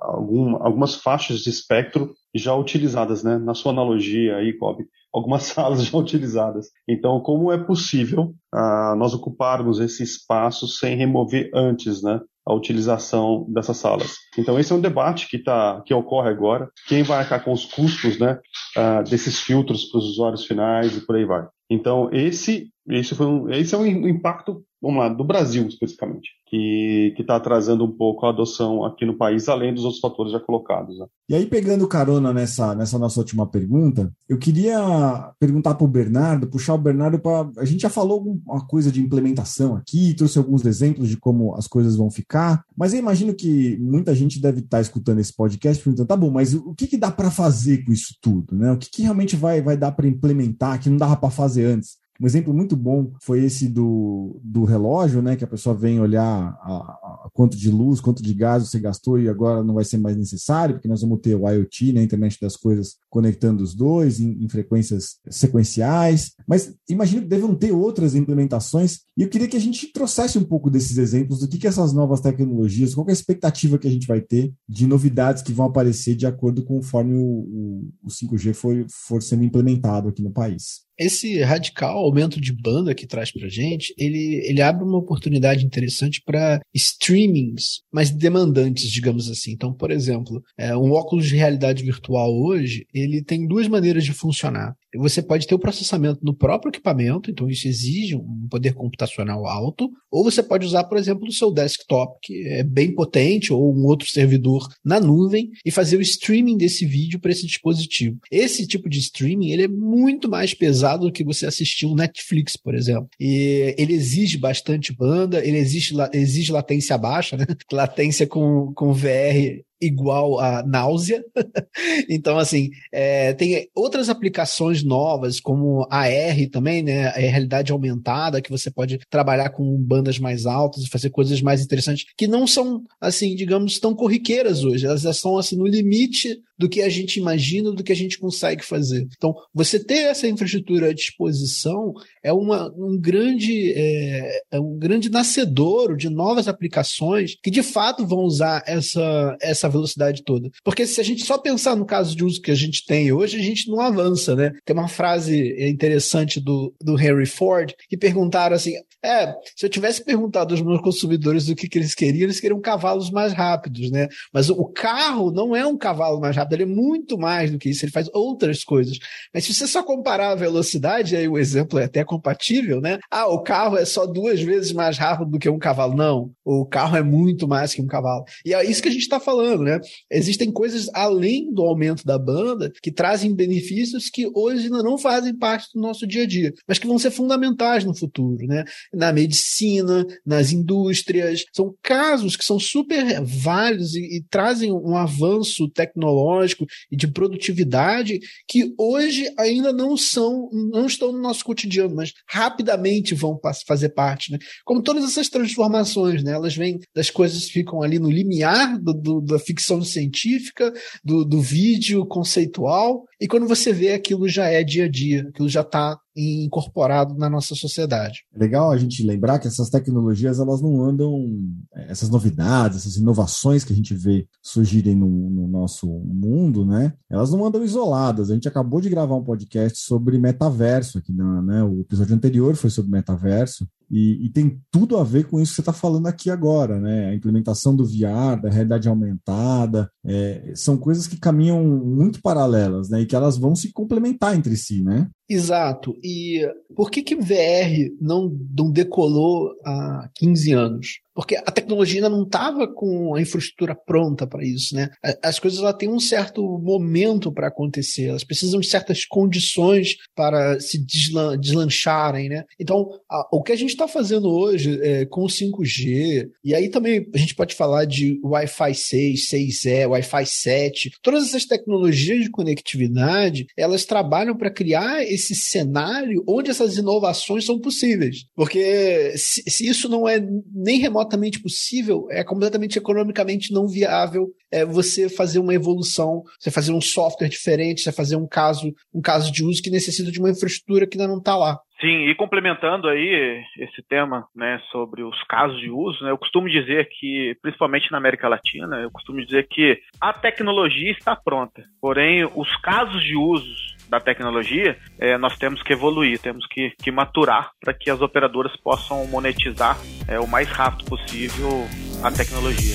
algum, 0.00 0.56
algumas 0.56 0.96
faixas 0.96 1.40
de 1.40 1.50
espectro 1.50 2.12
já 2.34 2.54
utilizadas, 2.54 3.22
né, 3.22 3.38
na 3.38 3.54
sua 3.54 3.72
analogia 3.72 4.36
aí, 4.36 4.56
Bob, 4.58 4.84
algumas 5.14 5.44
salas 5.44 5.84
já 5.84 5.96
utilizadas. 5.96 6.68
Então, 6.88 7.20
como 7.20 7.52
é 7.52 7.58
possível 7.58 8.34
uh, 8.54 8.96
nós 8.96 9.14
ocuparmos 9.14 9.78
esse 9.78 10.02
espaço 10.02 10.66
sem 10.66 10.96
remover 10.96 11.50
antes, 11.54 12.02
né? 12.02 12.20
A 12.44 12.52
utilização 12.54 13.46
dessas 13.48 13.76
salas. 13.76 14.16
Então 14.36 14.58
esse 14.58 14.72
é 14.72 14.76
um 14.76 14.80
debate 14.80 15.28
que, 15.28 15.38
tá, 15.38 15.82
que 15.86 15.94
ocorre 15.94 16.28
agora. 16.28 16.68
Quem 16.88 17.02
vai 17.02 17.18
arcar 17.18 17.44
com 17.44 17.52
os 17.52 17.64
custos 17.64 18.18
né, 18.18 18.38
uh, 18.76 19.08
desses 19.08 19.40
filtros 19.40 19.84
para 19.86 19.98
os 19.98 20.10
usuários 20.10 20.44
finais 20.44 20.96
e 20.96 21.06
por 21.06 21.16
aí 21.16 21.24
vai. 21.24 21.46
Então 21.70 22.10
esse, 22.12 22.68
esse, 22.88 23.14
foi 23.14 23.26
um, 23.26 23.50
esse 23.50 23.74
é 23.74 23.78
um 23.78 23.86
impacto 23.86 24.64
vamos 24.82 24.98
lá, 24.98 25.08
do 25.08 25.22
Brasil 25.22 25.66
especificamente, 25.68 26.30
que 26.46 27.14
está 27.16 27.36
atrasando 27.36 27.84
um 27.84 27.90
pouco 27.90 28.26
a 28.26 28.30
adoção 28.30 28.84
aqui 28.84 29.06
no 29.06 29.16
país, 29.16 29.48
além 29.48 29.72
dos 29.72 29.84
outros 29.84 30.00
fatores 30.00 30.32
já 30.32 30.40
colocados. 30.40 30.98
Né? 30.98 31.06
E 31.28 31.34
aí, 31.36 31.46
pegando 31.46 31.86
carona 31.86 32.32
nessa, 32.32 32.74
nessa 32.74 32.98
nossa 32.98 33.20
última 33.20 33.46
pergunta, 33.46 34.12
eu 34.28 34.36
queria 34.36 35.32
perguntar 35.38 35.76
para 35.76 35.84
o 35.84 35.88
Bernardo, 35.88 36.48
puxar 36.48 36.74
o 36.74 36.78
Bernardo 36.78 37.20
para. 37.20 37.48
A 37.58 37.64
gente 37.64 37.82
já 37.82 37.88
falou 37.88 38.40
uma 38.44 38.66
coisa 38.66 38.90
de 38.90 39.00
implementação 39.00 39.76
aqui, 39.76 40.14
trouxe 40.14 40.36
alguns 40.36 40.64
exemplos 40.64 41.08
de 41.08 41.16
como 41.16 41.54
as 41.54 41.68
coisas 41.68 41.94
vão 41.94 42.10
ficar, 42.10 42.64
mas 42.76 42.92
eu 42.92 42.98
imagino 42.98 43.32
que 43.34 43.78
muita 43.78 44.14
gente 44.14 44.40
deve 44.40 44.58
estar 44.58 44.78
tá 44.78 44.80
escutando 44.80 45.20
esse 45.20 45.34
podcast 45.34 45.82
perguntando: 45.82 46.08
tá 46.08 46.16
bom, 46.16 46.30
mas 46.30 46.54
o 46.54 46.74
que, 46.74 46.88
que 46.88 46.96
dá 46.96 47.10
para 47.10 47.30
fazer 47.30 47.84
com 47.84 47.92
isso 47.92 48.16
tudo? 48.20 48.56
Né? 48.56 48.72
O 48.72 48.76
que, 48.76 48.90
que 48.90 49.02
realmente 49.02 49.36
vai, 49.36 49.62
vai 49.62 49.76
dar 49.76 49.92
para 49.92 50.08
implementar 50.08 50.80
que 50.80 50.90
não 50.90 50.96
dava 50.96 51.16
para 51.16 51.30
fazer 51.30 51.66
antes? 51.66 52.01
Um 52.20 52.26
exemplo 52.26 52.52
muito 52.52 52.76
bom 52.76 53.12
foi 53.20 53.44
esse 53.44 53.68
do, 53.68 54.40
do 54.44 54.64
relógio, 54.64 55.22
né? 55.22 55.34
Que 55.34 55.44
a 55.44 55.48
pessoa 55.48 55.74
vem 55.74 55.98
olhar 55.98 56.22
a, 56.22 56.72
a, 56.72 57.30
quanto 57.32 57.56
de 57.56 57.70
luz, 57.70 58.00
quanto 58.00 58.22
de 58.22 58.34
gás 58.34 58.68
você 58.68 58.78
gastou 58.78 59.18
e 59.18 59.28
agora 59.28 59.64
não 59.64 59.74
vai 59.74 59.84
ser 59.84 59.98
mais 59.98 60.16
necessário, 60.16 60.74
porque 60.74 60.88
nós 60.88 61.00
vamos 61.00 61.20
ter 61.20 61.34
o 61.34 61.48
IoT, 61.48 61.92
né? 61.92 62.00
A 62.00 62.04
internet 62.04 62.38
das 62.40 62.56
coisas, 62.56 62.96
conectando 63.08 63.62
os 63.62 63.74
dois 63.74 64.20
em, 64.20 64.44
em 64.44 64.48
frequências 64.48 65.16
sequenciais. 65.28 66.32
Mas 66.46 66.74
imagino 66.88 67.22
que 67.22 67.28
devam 67.28 67.54
ter 67.54 67.72
outras 67.72 68.14
implementações. 68.14 69.00
E 69.16 69.22
eu 69.22 69.28
queria 69.28 69.48
que 69.48 69.56
a 69.56 69.60
gente 69.60 69.92
trouxesse 69.92 70.38
um 70.38 70.44
pouco 70.44 70.70
desses 70.70 70.98
exemplos 70.98 71.40
do 71.40 71.48
que, 71.48 71.58
que 71.58 71.66
essas 71.66 71.92
novas 71.92 72.20
tecnologias, 72.20 72.94
qual 72.94 73.06
é 73.08 73.10
a 73.10 73.14
expectativa 73.14 73.78
que 73.78 73.88
a 73.88 73.90
gente 73.90 74.06
vai 74.06 74.20
ter 74.20 74.52
de 74.68 74.86
novidades 74.86 75.42
que 75.42 75.52
vão 75.52 75.66
aparecer 75.66 76.14
de 76.14 76.26
acordo 76.26 76.62
conforme 76.64 77.14
o, 77.14 77.20
o, 77.20 77.88
o 78.04 78.08
5G 78.08 78.54
for, 78.54 78.86
for 78.88 79.22
sendo 79.22 79.44
implementado 79.44 80.08
aqui 80.08 80.22
no 80.22 80.30
país 80.30 80.82
esse 80.98 81.40
radical 81.42 81.98
aumento 81.98 82.40
de 82.40 82.52
banda 82.52 82.94
que 82.94 83.06
traz 83.06 83.30
pra 83.32 83.48
gente, 83.48 83.94
ele, 83.98 84.40
ele 84.44 84.60
abre 84.60 84.84
uma 84.84 84.98
oportunidade 84.98 85.64
interessante 85.64 86.22
para 86.24 86.60
streamings 86.74 87.82
mais 87.92 88.10
demandantes, 88.10 88.90
digamos 88.90 89.30
assim. 89.30 89.52
Então, 89.52 89.72
por 89.72 89.90
exemplo, 89.90 90.42
é, 90.56 90.76
um 90.76 90.92
óculos 90.92 91.26
de 91.26 91.36
realidade 91.36 91.82
virtual 91.82 92.32
hoje, 92.32 92.86
ele 92.92 93.22
tem 93.22 93.46
duas 93.46 93.68
maneiras 93.68 94.04
de 94.04 94.12
funcionar. 94.12 94.74
Você 94.96 95.22
pode 95.22 95.46
ter 95.46 95.54
o 95.54 95.58
processamento 95.58 96.20
no 96.22 96.34
próprio 96.34 96.70
equipamento, 96.70 97.30
então 97.30 97.48
isso 97.48 97.66
exige 97.66 98.16
um 98.16 98.46
poder 98.50 98.74
computacional 98.74 99.46
alto, 99.46 99.90
ou 100.10 100.24
você 100.24 100.42
pode 100.42 100.66
usar, 100.66 100.84
por 100.84 100.98
exemplo, 100.98 101.26
o 101.26 101.32
seu 101.32 101.50
desktop, 101.50 102.18
que 102.22 102.46
é 102.46 102.62
bem 102.62 102.94
potente, 102.94 103.52
ou 103.52 103.74
um 103.74 103.84
outro 103.86 104.08
servidor 104.08 104.68
na 104.84 105.00
nuvem, 105.00 105.50
e 105.64 105.70
fazer 105.70 105.96
o 105.96 106.02
streaming 106.02 106.56
desse 106.56 106.84
vídeo 106.84 107.18
para 107.18 107.32
esse 107.32 107.46
dispositivo. 107.46 108.18
Esse 108.30 108.66
tipo 108.66 108.88
de 108.88 108.98
streaming 108.98 109.50
ele 109.50 109.64
é 109.64 109.68
muito 109.68 110.28
mais 110.28 110.54
pesado 110.54 111.06
do 111.06 111.12
que 111.12 111.24
você 111.24 111.46
assistir 111.46 111.86
um 111.86 111.94
Netflix, 111.94 112.56
por 112.56 112.74
exemplo. 112.74 113.08
E 113.18 113.74
ele 113.78 113.94
exige 113.94 114.38
bastante 114.38 114.94
banda, 114.94 115.44
ele 115.44 115.58
exige, 115.58 115.94
exige 116.12 116.52
latência 116.52 116.96
baixa, 116.98 117.36
né? 117.36 117.46
Latência 117.72 118.26
com, 118.26 118.72
com 118.74 118.92
VR 118.92 119.62
igual 119.82 120.38
a 120.38 120.62
náusea. 120.62 121.24
então, 122.08 122.38
assim, 122.38 122.70
é, 122.92 123.32
tem 123.34 123.68
outras 123.74 124.08
aplicações 124.08 124.82
novas, 124.82 125.40
como 125.40 125.86
a 125.90 126.08
R 126.08 126.48
também, 126.48 126.82
né? 126.82 127.08
A 127.08 127.18
realidade 127.18 127.72
aumentada, 127.72 128.40
que 128.40 128.50
você 128.50 128.70
pode 128.70 128.98
trabalhar 129.10 129.50
com 129.50 129.76
bandas 129.76 130.18
mais 130.18 130.46
altas 130.46 130.84
e 130.84 130.88
fazer 130.88 131.10
coisas 131.10 131.42
mais 131.42 131.62
interessantes, 131.62 132.06
que 132.16 132.26
não 132.26 132.46
são, 132.46 132.84
assim, 133.00 133.34
digamos, 133.34 133.78
tão 133.78 133.94
corriqueiras 133.94 134.64
hoje. 134.64 134.86
Elas 134.86 135.02
já 135.02 135.12
são, 135.12 135.36
assim, 135.36 135.56
no 135.56 135.66
limite 135.66 136.40
do 136.62 136.68
que 136.68 136.80
a 136.80 136.88
gente 136.88 137.18
imagina, 137.18 137.72
do 137.72 137.82
que 137.82 137.90
a 137.90 137.96
gente 137.96 138.16
consegue 138.16 138.64
fazer. 138.64 139.08
Então, 139.16 139.34
você 139.52 139.82
ter 139.82 140.04
essa 140.04 140.28
infraestrutura 140.28 140.90
à 140.90 140.92
disposição 140.92 141.92
é 142.22 142.32
uma, 142.32 142.72
um, 142.76 142.96
grande, 142.96 143.72
é, 143.74 144.42
é 144.52 144.60
um 144.60 144.78
grande 144.78 145.10
nascedouro 145.10 145.96
de 145.96 146.08
novas 146.08 146.46
aplicações 146.46 147.34
que, 147.42 147.50
de 147.50 147.64
fato, 147.64 148.06
vão 148.06 148.20
usar 148.20 148.62
essa, 148.64 149.36
essa 149.42 149.68
velocidade 149.68 150.22
toda. 150.22 150.48
Porque 150.62 150.86
se 150.86 151.00
a 151.00 151.04
gente 151.04 151.24
só 151.24 151.36
pensar 151.36 151.74
no 151.74 151.84
caso 151.84 152.14
de 152.14 152.24
uso 152.24 152.40
que 152.40 152.52
a 152.52 152.54
gente 152.56 152.86
tem 152.86 153.10
hoje, 153.10 153.36
a 153.36 153.42
gente 153.42 153.68
não 153.68 153.80
avança, 153.80 154.36
né? 154.36 154.52
Tem 154.64 154.76
uma 154.76 154.86
frase 154.86 155.56
interessante 155.68 156.38
do, 156.38 156.72
do 156.80 156.96
Henry 156.96 157.26
Ford 157.26 157.74
que 157.88 157.96
perguntaram 157.96 158.54
assim: 158.54 158.74
é, 159.04 159.34
se 159.56 159.66
eu 159.66 159.68
tivesse 159.68 160.04
perguntado 160.04 160.54
aos 160.54 160.62
meus 160.62 160.80
consumidores 160.80 161.48
o 161.48 161.56
que, 161.56 161.68
que 161.68 161.76
eles 161.76 161.92
queriam, 161.92 162.22
eles 162.22 162.38
queriam 162.38 162.60
cavalos 162.60 163.10
mais 163.10 163.32
rápidos, 163.32 163.90
né? 163.90 164.06
Mas 164.32 164.48
o 164.48 164.64
carro 164.66 165.32
não 165.32 165.56
é 165.56 165.66
um 165.66 165.76
cavalo 165.76 166.20
mais 166.20 166.36
rápido, 166.36 166.51
ele 166.54 166.64
é 166.64 166.66
muito 166.66 167.18
mais 167.18 167.50
do 167.50 167.58
que 167.58 167.70
isso, 167.70 167.84
ele 167.84 167.92
faz 167.92 168.08
outras 168.12 168.64
coisas. 168.64 168.98
Mas 169.32 169.44
se 169.44 169.54
você 169.54 169.66
só 169.66 169.82
comparar 169.82 170.30
a 170.30 170.34
velocidade, 170.34 171.16
aí 171.16 171.28
o 171.28 171.38
exemplo 171.38 171.78
é 171.78 171.84
até 171.84 172.04
compatível, 172.04 172.80
né? 172.80 172.98
Ah, 173.10 173.26
o 173.26 173.42
carro 173.42 173.76
é 173.76 173.84
só 173.84 174.06
duas 174.06 174.40
vezes 174.40 174.72
mais 174.72 174.98
rápido 174.98 175.30
do 175.30 175.38
que 175.38 175.48
um 175.48 175.58
cavalo. 175.58 175.94
Não, 175.94 176.30
o 176.44 176.64
carro 176.64 176.96
é 176.96 177.02
muito 177.02 177.46
mais 177.46 177.74
que 177.74 177.82
um 177.82 177.86
cavalo. 177.86 178.24
E 178.44 178.54
é 178.54 178.64
isso 178.64 178.82
que 178.82 178.88
a 178.88 178.92
gente 178.92 179.02
está 179.02 179.20
falando, 179.20 179.62
né? 179.62 179.80
Existem 180.10 180.50
coisas 180.50 180.88
além 180.94 181.52
do 181.52 181.62
aumento 181.62 182.04
da 182.04 182.18
banda 182.18 182.72
que 182.82 182.90
trazem 182.90 183.34
benefícios 183.34 184.08
que 184.08 184.30
hoje 184.34 184.64
ainda 184.64 184.82
não 184.82 184.98
fazem 184.98 185.36
parte 185.36 185.68
do 185.74 185.80
nosso 185.80 186.06
dia 186.06 186.22
a 186.22 186.26
dia, 186.26 186.52
mas 186.66 186.78
que 186.78 186.86
vão 186.86 186.98
ser 186.98 187.10
fundamentais 187.10 187.84
no 187.84 187.94
futuro, 187.94 188.46
né? 188.46 188.64
na 188.92 189.12
medicina, 189.12 190.06
nas 190.24 190.52
indústrias. 190.52 191.44
São 191.52 191.74
casos 191.82 192.36
que 192.36 192.44
são 192.44 192.58
super 192.58 193.22
válidos 193.22 193.94
e, 193.94 194.18
e 194.18 194.24
trazem 194.28 194.72
um 194.72 194.96
avanço 194.96 195.68
tecnológico 195.68 196.41
e 196.90 196.96
de 196.96 197.06
produtividade 197.06 198.20
que 198.48 198.74
hoje 198.78 199.32
ainda 199.38 199.72
não 199.72 199.96
são, 199.96 200.50
não 200.52 200.86
estão 200.86 201.12
no 201.12 201.20
nosso 201.20 201.44
cotidiano, 201.44 201.94
mas 201.94 202.12
rapidamente 202.28 203.14
vão 203.14 203.38
fazer 203.66 203.90
parte, 203.90 204.32
né? 204.32 204.38
Como 204.64 204.82
todas 204.82 205.04
essas 205.04 205.28
transformações, 205.28 206.22
né? 206.22 206.32
Elas 206.32 206.56
vêm 206.56 206.78
das 206.94 207.10
coisas 207.10 207.46
que 207.46 207.52
ficam 207.52 207.82
ali 207.82 207.98
no 207.98 208.10
limiar 208.10 208.78
do, 208.80 208.92
do, 208.92 209.20
da 209.20 209.38
ficção 209.38 209.82
científica, 209.82 210.72
do, 211.04 211.24
do 211.24 211.40
vídeo 211.40 212.04
conceitual, 212.06 213.04
e 213.20 213.28
quando 213.28 213.46
você 213.46 213.72
vê 213.72 213.92
aquilo 213.92 214.28
já 214.28 214.46
é 214.46 214.64
dia 214.64 214.86
a 214.86 214.88
dia, 214.88 215.28
aquilo 215.28 215.48
já 215.48 215.60
está 215.60 215.96
incorporado 216.16 217.14
na 217.14 217.28
nossa 217.28 217.54
sociedade. 217.54 218.24
É 218.34 218.38
legal 218.38 218.70
a 218.70 218.76
gente 218.76 219.02
lembrar 219.02 219.38
que 219.38 219.46
essas 219.46 219.70
tecnologias 219.70 220.38
elas 220.38 220.60
não 220.60 220.82
andam, 220.82 221.26
essas 221.74 222.10
novidades, 222.10 222.78
essas 222.78 222.96
inovações 222.96 223.64
que 223.64 223.72
a 223.72 223.76
gente 223.76 223.94
vê 223.94 224.26
surgirem 224.42 224.94
no, 224.94 225.08
no 225.08 225.48
nosso 225.48 225.86
mundo, 225.86 226.64
né? 226.64 226.92
Elas 227.10 227.30
não 227.30 227.44
andam 227.44 227.64
isoladas. 227.64 228.30
A 228.30 228.34
gente 228.34 228.48
acabou 228.48 228.80
de 228.80 228.90
gravar 228.90 229.16
um 229.16 229.24
podcast 229.24 229.78
sobre 229.78 230.18
metaverso 230.18 230.98
aqui, 230.98 231.12
né? 231.12 231.62
O 231.64 231.80
episódio 231.80 232.14
anterior 232.14 232.54
foi 232.56 232.70
sobre 232.70 232.90
metaverso 232.90 233.66
e, 233.92 234.24
e, 234.24 234.30
tem 234.30 234.58
tudo 234.70 234.96
a 234.96 235.04
ver 235.04 235.26
com 235.28 235.38
isso 235.38 235.50
que 235.50 235.56
você 235.56 235.60
está 235.60 235.72
falando 235.72 236.06
aqui 236.06 236.30
agora, 236.30 236.80
né? 236.80 237.10
A 237.10 237.14
implementação 237.14 237.76
do 237.76 237.84
VR, 237.84 238.40
da 238.40 238.48
realidade 238.48 238.88
aumentada, 238.88 239.90
é, 240.02 240.52
são 240.54 240.78
coisas 240.78 241.06
que 241.06 241.20
caminham 241.20 241.62
muito 241.62 242.22
paralelas, 242.22 242.88
né? 242.88 243.02
E 243.02 243.06
que 243.06 243.14
elas 243.14 243.36
vão 243.36 243.54
se 243.54 243.70
complementar 243.70 244.34
entre 244.34 244.56
si, 244.56 244.82
né? 244.82 245.10
Exato. 245.28 245.94
E 246.02 246.40
por 246.74 246.90
que 246.90 247.02
que 247.02 247.14
VR 247.14 247.92
não, 248.00 248.34
não 248.56 248.70
decolou 248.70 249.50
há 249.62 250.08
15 250.14 250.52
anos? 250.52 250.86
Porque 251.14 251.36
a 251.36 251.50
tecnologia 251.50 251.98
ainda 251.98 252.08
não 252.08 252.22
estava 252.22 252.66
com 252.66 253.14
a 253.14 253.20
infraestrutura 253.20 253.74
pronta 253.74 254.26
para 254.26 254.44
isso, 254.44 254.74
né? 254.74 254.88
As 255.22 255.38
coisas 255.38 255.60
ela 255.60 255.72
têm 255.72 255.88
um 255.88 256.00
certo 256.00 256.42
momento 256.58 257.30
para 257.32 257.48
acontecer, 257.48 258.06
elas 258.06 258.24
precisam 258.24 258.60
de 258.60 258.66
certas 258.66 259.04
condições 259.04 259.96
para 260.14 260.58
se 260.60 260.78
deslan 260.84 261.38
deslancharem, 261.38 262.28
né? 262.28 262.44
Então, 262.58 262.88
a, 263.10 263.28
o 263.32 263.42
que 263.42 263.52
a 263.52 263.56
gente 263.56 263.70
está 263.70 263.86
fazendo 263.86 264.28
hoje 264.30 264.80
é, 264.82 265.04
com 265.06 265.22
o 265.22 265.28
5G, 265.28 266.28
e 266.44 266.54
aí 266.54 266.68
também 266.68 267.06
a 267.14 267.18
gente 267.18 267.34
pode 267.34 267.54
falar 267.54 267.84
de 267.84 268.18
Wi-Fi 268.24 268.74
6, 268.74 269.28
6E, 269.28 269.88
Wi-Fi 269.88 270.26
7, 270.26 270.90
todas 271.02 271.24
essas 271.24 271.44
tecnologias 271.44 272.24
de 272.24 272.30
conectividade, 272.30 273.46
elas 273.56 273.84
trabalham 273.84 274.36
para 274.36 274.50
criar 274.50 275.04
esse 275.04 275.34
cenário 275.34 276.24
onde 276.26 276.50
essas 276.50 276.76
inovações 276.76 277.44
são 277.44 277.58
possíveis. 277.58 278.24
Porque 278.34 279.14
se, 279.16 279.42
se 279.48 279.66
isso 279.66 279.88
não 279.88 280.08
é 280.08 280.24
nem 280.54 280.78
remotamente 281.02 281.40
possível, 281.40 282.06
é 282.10 282.24
completamente 282.24 282.78
economicamente 282.78 283.52
não 283.52 283.68
viável 283.68 284.28
é 284.50 284.64
você 284.64 285.08
fazer 285.08 285.38
uma 285.38 285.54
evolução, 285.54 286.22
você 286.38 286.50
fazer 286.50 286.72
um 286.72 286.80
software 286.80 287.28
diferente, 287.28 287.80
você 287.80 287.92
fazer 287.92 288.16
um 288.16 288.28
caso, 288.28 288.72
um 288.94 289.00
caso 289.00 289.32
de 289.32 289.44
uso 289.44 289.62
que 289.62 289.70
necessita 289.70 290.10
de 290.10 290.18
uma 290.18 290.30
infraestrutura 290.30 290.86
que 290.86 290.98
ainda 290.98 291.10
não 291.10 291.18
está 291.18 291.36
lá. 291.36 291.58
Sim, 291.80 292.06
e 292.06 292.14
complementando 292.14 292.86
aí 292.86 293.42
esse 293.58 293.82
tema, 293.88 294.24
né, 294.36 294.60
sobre 294.70 295.02
os 295.02 295.20
casos 295.24 295.58
de 295.58 295.68
uso, 295.68 296.04
né, 296.04 296.12
eu 296.12 296.18
costumo 296.18 296.48
dizer 296.48 296.88
que, 296.88 297.36
principalmente 297.42 297.90
na 297.90 297.98
América 297.98 298.28
Latina, 298.28 298.76
eu 298.76 298.90
costumo 298.90 299.24
dizer 299.24 299.48
que 299.48 299.80
a 300.00 300.12
tecnologia 300.12 300.92
está 300.92 301.16
pronta, 301.16 301.64
porém 301.80 302.24
os 302.36 302.54
casos 302.58 303.02
de 303.02 303.16
uso 303.16 303.72
da 303.92 304.00
tecnologia, 304.00 304.78
é, 304.98 305.18
nós 305.18 305.36
temos 305.36 305.62
que 305.62 305.74
evoluir, 305.74 306.18
temos 306.18 306.46
que, 306.46 306.72
que 306.82 306.90
maturar 306.90 307.50
para 307.60 307.74
que 307.74 307.90
as 307.90 308.00
operadoras 308.00 308.56
possam 308.56 309.06
monetizar 309.06 309.78
é, 310.08 310.18
o 310.18 310.26
mais 310.26 310.48
rápido 310.48 310.88
possível 310.88 311.68
a 312.02 312.10
tecnologia. 312.10 312.74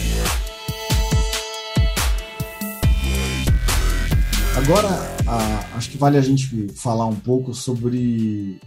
Agora, 4.55 4.89
acho 5.75 5.89
que 5.89 5.97
vale 5.97 6.17
a 6.17 6.21
gente 6.21 6.67
falar 6.75 7.07
um 7.07 7.15
pouco 7.15 7.51
sobre 7.51 8.59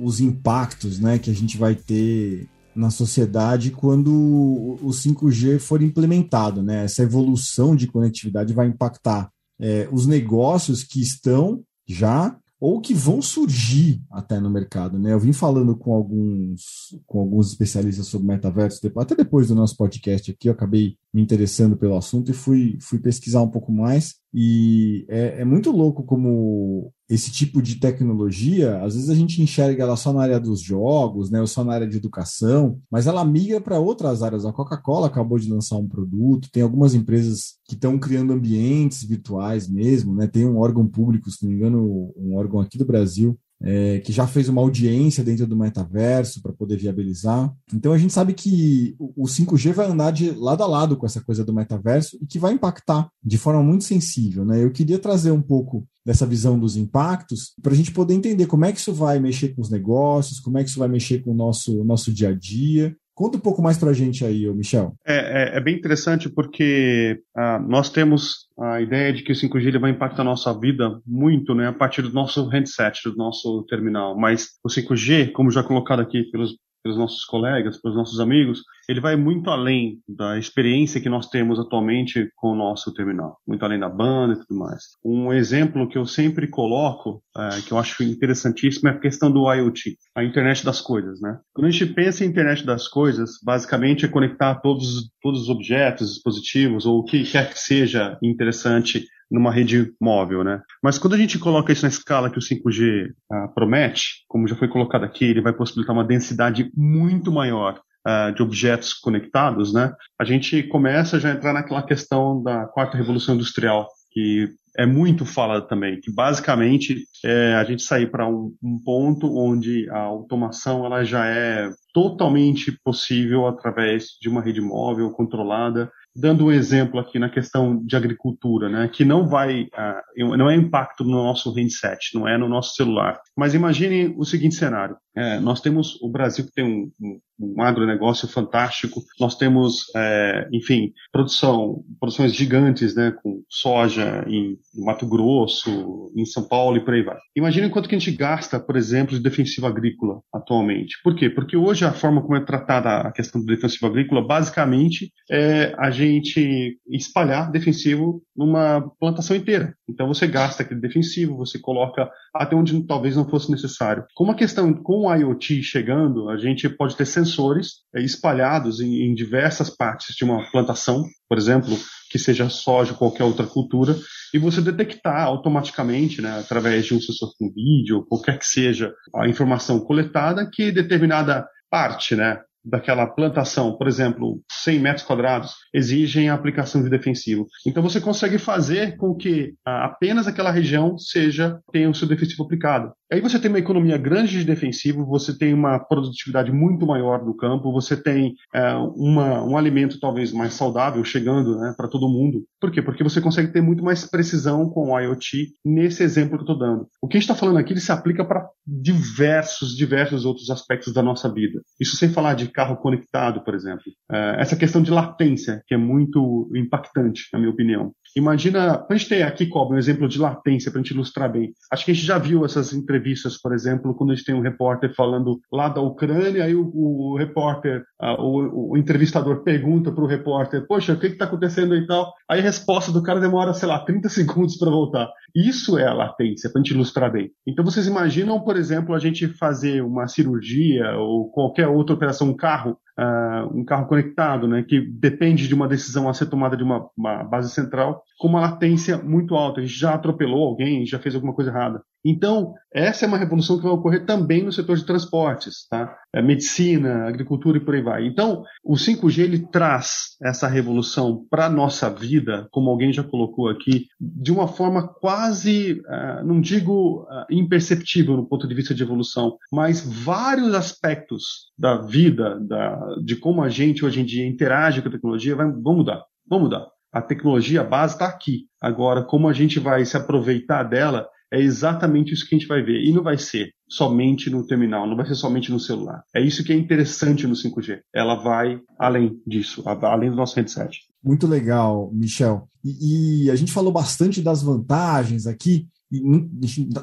os 0.00 0.20
impactos 0.20 1.00
né, 1.00 1.18
que 1.18 1.30
a 1.30 1.34
gente 1.34 1.58
vai 1.58 1.74
ter 1.74 2.48
na 2.76 2.90
sociedade 2.90 3.72
quando 3.72 4.12
o 4.12 4.90
5G 4.90 5.58
for 5.58 5.82
implementado. 5.82 6.62
Né? 6.62 6.84
Essa 6.84 7.02
evolução 7.02 7.74
de 7.74 7.88
conectividade 7.88 8.54
vai 8.54 8.68
impactar 8.68 9.30
é, 9.60 9.88
os 9.90 10.06
negócios 10.06 10.84
que 10.84 11.00
estão 11.00 11.64
já 11.88 12.38
ou 12.60 12.80
que 12.80 12.92
vão 12.92 13.22
surgir 13.22 14.02
até 14.10 14.40
no 14.40 14.50
mercado, 14.50 14.98
né? 14.98 15.12
Eu 15.12 15.20
vim 15.20 15.32
falando 15.32 15.76
com 15.76 15.92
alguns 15.92 16.98
com 17.06 17.20
alguns 17.20 17.50
especialistas 17.50 18.08
sobre 18.08 18.26
metaverso, 18.26 18.80
até 18.96 19.14
depois 19.14 19.48
do 19.48 19.54
nosso 19.54 19.76
podcast 19.76 20.30
aqui, 20.30 20.48
eu 20.48 20.52
acabei 20.52 20.96
me 21.14 21.22
interessando 21.22 21.76
pelo 21.76 21.96
assunto 21.96 22.30
e 22.30 22.34
fui, 22.34 22.76
fui 22.80 22.98
pesquisar 22.98 23.42
um 23.42 23.50
pouco 23.50 23.72
mais. 23.72 24.16
E 24.34 25.06
é, 25.08 25.40
é, 25.40 25.44
muito 25.44 25.70
louco 25.70 26.02
como 26.02 26.92
esse 27.08 27.30
tipo 27.30 27.62
de 27.62 27.76
tecnologia, 27.76 28.82
às 28.82 28.94
vezes 28.94 29.08
a 29.08 29.14
gente 29.14 29.40
enxerga 29.40 29.82
ela 29.82 29.96
só 29.96 30.12
na 30.12 30.22
área 30.22 30.38
dos 30.38 30.60
jogos, 30.60 31.30
né, 31.30 31.40
ou 31.40 31.46
só 31.46 31.64
na 31.64 31.72
área 31.72 31.88
de 31.88 31.96
educação, 31.96 32.78
mas 32.90 33.06
ela 33.06 33.24
migra 33.24 33.60
para 33.60 33.78
outras 33.78 34.22
áreas. 34.22 34.44
A 34.44 34.52
Coca-Cola 34.52 35.06
acabou 35.06 35.38
de 35.38 35.50
lançar 35.50 35.76
um 35.76 35.88
produto, 35.88 36.50
tem 36.52 36.62
algumas 36.62 36.94
empresas 36.94 37.54
que 37.64 37.74
estão 37.74 37.98
criando 37.98 38.32
ambientes 38.32 39.04
virtuais 39.04 39.68
mesmo, 39.68 40.14
né? 40.14 40.26
Tem 40.26 40.46
um 40.46 40.58
órgão 40.58 40.86
público, 40.86 41.30
se 41.30 41.42
não 41.42 41.50
me 41.50 41.56
engano, 41.56 42.12
um 42.16 42.36
órgão 42.36 42.60
aqui 42.60 42.76
do 42.76 42.84
Brasil, 42.84 43.38
é, 43.60 43.98
que 44.00 44.12
já 44.12 44.26
fez 44.26 44.48
uma 44.48 44.60
audiência 44.60 45.24
dentro 45.24 45.46
do 45.46 45.56
metaverso 45.56 46.40
para 46.42 46.52
poder 46.52 46.76
viabilizar. 46.76 47.52
Então 47.74 47.92
a 47.92 47.98
gente 47.98 48.12
sabe 48.12 48.32
que 48.32 48.94
o 48.98 49.24
5G 49.24 49.72
vai 49.72 49.86
andar 49.86 50.12
de 50.12 50.30
lado 50.30 50.62
a 50.62 50.66
lado 50.66 50.96
com 50.96 51.06
essa 51.06 51.20
coisa 51.20 51.44
do 51.44 51.54
metaverso 51.54 52.16
e 52.20 52.26
que 52.26 52.38
vai 52.38 52.52
impactar 52.52 53.08
de 53.22 53.38
forma 53.38 53.62
muito 53.62 53.84
sensível. 53.84 54.44
Né? 54.44 54.62
Eu 54.62 54.70
queria 54.70 54.98
trazer 54.98 55.32
um 55.32 55.42
pouco 55.42 55.86
dessa 56.08 56.24
visão 56.24 56.58
dos 56.58 56.74
impactos 56.74 57.52
para 57.62 57.72
a 57.72 57.76
gente 57.76 57.92
poder 57.92 58.14
entender 58.14 58.46
como 58.46 58.64
é 58.64 58.72
que 58.72 58.78
isso 58.78 58.94
vai 58.94 59.20
mexer 59.20 59.54
com 59.54 59.60
os 59.60 59.70
negócios, 59.70 60.40
como 60.40 60.56
é 60.56 60.64
que 60.64 60.70
isso 60.70 60.78
vai 60.78 60.88
mexer 60.88 61.22
com 61.22 61.32
o 61.32 61.36
nosso, 61.36 61.84
nosso 61.84 62.10
dia 62.10 62.30
a 62.30 62.34
dia 62.34 62.96
Conta 63.18 63.36
um 63.36 63.40
pouco 63.40 63.60
mais 63.60 63.76
para 63.76 63.90
a 63.90 63.92
gente 63.92 64.24
aí, 64.24 64.48
Michel. 64.54 64.94
É, 65.04 65.16
é, 65.16 65.56
é, 65.56 65.60
bem 65.60 65.74
interessante 65.74 66.28
porque 66.28 67.20
ah, 67.36 67.58
nós 67.58 67.90
temos 67.90 68.46
a 68.56 68.80
ideia 68.80 69.12
de 69.12 69.24
que 69.24 69.32
o 69.32 69.34
5G 69.34 69.66
ele 69.66 69.78
vai 69.80 69.90
impactar 69.90 70.22
a 70.22 70.24
nossa 70.24 70.56
vida 70.56 71.00
muito 71.04 71.52
né, 71.52 71.66
a 71.66 71.72
partir 71.72 72.02
do 72.02 72.12
nosso 72.12 72.46
handset, 72.46 73.10
do 73.10 73.16
nosso 73.16 73.64
terminal. 73.68 74.16
Mas 74.16 74.50
o 74.62 74.68
5G, 74.68 75.32
como 75.32 75.50
já 75.50 75.64
colocado 75.64 75.98
aqui 75.98 76.30
pelos 76.30 76.56
pelos 76.82 76.98
nossos 76.98 77.24
colegas, 77.24 77.80
pelos 77.80 77.96
nossos 77.96 78.20
amigos, 78.20 78.62
ele 78.88 79.00
vai 79.00 79.16
muito 79.16 79.50
além 79.50 80.00
da 80.08 80.38
experiência 80.38 81.00
que 81.00 81.08
nós 81.08 81.28
temos 81.28 81.58
atualmente 81.58 82.30
com 82.34 82.52
o 82.52 82.56
nosso 82.56 82.92
terminal, 82.94 83.38
muito 83.46 83.62
além 83.64 83.78
da 83.78 83.88
banda 83.88 84.34
e 84.34 84.38
tudo 84.38 84.58
mais. 84.58 84.82
Um 85.04 85.32
exemplo 85.32 85.88
que 85.88 85.98
eu 85.98 86.06
sempre 86.06 86.48
coloco, 86.48 87.22
é, 87.36 87.60
que 87.60 87.72
eu 87.72 87.78
acho 87.78 88.02
interessantíssimo, 88.02 88.88
é 88.88 88.92
a 88.92 88.98
questão 88.98 89.30
do 89.30 89.52
IoT, 89.52 89.96
a 90.16 90.24
internet 90.24 90.64
das 90.64 90.80
coisas, 90.80 91.20
né? 91.20 91.38
Quando 91.52 91.66
a 91.66 91.70
gente 91.70 91.92
pensa 91.92 92.24
em 92.24 92.28
internet 92.28 92.64
das 92.64 92.88
coisas, 92.88 93.32
basicamente 93.44 94.06
é 94.06 94.08
conectar 94.08 94.54
todos, 94.56 95.10
todos 95.20 95.42
os 95.42 95.48
objetos, 95.50 96.14
dispositivos, 96.14 96.86
ou 96.86 97.00
o 97.00 97.04
que 97.04 97.24
quer 97.24 97.50
que 97.50 97.58
seja 97.58 98.18
interessante 98.22 99.04
numa 99.30 99.52
rede 99.52 99.92
móvel, 100.00 100.42
né? 100.42 100.60
Mas 100.82 100.98
quando 100.98 101.14
a 101.14 101.18
gente 101.18 101.38
coloca 101.38 101.72
isso 101.72 101.82
na 101.82 101.88
escala 101.88 102.30
que 102.30 102.38
o 102.38 102.42
5G 102.42 103.10
ah, 103.30 103.48
promete, 103.48 104.24
como 104.26 104.48
já 104.48 104.56
foi 104.56 104.68
colocado 104.68 105.04
aqui, 105.04 105.24
ele 105.24 105.42
vai 105.42 105.52
possibilitar 105.52 105.94
uma 105.94 106.04
densidade 106.04 106.70
muito 106.74 107.30
maior 107.30 107.80
ah, 108.04 108.30
de 108.30 108.42
objetos 108.42 108.94
conectados, 108.94 109.72
né? 109.72 109.92
A 110.18 110.24
gente 110.24 110.62
começa 110.64 111.20
já 111.20 111.30
a 111.30 111.34
entrar 111.34 111.52
naquela 111.52 111.82
questão 111.82 112.42
da 112.42 112.66
quarta 112.66 112.96
revolução 112.96 113.34
industrial, 113.34 113.88
que 114.10 114.48
é 114.78 114.86
muito 114.86 115.26
falada 115.26 115.66
também, 115.66 116.00
que 116.00 116.12
basicamente 116.12 117.04
é 117.24 117.54
a 117.54 117.64
gente 117.64 117.82
sair 117.82 118.08
para 118.08 118.28
um, 118.28 118.54
um, 118.62 118.80
ponto 118.84 119.36
onde 119.36 119.90
a 119.90 119.98
automação 119.98 120.86
ela 120.86 121.02
já 121.02 121.26
é 121.26 121.68
totalmente 121.92 122.70
possível 122.84 123.48
através 123.48 124.10
de 124.20 124.28
uma 124.28 124.40
rede 124.40 124.60
móvel 124.60 125.10
controlada 125.10 125.90
dando 126.18 126.46
um 126.46 126.52
exemplo 126.52 126.98
aqui 126.98 127.16
na 127.16 127.30
questão 127.30 127.80
de 127.84 127.94
agricultura, 127.94 128.68
né, 128.68 128.88
que 128.88 129.04
não 129.04 129.28
vai, 129.28 129.62
uh, 129.62 130.36
não 130.36 130.50
é 130.50 130.56
impacto 130.56 131.04
no 131.04 131.12
nosso 131.12 131.52
handset, 131.52 132.12
não 132.12 132.26
é 132.26 132.36
no 132.36 132.48
nosso 132.48 132.74
celular. 132.74 133.20
Mas 133.36 133.54
imagine 133.54 134.12
o 134.18 134.24
seguinte 134.24 134.56
cenário: 134.56 134.96
é, 135.18 135.40
nós 135.40 135.60
temos 135.60 136.00
o 136.00 136.08
Brasil 136.08 136.44
que 136.44 136.52
tem 136.52 136.64
um, 136.64 136.92
um, 137.00 137.20
um 137.40 137.62
agronegócio 137.62 138.28
fantástico, 138.28 139.02
nós 139.18 139.34
temos, 139.34 139.86
é, 139.96 140.48
enfim, 140.52 140.92
produção, 141.10 141.82
produções 141.98 142.32
gigantes, 142.32 142.94
né, 142.94 143.12
com 143.20 143.42
soja 143.48 144.24
em, 144.28 144.56
em 144.76 144.84
Mato 144.84 145.08
Grosso, 145.08 146.12
em 146.16 146.24
São 146.24 146.46
Paulo 146.46 146.76
e 146.76 146.84
por 146.84 146.94
aí 146.94 147.02
vai. 147.02 147.16
Imagine 147.34 147.68
quanto 147.68 147.88
que 147.88 147.96
a 147.96 147.98
gente 147.98 148.16
gasta, 148.16 148.60
por 148.60 148.76
exemplo, 148.76 149.16
de 149.16 149.22
defensivo 149.22 149.66
agrícola 149.66 150.20
atualmente. 150.32 150.96
Por 151.02 151.16
quê? 151.16 151.28
Porque 151.28 151.56
hoje 151.56 151.84
a 151.84 151.92
forma 151.92 152.22
como 152.22 152.36
é 152.36 152.44
tratada 152.44 153.08
a 153.08 153.10
questão 153.10 153.40
do 153.40 153.46
defensivo 153.46 153.86
agrícola, 153.86 154.24
basicamente, 154.24 155.12
é 155.28 155.74
a 155.78 155.90
gente 155.90 156.78
espalhar 156.88 157.50
defensivo 157.50 158.22
numa 158.36 158.88
plantação 159.00 159.36
inteira. 159.36 159.74
Então 159.88 160.06
você 160.06 160.28
gasta 160.28 160.62
aquele 160.62 160.80
defensivo, 160.80 161.36
você 161.36 161.58
coloca 161.58 162.08
até 162.32 162.54
onde 162.54 162.86
talvez 162.86 163.16
não 163.16 163.28
fosse 163.28 163.50
necessário. 163.50 164.04
Com 164.14 164.30
a 164.30 164.34
questão 164.34 164.72
com 164.72 165.07
o 165.08 165.14
IoT 165.14 165.62
chegando, 165.62 166.28
a 166.28 166.36
gente 166.36 166.68
pode 166.68 166.96
ter 166.96 167.06
sensores 167.06 167.82
é, 167.94 168.02
espalhados 168.02 168.80
em, 168.80 169.02
em 169.02 169.14
diversas 169.14 169.70
partes 169.70 170.14
de 170.14 170.24
uma 170.24 170.48
plantação, 170.50 171.04
por 171.28 171.38
exemplo, 171.38 171.76
que 172.10 172.18
seja 172.18 172.48
soja 172.48 172.92
ou 172.92 172.98
qualquer 172.98 173.24
outra 173.24 173.46
cultura, 173.46 173.96
e 174.32 174.38
você 174.38 174.60
detectar 174.60 175.24
automaticamente, 175.24 176.20
né, 176.22 176.38
através 176.38 176.86
de 176.86 176.94
um 176.94 177.00
sensor 177.00 177.32
com 177.38 177.52
vídeo, 177.52 178.04
qualquer 178.08 178.38
que 178.38 178.46
seja 178.46 178.92
a 179.14 179.28
informação 179.28 179.80
coletada, 179.80 180.48
que 180.50 180.70
determinada 180.70 181.46
parte, 181.70 182.14
né, 182.14 182.40
daquela 182.68 183.06
plantação, 183.06 183.76
por 183.76 183.86
exemplo, 183.86 184.40
100 184.50 184.78
metros 184.78 185.06
quadrados, 185.06 185.54
exigem 185.72 186.28
a 186.28 186.34
aplicação 186.34 186.82
de 186.82 186.90
defensivo. 186.90 187.46
Então 187.66 187.82
você 187.82 188.00
consegue 188.00 188.38
fazer 188.38 188.96
com 188.96 189.14
que 189.14 189.54
apenas 189.64 190.26
aquela 190.26 190.50
região 190.50 190.98
seja 190.98 191.58
tenha 191.72 191.90
o 191.90 191.94
seu 191.94 192.06
defensivo 192.06 192.44
aplicado. 192.44 192.92
Aí 193.10 193.22
você 193.22 193.38
tem 193.38 193.48
uma 193.48 193.58
economia 193.58 193.96
grande 193.96 194.38
de 194.38 194.44
defensivo, 194.44 195.06
você 195.06 195.36
tem 195.36 195.54
uma 195.54 195.78
produtividade 195.78 196.52
muito 196.52 196.86
maior 196.86 197.24
do 197.24 197.34
campo, 197.34 197.72
você 197.72 197.96
tem 197.96 198.34
é, 198.54 198.74
uma, 198.74 199.42
um 199.42 199.56
alimento 199.56 199.98
talvez 199.98 200.30
mais 200.30 200.52
saudável 200.52 201.02
chegando 201.02 201.56
né, 201.58 201.72
para 201.74 201.88
todo 201.88 202.08
mundo. 202.08 202.44
Por 202.60 202.70
quê? 202.70 202.82
Porque 202.82 203.02
você 203.02 203.18
consegue 203.18 203.50
ter 203.50 203.62
muito 203.62 203.82
mais 203.82 204.04
precisão 204.04 204.68
com 204.68 204.90
o 204.90 205.00
IoT 205.00 205.48
nesse 205.64 206.02
exemplo 206.02 206.36
que 206.36 206.44
eu 206.44 206.52
estou 206.52 206.58
dando. 206.58 206.86
O 207.00 207.08
que 207.08 207.16
a 207.16 207.20
gente 207.20 207.30
está 207.30 207.34
falando 207.34 207.56
aqui 207.56 207.72
ele 207.72 207.80
se 207.80 207.90
aplica 207.90 208.24
para 208.24 208.46
diversos, 208.66 209.74
diversos 209.74 210.26
outros 210.26 210.50
aspectos 210.50 210.92
da 210.92 211.02
nossa 211.02 211.32
vida. 211.32 211.62
Isso 211.80 211.96
sem 211.96 212.10
falar 212.10 212.34
de 212.34 212.48
carro 212.58 212.76
conectado, 212.76 213.40
por 213.44 213.54
exemplo. 213.54 213.84
É, 214.10 214.36
essa 214.40 214.56
questão 214.56 214.82
de 214.82 214.90
latência, 214.90 215.62
que 215.64 215.74
é 215.74 215.76
muito 215.76 216.50
impactante, 216.56 217.28
na 217.32 217.38
minha 217.38 217.52
opinião. 217.52 217.92
Imagina, 218.18 218.84
a 218.88 218.96
gente 218.96 219.08
tem 219.08 219.22
aqui, 219.22 219.46
Cobre, 219.46 219.76
um 219.76 219.78
exemplo 219.78 220.08
de 220.08 220.18
latência 220.18 220.72
para 220.72 220.80
a 220.80 220.82
gente 220.82 220.92
ilustrar 220.92 221.30
bem. 221.30 221.52
Acho 221.72 221.84
que 221.84 221.92
a 221.92 221.94
gente 221.94 222.04
já 222.04 222.18
viu 222.18 222.44
essas 222.44 222.72
entrevistas, 222.72 223.40
por 223.40 223.54
exemplo, 223.54 223.94
quando 223.94 224.10
a 224.10 224.14
gente 224.16 224.24
tem 224.24 224.34
um 224.34 224.40
repórter 224.40 224.92
falando 224.92 225.38
lá 225.52 225.68
da 225.68 225.80
Ucrânia, 225.80 226.44
aí 226.44 226.54
o, 226.54 226.68
o 226.74 227.16
repórter, 227.16 227.84
uh, 228.02 228.20
o, 228.20 228.72
o, 228.72 228.76
entrevistador 228.76 229.44
pergunta 229.44 229.92
para 229.92 230.02
o 230.02 230.06
repórter, 230.06 230.66
poxa, 230.66 230.94
o 230.94 230.98
que 230.98 231.06
está 231.06 231.26
acontecendo 231.26 231.76
e 231.76 231.86
tal? 231.86 232.12
Aí 232.28 232.40
a 232.40 232.42
resposta 232.42 232.90
do 232.90 233.04
cara 233.04 233.20
demora, 233.20 233.54
sei 233.54 233.68
lá, 233.68 233.78
30 233.78 234.08
segundos 234.10 234.56
para 234.56 234.68
voltar. 234.68 235.08
Isso 235.32 235.78
é 235.78 235.86
a 235.86 235.94
latência, 235.94 236.50
para 236.50 236.60
a 236.60 236.64
gente 236.64 236.74
ilustrar 236.74 237.12
bem. 237.12 237.30
Então 237.46 237.64
vocês 237.64 237.86
imaginam, 237.86 238.40
por 238.40 238.56
exemplo, 238.56 238.96
a 238.96 238.98
gente 238.98 239.28
fazer 239.28 239.80
uma 239.82 240.08
cirurgia 240.08 240.90
ou 240.96 241.30
qualquer 241.30 241.68
outra 241.68 241.94
operação, 241.94 242.30
um 242.30 242.36
carro, 242.36 242.76
uh, 242.98 243.56
um 243.56 243.64
carro 243.64 243.86
conectado, 243.86 244.48
né, 244.48 244.62
que 244.62 244.80
depende 244.80 245.46
de 245.46 245.54
uma 245.54 245.68
decisão 245.68 246.08
a 246.08 246.14
ser 246.14 246.26
tomada 246.26 246.56
de 246.56 246.62
uma, 246.62 246.88
uma 246.96 247.22
base 247.22 247.50
central, 247.50 248.02
com 248.18 248.28
uma 248.28 248.40
latência 248.40 248.98
muito 248.98 249.34
alta. 249.34 249.60
A 249.60 249.64
gente 249.64 249.78
já 249.78 249.94
atropelou 249.94 250.44
alguém, 250.44 250.84
já 250.84 250.98
fez 250.98 251.14
alguma 251.14 251.32
coisa 251.32 251.50
errada. 251.50 251.82
Então, 252.04 252.54
essa 252.72 253.04
é 253.04 253.08
uma 253.08 253.18
revolução 253.18 253.56
que 253.56 253.64
vai 253.64 253.72
ocorrer 253.72 254.06
também 254.06 254.44
no 254.44 254.52
setor 254.52 254.76
de 254.76 254.86
transportes, 254.86 255.66
tá? 255.68 255.96
É 256.14 256.22
medicina, 256.22 257.06
agricultura 257.06 257.58
e 257.58 257.64
por 257.64 257.74
aí 257.74 257.82
vai. 257.82 258.06
Então, 258.06 258.44
o 258.64 258.74
5G 258.74 259.22
ele 259.22 259.46
traz 259.46 260.16
essa 260.22 260.46
revolução 260.46 261.26
para 261.30 261.46
a 261.46 261.50
nossa 261.50 261.90
vida, 261.90 262.46
como 262.50 262.70
alguém 262.70 262.92
já 262.92 263.02
colocou 263.02 263.48
aqui, 263.48 263.86
de 264.00 264.32
uma 264.32 264.46
forma 264.46 264.86
quase, 264.86 265.80
uh, 265.80 266.24
não 266.24 266.40
digo 266.40 267.02
uh, 267.02 267.26
imperceptível 267.30 268.16
no 268.16 268.28
ponto 268.28 268.46
de 268.46 268.54
vista 268.54 268.74
de 268.74 268.82
evolução, 268.82 269.36
mas 269.52 269.80
vários 269.80 270.54
aspectos 270.54 271.50
da 271.58 271.82
vida, 271.82 272.38
da, 272.40 272.78
de 273.04 273.16
como 273.16 273.42
a 273.42 273.48
gente 273.48 273.84
hoje 273.84 274.00
em 274.00 274.04
dia 274.04 274.26
interage 274.26 274.82
com 274.82 274.88
a 274.88 274.92
tecnologia, 274.92 275.36
vai, 275.36 275.50
vão 275.50 275.76
mudar. 275.76 276.04
Vão 276.28 276.40
mudar. 276.40 276.66
A 276.92 277.02
tecnologia, 277.02 277.62
base 277.62 277.94
está 277.94 278.06
aqui. 278.06 278.46
Agora, 278.60 279.02
como 279.04 279.28
a 279.28 279.32
gente 279.32 279.60
vai 279.60 279.84
se 279.84 279.96
aproveitar 279.96 280.62
dela 280.62 281.06
é 281.32 281.40
exatamente 281.40 282.12
isso 282.12 282.26
que 282.26 282.34
a 282.34 282.38
gente 282.38 282.48
vai 282.48 282.62
ver. 282.62 282.82
E 282.82 282.92
não 282.92 283.02
vai 283.02 283.18
ser 283.18 283.52
somente 283.68 284.30
no 284.30 284.46
terminal, 284.46 284.86
não 284.86 284.96
vai 284.96 285.06
ser 285.06 285.14
somente 285.14 285.50
no 285.50 285.60
celular. 285.60 286.02
É 286.14 286.20
isso 286.20 286.42
que 286.42 286.52
é 286.52 286.56
interessante 286.56 287.26
no 287.26 287.34
5G. 287.34 287.80
Ela 287.94 288.14
vai 288.14 288.60
além 288.78 289.20
disso, 289.26 289.62
além 289.66 290.10
do 290.10 290.16
nosso 290.16 290.36
headset. 290.36 290.78
Muito 291.02 291.26
legal, 291.26 291.90
Michel. 291.92 292.48
E, 292.64 293.24
e 293.24 293.30
a 293.30 293.36
gente 293.36 293.52
falou 293.52 293.72
bastante 293.72 294.22
das 294.22 294.42
vantagens 294.42 295.26
aqui, 295.26 295.68
e 295.90 296.02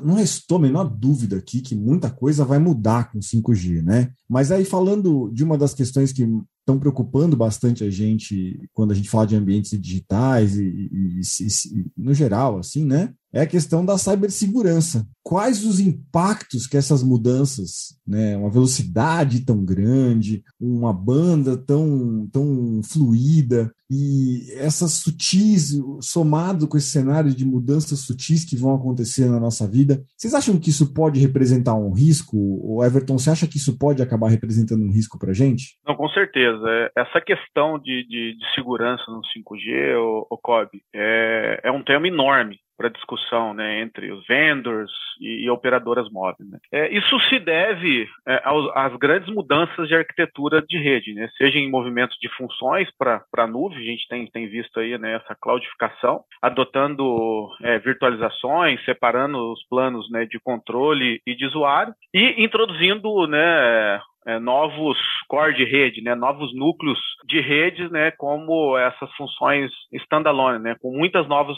não, 0.03 0.15
restou 0.15 0.57
a 0.57 0.61
menor 0.61 0.85
dúvida 0.85 1.37
aqui 1.37 1.61
que 1.61 1.75
muita 1.75 2.09
coisa 2.09 2.43
vai 2.43 2.57
mudar 2.57 3.11
com 3.11 3.19
5G, 3.19 3.83
né? 3.83 4.11
Mas 4.27 4.51
aí 4.51 4.65
falando 4.65 5.29
de 5.31 5.43
uma 5.43 5.57
das 5.57 5.75
questões 5.75 6.11
que 6.11 6.27
estão 6.65 6.79
preocupando 6.79 7.37
bastante 7.37 7.83
a 7.83 7.89
gente 7.91 8.67
quando 8.73 8.91
a 8.91 8.95
gente 8.95 9.09
fala 9.09 9.27
de 9.27 9.35
ambientes 9.35 9.79
digitais 9.79 10.57
e, 10.57 10.63
e, 10.63 11.19
e, 11.21 11.85
no 11.95 12.11
geral, 12.11 12.57
assim, 12.57 12.83
né? 12.83 13.13
É 13.31 13.41
a 13.41 13.45
questão 13.45 13.85
da 13.85 13.97
cibersegurança. 13.97 15.07
Quais 15.21 15.63
os 15.63 15.79
impactos 15.79 16.65
que 16.65 16.77
essas 16.77 17.03
mudanças, 17.03 17.95
né? 18.07 18.35
Uma 18.35 18.49
velocidade 18.49 19.41
tão 19.41 19.63
grande, 19.63 20.43
uma 20.59 20.91
banda 20.91 21.55
tão, 21.55 22.27
tão 22.31 22.81
fluida 22.83 23.71
e 23.89 24.51
essas 24.57 24.93
sutis, 24.93 25.73
somado 26.01 26.67
com 26.67 26.77
esse 26.77 26.87
cenário 26.87 27.33
de 27.33 27.45
mudanças 27.45 27.99
sutis 27.99 28.43
que 28.43 28.55
vão 28.55 28.75
acontecer 28.75 29.29
na 29.29 29.39
nossa 29.39 29.67
vida, 29.67 30.03
vocês 30.17 30.33
acham 30.33 30.59
que 30.59 30.69
isso 30.69 30.93
pode 30.93 31.19
representar 31.19 31.75
um 31.75 31.91
risco? 31.91 32.35
O 32.35 32.83
Everton, 32.83 33.17
você 33.17 33.29
acha 33.29 33.47
que 33.47 33.57
isso 33.57 33.77
pode 33.77 34.01
acabar 34.01 34.29
representando 34.29 34.83
um 34.83 34.91
risco 34.91 35.19
para 35.19 35.33
gente? 35.33 35.77
Não, 35.87 35.95
com 35.95 36.09
certeza. 36.09 36.63
É, 36.67 36.91
essa 36.97 37.21
questão 37.21 37.77
de, 37.79 38.05
de, 38.07 38.37
de 38.37 38.55
segurança 38.55 39.03
no 39.07 39.21
5G, 39.21 39.95
o, 39.97 40.27
o 40.29 40.37
COB, 40.37 40.81
é, 40.93 41.61
é 41.63 41.71
um 41.71 41.83
tema 41.83 42.07
enorme 42.07 42.59
para 42.77 42.89
discussão 42.89 43.53
né, 43.53 43.81
entre 43.81 44.11
os 44.11 44.25
vendors 44.27 44.91
e, 45.19 45.45
e 45.45 45.49
operadoras 45.49 46.09
móveis. 46.11 46.49
Né. 46.49 46.59
É, 46.71 46.93
isso 46.93 47.19
se 47.21 47.39
deve 47.39 48.07
é, 48.27 48.41
aos, 48.43 48.69
às 48.75 48.95
grandes 48.97 49.33
mudanças 49.33 49.87
de 49.87 49.95
arquitetura 49.95 50.61
de 50.61 50.77
rede, 50.77 51.13
né, 51.13 51.29
seja 51.37 51.57
em 51.57 51.69
movimentos 51.69 52.17
de 52.19 52.29
funções 52.29 52.89
para 52.97 53.23
a 53.37 53.47
nuvem, 53.47 53.79
a 53.79 53.91
gente 53.91 54.07
tem, 54.07 54.27
tem 54.27 54.47
visto 54.47 54.79
aí 54.79 54.97
né, 54.97 55.15
essa 55.15 55.35
cloudificação, 55.35 56.23
adotando 56.41 57.49
é, 57.61 57.79
virtualizações, 57.79 58.83
separando 58.85 59.51
os 59.51 59.63
planos 59.67 60.09
né, 60.11 60.25
de 60.25 60.39
controle 60.39 61.21
e 61.25 61.35
de 61.35 61.45
usuário, 61.45 61.93
e 62.13 62.43
introduzindo 62.43 63.27
né, 63.27 63.99
é, 64.25 64.39
novos 64.39 64.97
core 65.27 65.55
de 65.55 65.63
rede, 65.63 66.01
né, 66.01 66.15
novos 66.15 66.55
núcleos 66.55 66.99
de 67.25 67.39
redes, 67.39 67.89
né, 67.91 68.11
como 68.11 68.77
essas 68.77 69.11
funções 69.15 69.71
standalone, 69.91 70.59
né, 70.59 70.75
com 70.81 70.91
muitas 70.91 71.27
novas 71.27 71.57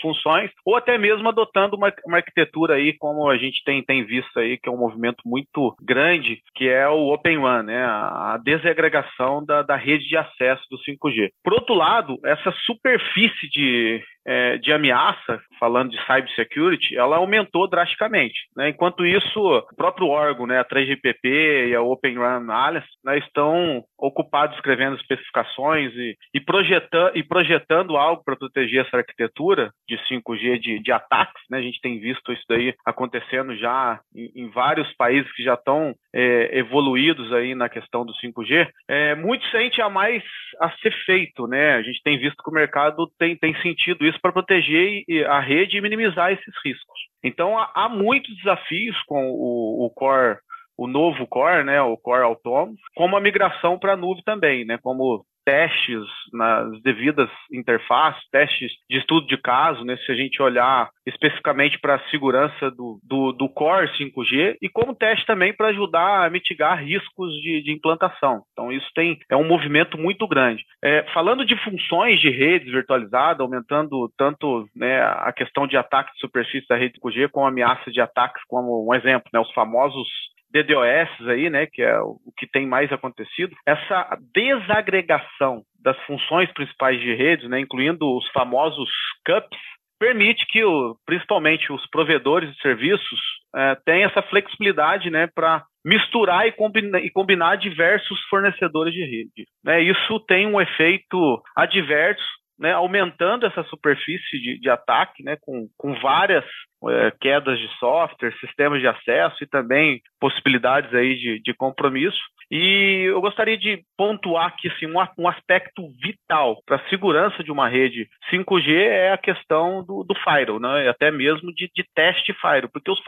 funções, 0.00 0.50
ou 0.64 0.76
até 0.76 0.96
mesmo 0.96 1.28
adotando 1.28 1.76
uma, 1.76 1.92
uma, 2.06 2.18
arquitetura 2.18 2.74
aí, 2.74 2.96
como 2.98 3.28
a 3.28 3.36
gente 3.36 3.62
tem, 3.64 3.82
tem 3.82 4.04
visto 4.04 4.38
aí, 4.38 4.58
que 4.58 4.68
é 4.68 4.72
um 4.72 4.78
movimento 4.78 5.22
muito 5.24 5.74
grande, 5.82 6.40
que 6.54 6.68
é 6.68 6.88
o 6.88 7.12
Open 7.12 7.38
WAN, 7.38 7.62
né, 7.62 7.84
a, 7.84 8.34
a 8.34 8.38
desagregação 8.38 9.44
da, 9.44 9.62
da 9.62 9.76
rede 9.76 10.08
de 10.08 10.16
acesso 10.16 10.62
do 10.70 10.78
5G. 10.78 11.30
Por 11.42 11.52
outro 11.52 11.74
lado, 11.74 12.18
essa 12.24 12.52
superfície 12.64 13.48
de, 13.50 14.02
é, 14.28 14.58
de 14.58 14.70
ameaça, 14.70 15.40
falando 15.58 15.90
de 15.90 15.98
cybersecurity, 16.04 16.94
ela 16.98 17.16
aumentou 17.16 17.66
drasticamente. 17.66 18.46
Né? 18.54 18.68
Enquanto 18.68 19.06
isso, 19.06 19.40
o 19.40 19.74
próprio 19.74 20.08
órgão, 20.08 20.46
né, 20.46 20.60
a 20.60 20.64
3GPP 20.64 21.70
e 21.70 21.74
a 21.74 21.80
Open 21.80 22.18
Run 22.18 22.50
Alliance, 22.50 22.86
né, 23.02 23.16
estão 23.18 23.82
ocupados 23.96 24.54
escrevendo 24.56 24.96
especificações 24.96 25.94
e, 25.94 26.14
e, 26.34 26.40
projetando, 26.40 27.16
e 27.16 27.22
projetando 27.22 27.96
algo 27.96 28.22
para 28.22 28.36
proteger 28.36 28.84
essa 28.84 28.98
arquitetura 28.98 29.72
de 29.88 29.96
5G 29.96 30.58
de, 30.58 30.78
de 30.78 30.92
ataques. 30.92 31.42
Né? 31.50 31.58
A 31.58 31.62
gente 31.62 31.80
tem 31.80 31.98
visto 31.98 32.30
isso 32.30 32.44
daí 32.50 32.74
acontecendo 32.84 33.56
já 33.56 33.98
em, 34.14 34.44
em 34.44 34.50
vários 34.50 34.92
países 34.94 35.32
que 35.32 35.42
já 35.42 35.54
estão 35.54 35.94
é, 36.14 36.58
evoluídos 36.58 37.32
aí 37.32 37.54
na 37.54 37.70
questão 37.70 38.04
do 38.04 38.12
5G. 38.12 38.68
É, 38.86 39.14
muito 39.14 39.46
sente 39.46 39.80
a 39.80 39.88
mais 39.88 40.22
a 40.60 40.70
ser 40.82 40.92
feito. 41.06 41.46
Né? 41.46 41.76
A 41.76 41.82
gente 41.82 42.02
tem 42.02 42.18
visto 42.18 42.42
que 42.42 42.50
o 42.50 42.54
mercado 42.54 43.10
tem, 43.18 43.34
tem 43.34 43.54
sentido 43.62 44.04
isso 44.04 44.17
para 44.20 44.32
proteger 44.32 45.04
a 45.28 45.40
rede 45.40 45.76
e 45.76 45.80
minimizar 45.80 46.32
esses 46.32 46.54
riscos. 46.64 46.98
Então 47.22 47.58
há, 47.58 47.70
há 47.74 47.88
muitos 47.88 48.34
desafios 48.36 48.96
com 49.06 49.30
o, 49.30 49.86
o 49.86 49.90
Core 49.90 50.38
o 50.78 50.86
novo 50.86 51.26
core, 51.26 51.64
né, 51.64 51.82
o 51.82 51.96
core 51.96 52.22
autônomo, 52.22 52.76
como 52.94 53.16
a 53.16 53.20
migração 53.20 53.76
para 53.76 53.94
a 53.94 53.96
nuvem 53.96 54.22
também, 54.22 54.64
né, 54.64 54.78
como 54.80 55.26
testes 55.48 56.04
nas 56.30 56.78
devidas 56.82 57.30
interfaces, 57.50 58.22
testes 58.30 58.70
de 58.90 58.98
estudo 58.98 59.26
de 59.26 59.38
caso, 59.38 59.82
né, 59.82 59.96
se 60.04 60.12
a 60.12 60.14
gente 60.14 60.42
olhar 60.42 60.90
especificamente 61.06 61.78
para 61.78 61.94
a 61.94 62.10
segurança 62.10 62.70
do, 62.70 63.00
do, 63.02 63.32
do, 63.32 63.48
Core 63.48 63.88
5G 63.98 64.58
e 64.60 64.68
como 64.68 64.94
teste 64.94 65.24
também 65.24 65.54
para 65.54 65.68
ajudar 65.68 66.26
a 66.26 66.28
mitigar 66.28 66.84
riscos 66.84 67.32
de, 67.40 67.62
de, 67.62 67.72
implantação. 67.72 68.42
Então 68.52 68.70
isso 68.70 68.90
tem 68.94 69.18
é 69.30 69.36
um 69.36 69.48
movimento 69.48 69.96
muito 69.96 70.28
grande. 70.28 70.62
É, 70.84 71.06
falando 71.14 71.46
de 71.46 71.56
funções 71.64 72.20
de 72.20 72.28
redes 72.28 72.70
virtualizadas, 72.70 73.40
aumentando 73.40 74.12
tanto 74.18 74.68
né, 74.76 75.00
a 75.00 75.32
questão 75.32 75.66
de 75.66 75.78
ataque 75.78 76.12
de 76.12 76.20
superfície 76.20 76.68
da 76.68 76.76
rede 76.76 77.00
5G 77.00 77.30
como 77.30 77.46
ameaça 77.46 77.90
de 77.90 78.02
ataques, 78.02 78.42
como 78.46 78.86
um 78.86 78.94
exemplo, 78.94 79.30
né, 79.32 79.40
os 79.40 79.50
famosos 79.52 80.06
DDoS 80.50 81.28
aí, 81.28 81.50
né, 81.50 81.66
que 81.66 81.82
é 81.82 82.00
o 82.00 82.18
que 82.36 82.46
tem 82.46 82.66
mais 82.66 82.90
acontecido, 82.92 83.54
essa 83.66 84.18
desagregação 84.34 85.62
das 85.82 85.96
funções 86.04 86.50
principais 86.52 87.00
de 87.00 87.14
redes, 87.14 87.48
né, 87.48 87.60
incluindo 87.60 88.16
os 88.16 88.28
famosos 88.30 88.90
CUPs, 89.26 89.58
permite 89.98 90.46
que 90.46 90.64
o, 90.64 90.96
principalmente 91.04 91.72
os 91.72 91.86
provedores 91.88 92.52
de 92.52 92.60
serviços 92.60 93.20
é, 93.54 93.76
tenham 93.84 94.08
essa 94.08 94.22
flexibilidade 94.22 95.10
né, 95.10 95.26
para 95.26 95.64
misturar 95.84 96.46
e 96.46 96.52
combinar, 96.52 97.00
e 97.00 97.10
combinar 97.10 97.56
diversos 97.56 98.20
fornecedores 98.28 98.92
de 98.92 99.04
rede. 99.04 99.46
Né? 99.64 99.82
Isso 99.82 100.20
tem 100.20 100.46
um 100.46 100.60
efeito 100.60 101.42
adverso 101.56 102.38
né, 102.58 102.72
aumentando 102.72 103.46
essa 103.46 103.62
superfície 103.64 104.40
de, 104.40 104.58
de 104.60 104.68
ataque, 104.68 105.22
né, 105.22 105.36
com, 105.40 105.68
com 105.76 105.94
várias 106.00 106.44
é, 106.86 107.10
quedas 107.20 107.58
de 107.58 107.68
software, 107.78 108.34
sistemas 108.40 108.80
de 108.80 108.86
acesso 108.86 109.42
e 109.42 109.46
também 109.46 110.00
possibilidades 110.20 110.92
aí 110.94 111.16
de, 111.16 111.40
de 111.40 111.54
compromisso. 111.54 112.20
E 112.50 113.04
eu 113.06 113.20
gostaria 113.20 113.58
de 113.58 113.82
pontuar 113.96 114.46
aqui 114.46 114.68
assim, 114.68 114.86
um, 114.86 115.28
aspecto 115.28 115.82
vital 116.02 116.62
para 116.64 116.76
a 116.76 116.88
segurança 116.88 117.44
de 117.44 117.52
uma 117.52 117.68
rede 117.68 118.08
5G 118.32 118.74
é 118.74 119.12
a 119.12 119.18
questão 119.18 119.84
do, 119.84 120.02
do 120.02 120.14
firewall, 120.14 120.58
né? 120.58 120.88
até 120.88 121.10
mesmo 121.10 121.52
de, 121.52 121.70
de 121.74 121.84
teste 121.94 122.32
firewall, 122.32 122.70
porque 122.72 122.90
os, 122.90 123.02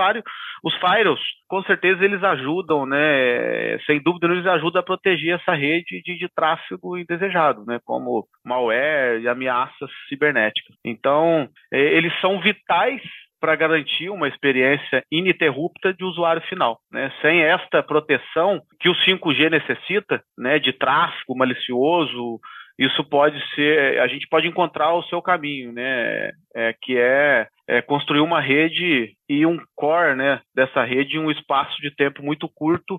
os 0.63 0.75
firewalls, 0.75 1.21
com 1.49 1.63
certeza, 1.63 2.05
eles 2.05 2.23
ajudam, 2.23 2.85
né? 2.85 3.79
sem 3.87 4.03
dúvida, 4.03 4.27
eles 4.27 4.47
ajudam 4.47 4.81
a 4.81 4.85
proteger 4.85 5.41
essa 5.41 5.55
rede 5.55 6.03
de, 6.03 6.19
de 6.19 6.29
tráfego 6.35 6.99
indesejado, 6.99 7.65
né? 7.65 7.81
como 7.85 8.27
malware 8.45 9.23
e 9.23 9.29
ameaças 9.29 9.91
cibernéticas. 10.09 10.77
Então, 10.85 11.49
é, 11.73 11.81
eles 11.81 12.13
são 12.21 12.41
vitais 12.41 13.01
para 13.41 13.57
garantir 13.57 14.11
uma 14.11 14.29
experiência 14.29 15.03
ininterrupta 15.11 15.93
de 15.95 16.05
usuário 16.05 16.43
final. 16.43 16.79
Né? 16.93 17.11
Sem 17.23 17.43
esta 17.43 17.83
proteção 17.83 18.61
que 18.79 18.89
o 18.89 18.95
5G 18.95 19.51
necessita, 19.51 20.23
né, 20.37 20.59
de 20.59 20.73
tráfego 20.73 21.37
malicioso, 21.37 22.39
isso 22.79 23.05
pode 23.05 23.43
ser, 23.55 24.01
a 24.01 24.07
gente 24.07 24.27
pode 24.29 24.47
encontrar 24.47 24.95
o 24.95 25.03
seu 25.05 25.21
caminho, 25.21 25.73
né, 25.73 26.31
é, 26.55 26.75
que 26.81 26.97
é, 26.97 27.47
é, 27.69 27.83
construir 27.83 28.21
uma 28.21 28.41
rede 28.41 29.15
e 29.29 29.45
um 29.45 29.59
core, 29.75 30.17
né, 30.17 30.41
dessa 30.55 30.83
rede 30.83 31.17
em 31.17 31.21
um 31.21 31.31
espaço 31.31 31.81
de 31.83 31.95
tempo 31.95 32.23
muito 32.23 32.49
curto 32.49 32.99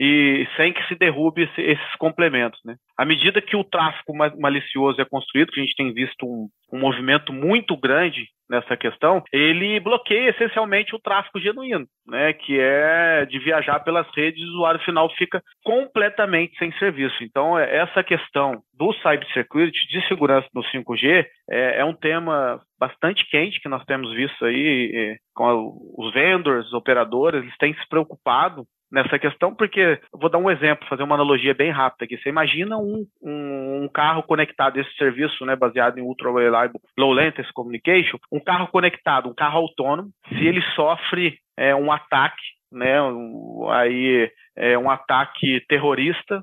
e 0.00 0.46
sem 0.56 0.72
que 0.72 0.86
se 0.86 0.94
derrube 0.94 1.42
esse, 1.42 1.60
esses 1.60 1.94
complementos. 1.96 2.60
Né? 2.64 2.76
À 2.98 3.04
medida 3.04 3.40
que 3.40 3.56
o 3.56 3.62
tráfego 3.62 4.12
malicioso 4.38 5.00
é 5.00 5.04
construído, 5.04 5.52
que 5.52 5.60
a 5.60 5.62
gente 5.62 5.76
tem 5.76 5.92
visto 5.94 6.26
um, 6.26 6.48
um 6.72 6.80
movimento 6.80 7.32
muito 7.32 7.76
grande 7.76 8.26
nessa 8.50 8.76
questão, 8.76 9.22
ele 9.32 9.78
bloqueia 9.78 10.30
essencialmente 10.30 10.96
o 10.96 10.98
tráfego 10.98 11.38
genuíno, 11.38 11.86
né, 12.06 12.32
que 12.32 12.58
é 12.58 13.24
de 13.26 13.38
viajar 13.38 13.80
pelas 13.80 14.06
redes 14.16 14.42
o 14.42 14.48
usuário 14.48 14.80
final 14.80 15.08
fica 15.14 15.40
completamente 15.62 16.58
sem 16.58 16.72
serviço. 16.78 17.22
Então, 17.22 17.58
é, 17.58 17.76
essa 17.76 18.02
questão 18.02 18.62
do 18.74 18.92
cybersecurity, 18.94 19.86
de 19.88 20.08
segurança 20.08 20.48
no 20.52 20.62
5G, 20.62 21.26
é, 21.50 21.80
é 21.80 21.84
um 21.84 21.94
tema 21.94 22.60
bastante 22.80 23.28
quente 23.30 23.60
que 23.60 23.68
nós 23.68 23.84
temos 23.84 24.12
visto 24.12 24.44
aí 24.44 24.90
é, 24.94 25.16
com 25.34 25.76
os 25.96 26.12
vendors, 26.12 26.66
os 26.66 26.72
operadores, 26.72 27.42
eles 27.42 27.56
têm 27.58 27.74
se 27.74 27.88
preocupado 27.88 28.64
nessa 28.90 29.18
questão, 29.18 29.54
porque 29.54 30.00
vou 30.12 30.30
dar 30.30 30.38
um 30.38 30.50
exemplo, 30.50 30.88
fazer 30.88 31.02
uma 31.02 31.14
analogia 31.14 31.54
bem 31.54 31.70
rápida 31.70 32.04
aqui. 32.04 32.16
Você 32.16 32.28
imagina 32.28 32.78
um, 33.22 33.84
um 33.84 33.88
carro 33.88 34.22
conectado, 34.22 34.78
esse 34.78 34.94
serviço 34.96 35.44
né, 35.44 35.54
baseado 35.56 35.98
em 35.98 36.02
Ultra 36.02 36.32
Reliable 36.32 36.80
Low 36.96 37.12
Latency 37.12 37.52
Communication, 37.52 38.18
um 38.30 38.40
carro 38.40 38.68
conectado, 38.68 39.28
um 39.28 39.34
carro 39.34 39.58
autônomo, 39.58 40.10
se 40.28 40.46
ele 40.46 40.62
sofre 40.74 41.38
é, 41.56 41.74
um 41.74 41.90
ataque, 41.92 42.42
né, 42.70 43.00
um, 43.02 43.68
aí 43.70 44.30
é, 44.56 44.78
um 44.78 44.90
ataque 44.90 45.64
terrorista, 45.68 46.42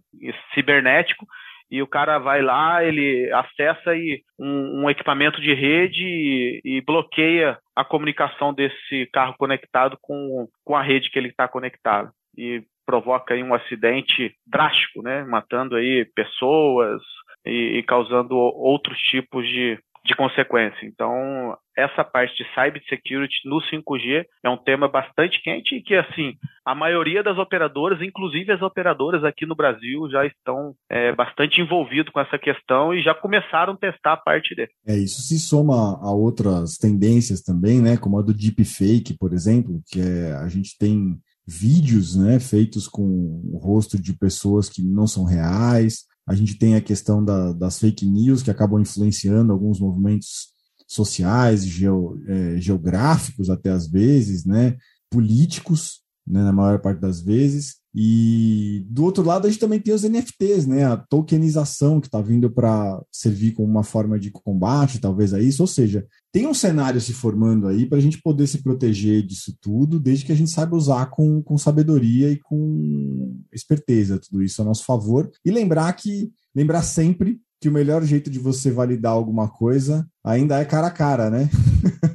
cibernético, 0.54 1.26
e 1.70 1.82
o 1.82 1.88
cara 1.88 2.20
vai 2.20 2.42
lá, 2.42 2.84
ele 2.84 3.32
acessa 3.34 3.92
aí 3.92 4.22
um, 4.40 4.84
um 4.84 4.90
equipamento 4.90 5.42
de 5.42 5.54
rede 5.54 6.06
e, 6.06 6.62
e, 6.64 6.82
bloqueia 6.82 7.58
a 7.76 7.84
comunicação 7.84 8.54
desse 8.54 9.08
carro 9.12 9.36
conectado 9.38 9.98
com, 10.00 10.48
com 10.64 10.76
a 10.76 10.84
rede 10.84 11.10
que 11.10 11.18
ele 11.18 11.30
está 11.30 11.48
conectado. 11.48 12.12
E 12.38 12.64
provoca 12.86 13.34
aí 13.34 13.44
um 13.44 13.54
acidente 13.54 14.36
drástico, 14.46 15.02
né? 15.02 15.24
Matando 15.24 15.76
aí 15.76 16.06
pessoas 16.16 17.02
e, 17.46 17.80
e 17.80 17.84
causando 17.84 18.36
outros 18.36 18.98
tipos 19.00 19.48
de, 19.48 19.78
de 20.06 20.16
consequência. 20.16 20.86
Então, 20.86 21.58
essa 21.76 22.04
parte 22.04 22.38
de 22.38 22.50
cybersecurity 22.54 23.42
no 23.46 23.58
5G 23.58 24.26
é 24.44 24.50
um 24.50 24.58
tema 24.58 24.88
bastante 24.88 25.42
quente 25.42 25.76
e 25.76 25.82
que, 25.82 25.96
assim, 25.96 26.34
a 26.64 26.76
maioria 26.76 27.24
das 27.24 27.38
operadoras, 27.38 28.02
inclusive 28.02 28.52
as 28.52 28.62
operadoras 28.62 29.24
aqui 29.24 29.46
no 29.46 29.56
Brasil, 29.56 30.10
já 30.10 30.26
estão 30.26 30.74
é, 30.90 31.12
bastante 31.12 31.60
envolvidos 31.60 32.14
com 32.14 32.20
essa 32.20 32.38
questão 32.38 32.94
e 32.94 33.02
já 33.02 33.14
começaram 33.14 33.74
a 33.74 33.78
testar 33.78 34.14
a 34.14 34.18
parte 34.18 34.56
dele. 34.56 34.72
É, 34.88 34.96
isso 34.96 35.22
se 35.22 35.40
soma 35.40 36.00
a 36.02 36.12
outras 36.12 36.78
tendências 36.78 37.42
também, 37.42 37.82
né, 37.82 37.98
como 37.98 38.20
a 38.20 38.22
do 38.22 38.34
deepfake, 38.34 39.18
por 39.20 39.34
exemplo, 39.34 39.82
que 39.88 40.00
é, 40.00 40.34
a 40.34 40.48
gente 40.48 40.78
tem 40.78 41.18
vídeos, 41.48 42.16
né, 42.16 42.40
feitos 42.40 42.88
com 42.88 43.04
o 43.52 43.58
rosto 43.58 44.00
de 44.00 44.14
pessoas 44.14 44.68
que 44.68 44.82
não 44.82 45.06
são 45.06 45.24
reais, 45.24 46.06
a 46.28 46.34
gente 46.34 46.58
tem 46.58 46.76
a 46.76 46.82
questão 46.82 47.24
da, 47.24 47.54
das 47.54 47.78
fake 47.78 48.06
news 48.06 48.42
que 48.42 48.50
acabam 48.50 48.82
influenciando 48.82 49.54
alguns 49.54 49.80
movimentos 49.80 50.54
sociais, 50.88 51.66
geo, 51.66 52.20
é, 52.28 52.58
geográficos 52.58 53.50
até 53.50 53.70
às 53.70 53.88
vezes, 53.88 54.44
né? 54.46 54.76
políticos, 55.10 56.02
né, 56.28 56.44
na 56.44 56.52
maior 56.52 56.80
parte 56.80 57.00
das 57.00 57.22
vezes. 57.22 57.76
E 57.98 58.86
do 58.90 59.06
outro 59.06 59.24
lado, 59.24 59.48
a 59.48 59.50
gente 59.50 59.60
também 59.60 59.80
tem 59.80 59.94
os 59.94 60.04
NFTs, 60.04 60.68
né? 60.68 60.84
A 60.84 60.98
tokenização 60.98 62.02
que 62.02 62.08
está 62.08 62.22
vindo 62.22 62.52
para 62.52 63.02
servir 63.10 63.54
como 63.54 63.70
uma 63.70 63.84
forma 63.84 64.20
de 64.20 64.32
combate, 64.32 65.00
talvez 65.00 65.34
a 65.34 65.40
isso. 65.40 65.64
Ou 65.64 65.68
seja, 65.68 66.06
tem 66.30 66.46
um 66.46 66.54
cenário 66.54 67.00
se 67.00 67.14
formando 67.14 67.68
aí 67.68 67.86
para 67.86 67.98
a 67.98 68.02
gente 68.02 68.22
poder 68.22 68.48
se 68.48 68.62
proteger 68.62 69.26
disso 69.26 69.56
tudo, 69.62 69.98
desde 69.98 70.26
que 70.26 70.34
a 70.34 70.36
gente 70.36 70.52
saiba 70.52 70.76
usar 70.76 71.06
com, 71.06 71.42
com 71.42 71.58
sabedoria 71.58 72.30
e 72.30 72.38
com 72.38 73.40
esperteza 73.54 74.20
tudo 74.20 74.44
isso 74.44 74.62
a 74.62 74.66
nosso 74.66 74.84
favor. 74.84 75.32
E 75.46 75.50
lembrar 75.50 75.94
que, 75.94 76.34
lembrar 76.54 76.82
sempre 76.82 77.40
que 77.62 77.70
o 77.70 77.72
melhor 77.72 78.04
jeito 78.04 78.30
de 78.30 78.40
você 78.40 78.70
validar 78.72 79.14
alguma 79.14 79.48
coisa 79.48 80.06
ainda 80.22 80.60
é 80.60 80.66
cara 80.66 80.88
a 80.88 80.92
cara, 80.92 81.30
né? 81.30 81.50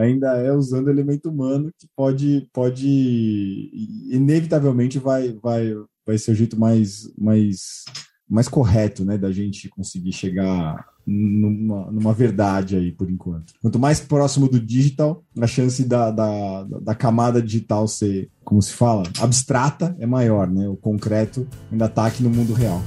ainda 0.00 0.36
é 0.36 0.52
usando 0.52 0.90
elemento 0.90 1.30
humano 1.30 1.70
que 1.78 1.86
pode, 1.96 2.48
pode 2.52 3.70
inevitavelmente 4.10 4.98
vai, 4.98 5.32
vai, 5.42 5.74
vai 6.06 6.18
ser 6.18 6.32
o 6.32 6.34
jeito 6.34 6.58
mais, 6.58 7.12
mais, 7.18 7.84
mais 8.28 8.48
correto, 8.48 9.04
né, 9.04 9.18
da 9.18 9.30
gente 9.30 9.68
conseguir 9.68 10.12
chegar 10.12 10.84
numa, 11.06 11.90
numa 11.90 12.12
verdade 12.12 12.76
aí, 12.76 12.92
por 12.92 13.10
enquanto. 13.10 13.52
Quanto 13.60 13.78
mais 13.78 14.00
próximo 14.00 14.48
do 14.48 14.60
digital, 14.60 15.24
a 15.40 15.46
chance 15.46 15.84
da, 15.84 16.10
da, 16.10 16.64
da 16.64 16.94
camada 16.94 17.42
digital 17.42 17.88
ser, 17.88 18.30
como 18.44 18.62
se 18.62 18.72
fala, 18.72 19.02
abstrata 19.20 19.96
é 19.98 20.06
maior, 20.06 20.48
né? 20.48 20.68
O 20.68 20.76
concreto 20.76 21.46
ainda 21.70 21.86
está 21.86 22.06
aqui 22.06 22.22
no 22.22 22.30
mundo 22.30 22.52
real. 22.52 22.80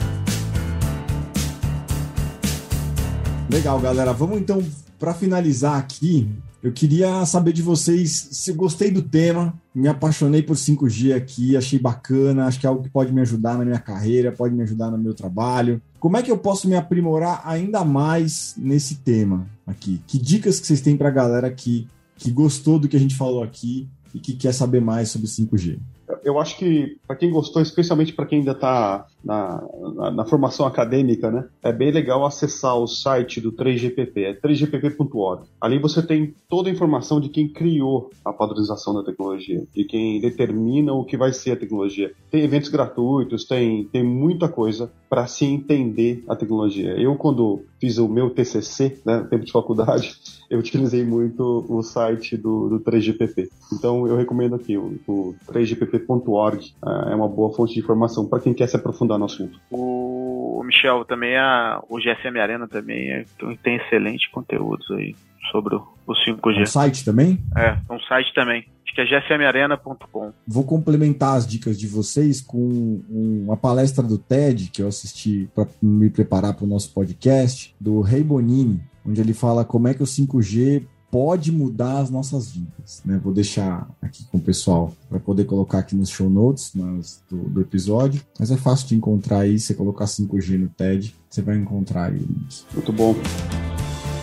Legal, 3.50 3.80
galera. 3.80 4.14
Vamos 4.14 4.40
então, 4.40 4.64
para 4.98 5.14
finalizar 5.14 5.78
aqui, 5.78 6.28
eu 6.64 6.72
queria 6.72 7.26
saber 7.26 7.52
de 7.52 7.62
vocês 7.62 8.30
se 8.32 8.54
gostei 8.54 8.90
do 8.90 9.02
tema, 9.02 9.54
me 9.76 9.90
apaixonei 9.90 10.42
por 10.42 10.56
5G 10.56 11.14
aqui, 11.14 11.58
achei 11.58 11.78
bacana, 11.78 12.46
acho 12.46 12.58
que 12.58 12.66
é 12.66 12.70
algo 12.70 12.82
que 12.82 12.90
pode 12.90 13.12
me 13.12 13.20
ajudar 13.20 13.58
na 13.58 13.66
minha 13.66 13.80
carreira, 13.80 14.32
pode 14.32 14.56
me 14.56 14.64
ajudar 14.64 14.90
no 14.90 14.98
meu 14.98 15.14
trabalho. 15.14 15.82
Como 16.00 16.16
é 16.16 16.24
que 16.24 16.32
eu 16.32 16.38
posso 16.38 16.70
me 16.70 16.76
aprimorar 16.78 17.42
ainda 17.44 17.84
mais 17.84 18.56
nesse 18.58 18.96
tema 18.96 19.46
aqui? 19.68 20.02
Que 20.08 20.18
dicas 20.18 20.58
que 20.58 20.66
vocês 20.66 20.80
têm 20.80 20.96
para 20.96 21.10
a 21.10 21.12
galera 21.12 21.52
que, 21.52 21.86
que 22.16 22.32
gostou 22.32 22.80
do 22.80 22.88
que 22.88 22.96
a 22.96 23.00
gente 23.00 23.16
falou 23.16 23.44
aqui 23.44 23.90
e 24.14 24.20
que 24.20 24.34
quer 24.34 24.54
saber 24.54 24.80
mais 24.80 25.10
sobre 25.10 25.28
5G? 25.28 25.80
Eu 26.24 26.40
acho 26.40 26.58
que, 26.58 26.98
para 27.08 27.16
quem 27.16 27.32
gostou, 27.32 27.62
especialmente 27.62 28.14
para 28.14 28.26
quem 28.26 28.40
ainda 28.40 28.52
está 28.52 29.06
na, 29.24 29.64
na, 29.96 30.12
na, 30.12 30.26
formação 30.26 30.66
acadêmica, 30.66 31.32
né, 31.32 31.48
é 31.62 31.72
bem 31.72 31.92
legal 31.92 32.26
acessar 32.26 32.78
o 32.78 32.88
site 32.88 33.40
do 33.40 33.52
3GPP, 33.52 34.18
é 34.18 34.34
3gpp.org. 34.34 35.44
Ali 35.60 35.80
você 35.80 36.02
tem 36.02 36.34
toda 36.50 36.70
a 36.70 36.72
informação 36.72 37.20
de 37.20 37.30
quem 37.30 37.48
criou 37.48 38.10
a 38.24 38.34
padronização 38.34 38.94
da 38.94 39.04
tecnologia, 39.04 39.64
de 39.74 39.84
quem 39.86 40.20
determina 40.20 40.94
o 40.94 41.06
que 41.06 41.18
vai 41.18 41.32
ser 41.32 41.52
a 41.52 41.56
tecnologia. 41.56 42.12
Tem 42.30 42.42
eventos 42.42 42.70
gratuitos, 42.70 43.46
tem, 43.46 43.86
tem 43.86 44.04
muita 44.04 44.50
coisa 44.50 44.92
para 45.10 45.28
se 45.28 45.46
entender 45.46 46.24
a 46.28 46.36
tecnologia. 46.36 47.00
Eu, 47.00 47.16
quando 47.16 47.64
fiz 47.80 47.98
o 47.98 48.08
meu 48.08 48.30
TCC, 48.30 49.02
né, 49.06 49.26
tempo 49.30 49.46
de 49.46 49.52
faculdade, 49.52 50.16
eu 50.54 50.60
utilizei 50.60 51.04
muito 51.04 51.66
o 51.68 51.82
site 51.82 52.38
do, 52.38 52.70
do 52.70 52.80
3GPP. 52.80 53.48
Então, 53.74 54.08
eu 54.08 54.16
recomendo 54.16 54.56
aqui, 54.56 54.78
o, 54.78 55.00
o 55.08 55.36
3gpp.org 55.52 56.74
é, 56.86 57.12
é 57.12 57.16
uma 57.16 57.28
boa 57.28 57.52
fonte 57.56 57.74
de 57.74 57.80
informação 57.80 58.28
para 58.28 58.40
quem 58.40 58.54
quer 58.54 58.68
se 58.68 58.76
aprofundar 58.76 59.18
no 59.18 59.26
assunto. 59.26 59.60
O, 59.72 60.62
Michel, 60.64 61.04
também 61.06 61.36
a, 61.36 61.82
o 61.90 61.98
GSM 61.98 62.40
Arena 62.40 62.68
também 62.68 63.10
é, 63.10 63.26
tem 63.64 63.78
excelentes 63.78 64.30
conteúdos 64.30 64.90
aí 64.92 65.16
sobre 65.52 65.76
o, 65.76 65.88
o 66.06 66.14
5G. 66.14 66.60
É 66.60 66.62
um 66.62 66.66
site 66.68 67.04
também? 67.04 67.40
É, 67.58 67.78
um 67.92 68.00
site 68.02 68.32
também. 68.36 68.66
Acho 68.86 68.96
que 68.96 69.02
é 69.02 69.06
gsmarena.com. 69.06 70.34
Vou 70.48 70.64
complementar 70.64 71.36
as 71.36 71.48
dicas 71.48 71.80
de 71.80 71.88
vocês 71.88 72.40
com 72.42 73.02
uma 73.10 73.58
palestra 73.58 74.04
do 74.04 74.20
TED 74.20 74.70
que 74.72 74.84
eu 74.84 74.88
assisti 74.88 75.50
para 75.56 75.66
me 75.82 76.12
preparar 76.12 76.54
para 76.54 76.64
o 76.64 76.68
nosso 76.68 76.94
podcast, 76.94 77.76
do 77.82 78.02
Rei 78.02 78.24
Bonini, 78.24 78.80
onde 79.06 79.22
ele 79.22 79.34
fala 79.34 79.66
como 79.66 79.88
é 79.88 79.94
que 79.94 80.04
o 80.04 80.06
5G 80.06 80.86
pode 81.14 81.52
mudar 81.52 82.00
as 82.00 82.10
nossas 82.10 82.50
vidas. 82.50 83.04
Né? 83.06 83.20
Vou 83.24 83.32
deixar 83.32 83.88
aqui 84.02 84.26
com 84.32 84.40
o 84.40 84.42
pessoal 84.42 84.92
para 85.08 85.20
poder 85.20 85.46
colocar 85.46 85.78
aqui 85.78 85.96
nos 85.96 86.10
show 86.10 86.28
notes 86.28 86.74
nas, 86.74 87.22
do, 87.30 87.38
do, 87.38 87.62
episódio. 87.62 88.20
Mas 88.40 88.50
é 88.50 88.58
fácil 88.58 88.88
de 88.88 88.96
encontrar 88.96 89.42
aí. 89.42 89.60
Você 89.60 89.76
colocar 89.76 90.06
5G 90.06 90.58
no 90.58 90.70
TED, 90.70 91.16
você 91.30 91.44
vai 91.44 91.56
encontrar 91.56 92.12
aí. 92.12 92.26
Muito 92.74 92.92
bom. 92.92 93.16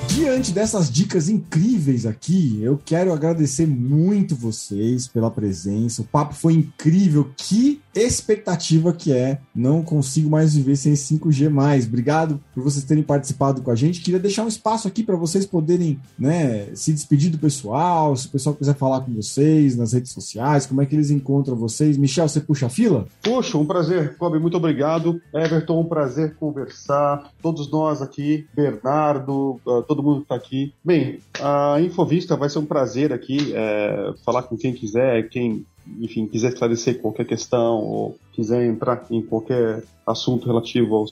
Diante 0.09 0.51
dessas 0.51 0.91
dicas 0.91 1.29
incríveis 1.29 2.05
aqui, 2.05 2.59
eu 2.61 2.77
quero 2.85 3.13
agradecer 3.13 3.69
muito 3.69 4.35
vocês 4.35 5.07
pela 5.07 5.31
presença. 5.31 6.03
O 6.03 6.05
papo 6.05 6.35
foi 6.35 6.55
incrível. 6.55 7.31
Que 7.37 7.81
expectativa 7.95 8.93
que 8.93 9.13
é. 9.13 9.39
Não 9.55 9.83
consigo 9.83 10.31
mais 10.31 10.55
viver 10.55 10.77
sem 10.77 10.93
5G 10.95 11.49
mais. 11.49 11.87
Obrigado 11.87 12.41
por 12.55 12.63
vocês 12.63 12.85
terem 12.85 13.03
participado 13.03 13.63
com 13.63 13.71
a 13.71 13.75
gente. 13.75 14.01
Queria 14.01 14.21
deixar 14.21 14.45
um 14.45 14.49
espaço 14.49 14.87
aqui 14.89 15.03
para 15.03 15.17
vocês 15.17 15.47
poderem, 15.47 16.01
né, 16.19 16.69
se 16.75 16.93
despedir 16.93 17.31
do 17.31 17.39
pessoal. 17.39 18.17
Se 18.17 18.27
o 18.27 18.31
pessoal 18.31 18.55
quiser 18.55 18.75
falar 18.75 19.01
com 19.01 19.13
vocês 19.15 19.77
nas 19.77 19.93
redes 19.93 20.13
sociais, 20.13 20.67
como 20.67 20.83
é 20.83 20.87
que 20.87 20.95
eles 20.95 21.11
encontram 21.11 21.57
vocês? 21.57 21.97
Michel, 21.97 22.29
você 22.29 22.41
puxa 22.41 22.67
a 22.67 22.71
fila? 22.71 23.07
Puxa, 23.23 23.59
um 23.59 23.67
prazer, 23.67 24.17
Kobe, 24.17 24.39
muito 24.39 24.57
obrigado. 24.57 25.21
Everton, 25.35 25.81
um 25.81 25.85
prazer 25.85 26.35
conversar. 26.37 27.31
Todos 27.43 27.71
nós 27.71 28.03
aqui, 28.03 28.47
Bernardo, 28.55 29.61
ah, 29.67 29.83
todo 29.87 30.03
mundo 30.03 30.19
que 30.19 30.23
está 30.23 30.35
aqui. 30.35 30.75
Bem, 30.85 31.19
a 31.41 31.81
Infovista 31.81 32.37
vai 32.37 32.49
ser 32.49 32.59
um 32.59 32.67
prazer 32.67 33.13
aqui 33.13 33.53
é, 33.55 34.15
falar 34.25 34.43
com 34.43 34.57
quem 34.57 34.73
quiser, 34.73 35.29
quem 35.29 35.65
enfim, 35.99 36.27
quiser 36.27 36.49
esclarecer 36.49 37.01
qualquer 37.01 37.27
questão 37.27 37.79
ou 37.79 38.19
quiser 38.33 38.67
entrar 38.67 39.05
em 39.11 39.23
qualquer 39.23 39.83
assunto 40.07 40.47
relativo 40.47 40.95
ao 40.95 41.07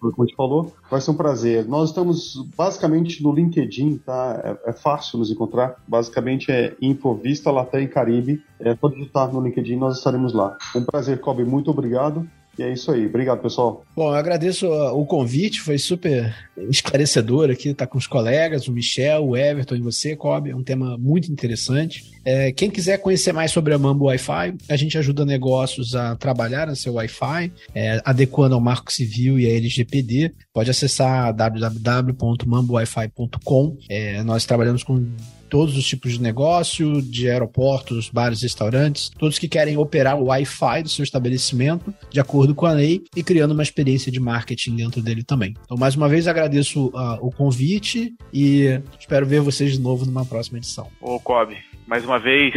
como 0.00 0.22
a 0.22 0.26
gente 0.26 0.36
falou, 0.36 0.72
vai 0.90 1.00
ser 1.00 1.10
um 1.10 1.16
prazer. 1.16 1.66
Nós 1.66 1.90
estamos 1.90 2.34
basicamente 2.56 3.22
no 3.22 3.32
LinkedIn, 3.32 3.98
tá? 3.98 4.40
É, 4.64 4.70
é 4.70 4.72
fácil 4.72 5.18
nos 5.18 5.30
encontrar. 5.30 5.76
Basicamente 5.88 6.52
é 6.52 6.76
Infovista 6.80 7.50
Latam 7.50 7.86
Caribe. 7.88 8.42
É, 8.60 8.74
pode 8.74 8.94
digitar 8.94 9.32
no 9.32 9.40
LinkedIn, 9.40 9.76
nós 9.76 9.98
estaremos 9.98 10.32
lá. 10.32 10.56
Um 10.74 10.84
prazer, 10.84 11.20
Kobe. 11.20 11.44
Muito 11.44 11.70
obrigado. 11.70 12.26
E 12.58 12.62
é 12.62 12.72
isso 12.72 12.90
aí. 12.90 13.06
Obrigado, 13.06 13.40
pessoal. 13.40 13.84
Bom, 13.94 14.10
eu 14.10 14.14
agradeço 14.14 14.66
o 14.66 15.06
convite, 15.06 15.60
foi 15.60 15.78
super 15.78 16.34
esclarecedor 16.68 17.50
aqui 17.50 17.72
tá 17.72 17.86
com 17.86 17.96
os 17.96 18.08
colegas, 18.08 18.66
o 18.66 18.72
Michel, 18.72 19.28
o 19.28 19.36
Everton 19.36 19.76
e 19.76 19.80
você, 19.80 20.16
Kobe. 20.16 20.50
É 20.50 20.56
um 20.56 20.64
tema 20.64 20.98
muito 20.98 21.30
interessante. 21.30 22.10
É, 22.24 22.50
quem 22.50 22.68
quiser 22.68 22.98
conhecer 22.98 23.32
mais 23.32 23.52
sobre 23.52 23.72
a 23.72 23.78
Mambo 23.78 24.06
Wi-Fi, 24.06 24.56
a 24.68 24.76
gente 24.76 24.98
ajuda 24.98 25.24
negócios 25.24 25.94
a 25.94 26.16
trabalhar 26.16 26.66
no 26.66 26.74
seu 26.74 26.94
Wi-Fi, 26.94 27.52
é, 27.74 28.00
adequando 28.04 28.56
ao 28.56 28.60
Marco 28.60 28.92
Civil 28.92 29.38
e 29.38 29.46
a 29.46 29.50
LGPD. 29.50 30.32
Pode 30.52 30.68
acessar 30.70 31.32
www.mambowifi.com. 31.32 33.78
É, 33.88 34.20
nós 34.24 34.44
trabalhamos 34.44 34.82
com 34.82 35.06
todos 35.48 35.76
os 35.76 35.86
tipos 35.86 36.12
de 36.12 36.22
negócio, 36.22 37.02
de 37.02 37.28
aeroportos, 37.28 38.08
bares, 38.10 38.42
restaurantes, 38.42 39.10
todos 39.18 39.38
que 39.38 39.48
querem 39.48 39.76
operar 39.76 40.18
o 40.18 40.26
Wi-Fi 40.26 40.82
do 40.82 40.88
seu 40.88 41.02
estabelecimento 41.02 41.92
de 42.10 42.20
acordo 42.20 42.54
com 42.54 42.66
a 42.66 42.72
lei 42.72 43.02
e 43.16 43.22
criando 43.22 43.52
uma 43.52 43.62
experiência 43.62 44.12
de 44.12 44.20
marketing 44.20 44.76
dentro 44.76 45.02
dele 45.02 45.22
também. 45.22 45.54
Então, 45.64 45.76
mais 45.76 45.96
uma 45.96 46.08
vez, 46.08 46.26
agradeço 46.26 46.88
uh, 46.88 47.18
o 47.20 47.30
convite 47.30 48.14
e 48.32 48.80
espero 48.98 49.26
ver 49.26 49.40
vocês 49.40 49.72
de 49.72 49.80
novo 49.80 50.04
numa 50.04 50.24
próxima 50.24 50.58
edição. 50.58 50.88
Ô, 51.00 51.18
Kobe, 51.18 51.56
mais 51.86 52.04
uma 52.04 52.18
vez, 52.18 52.54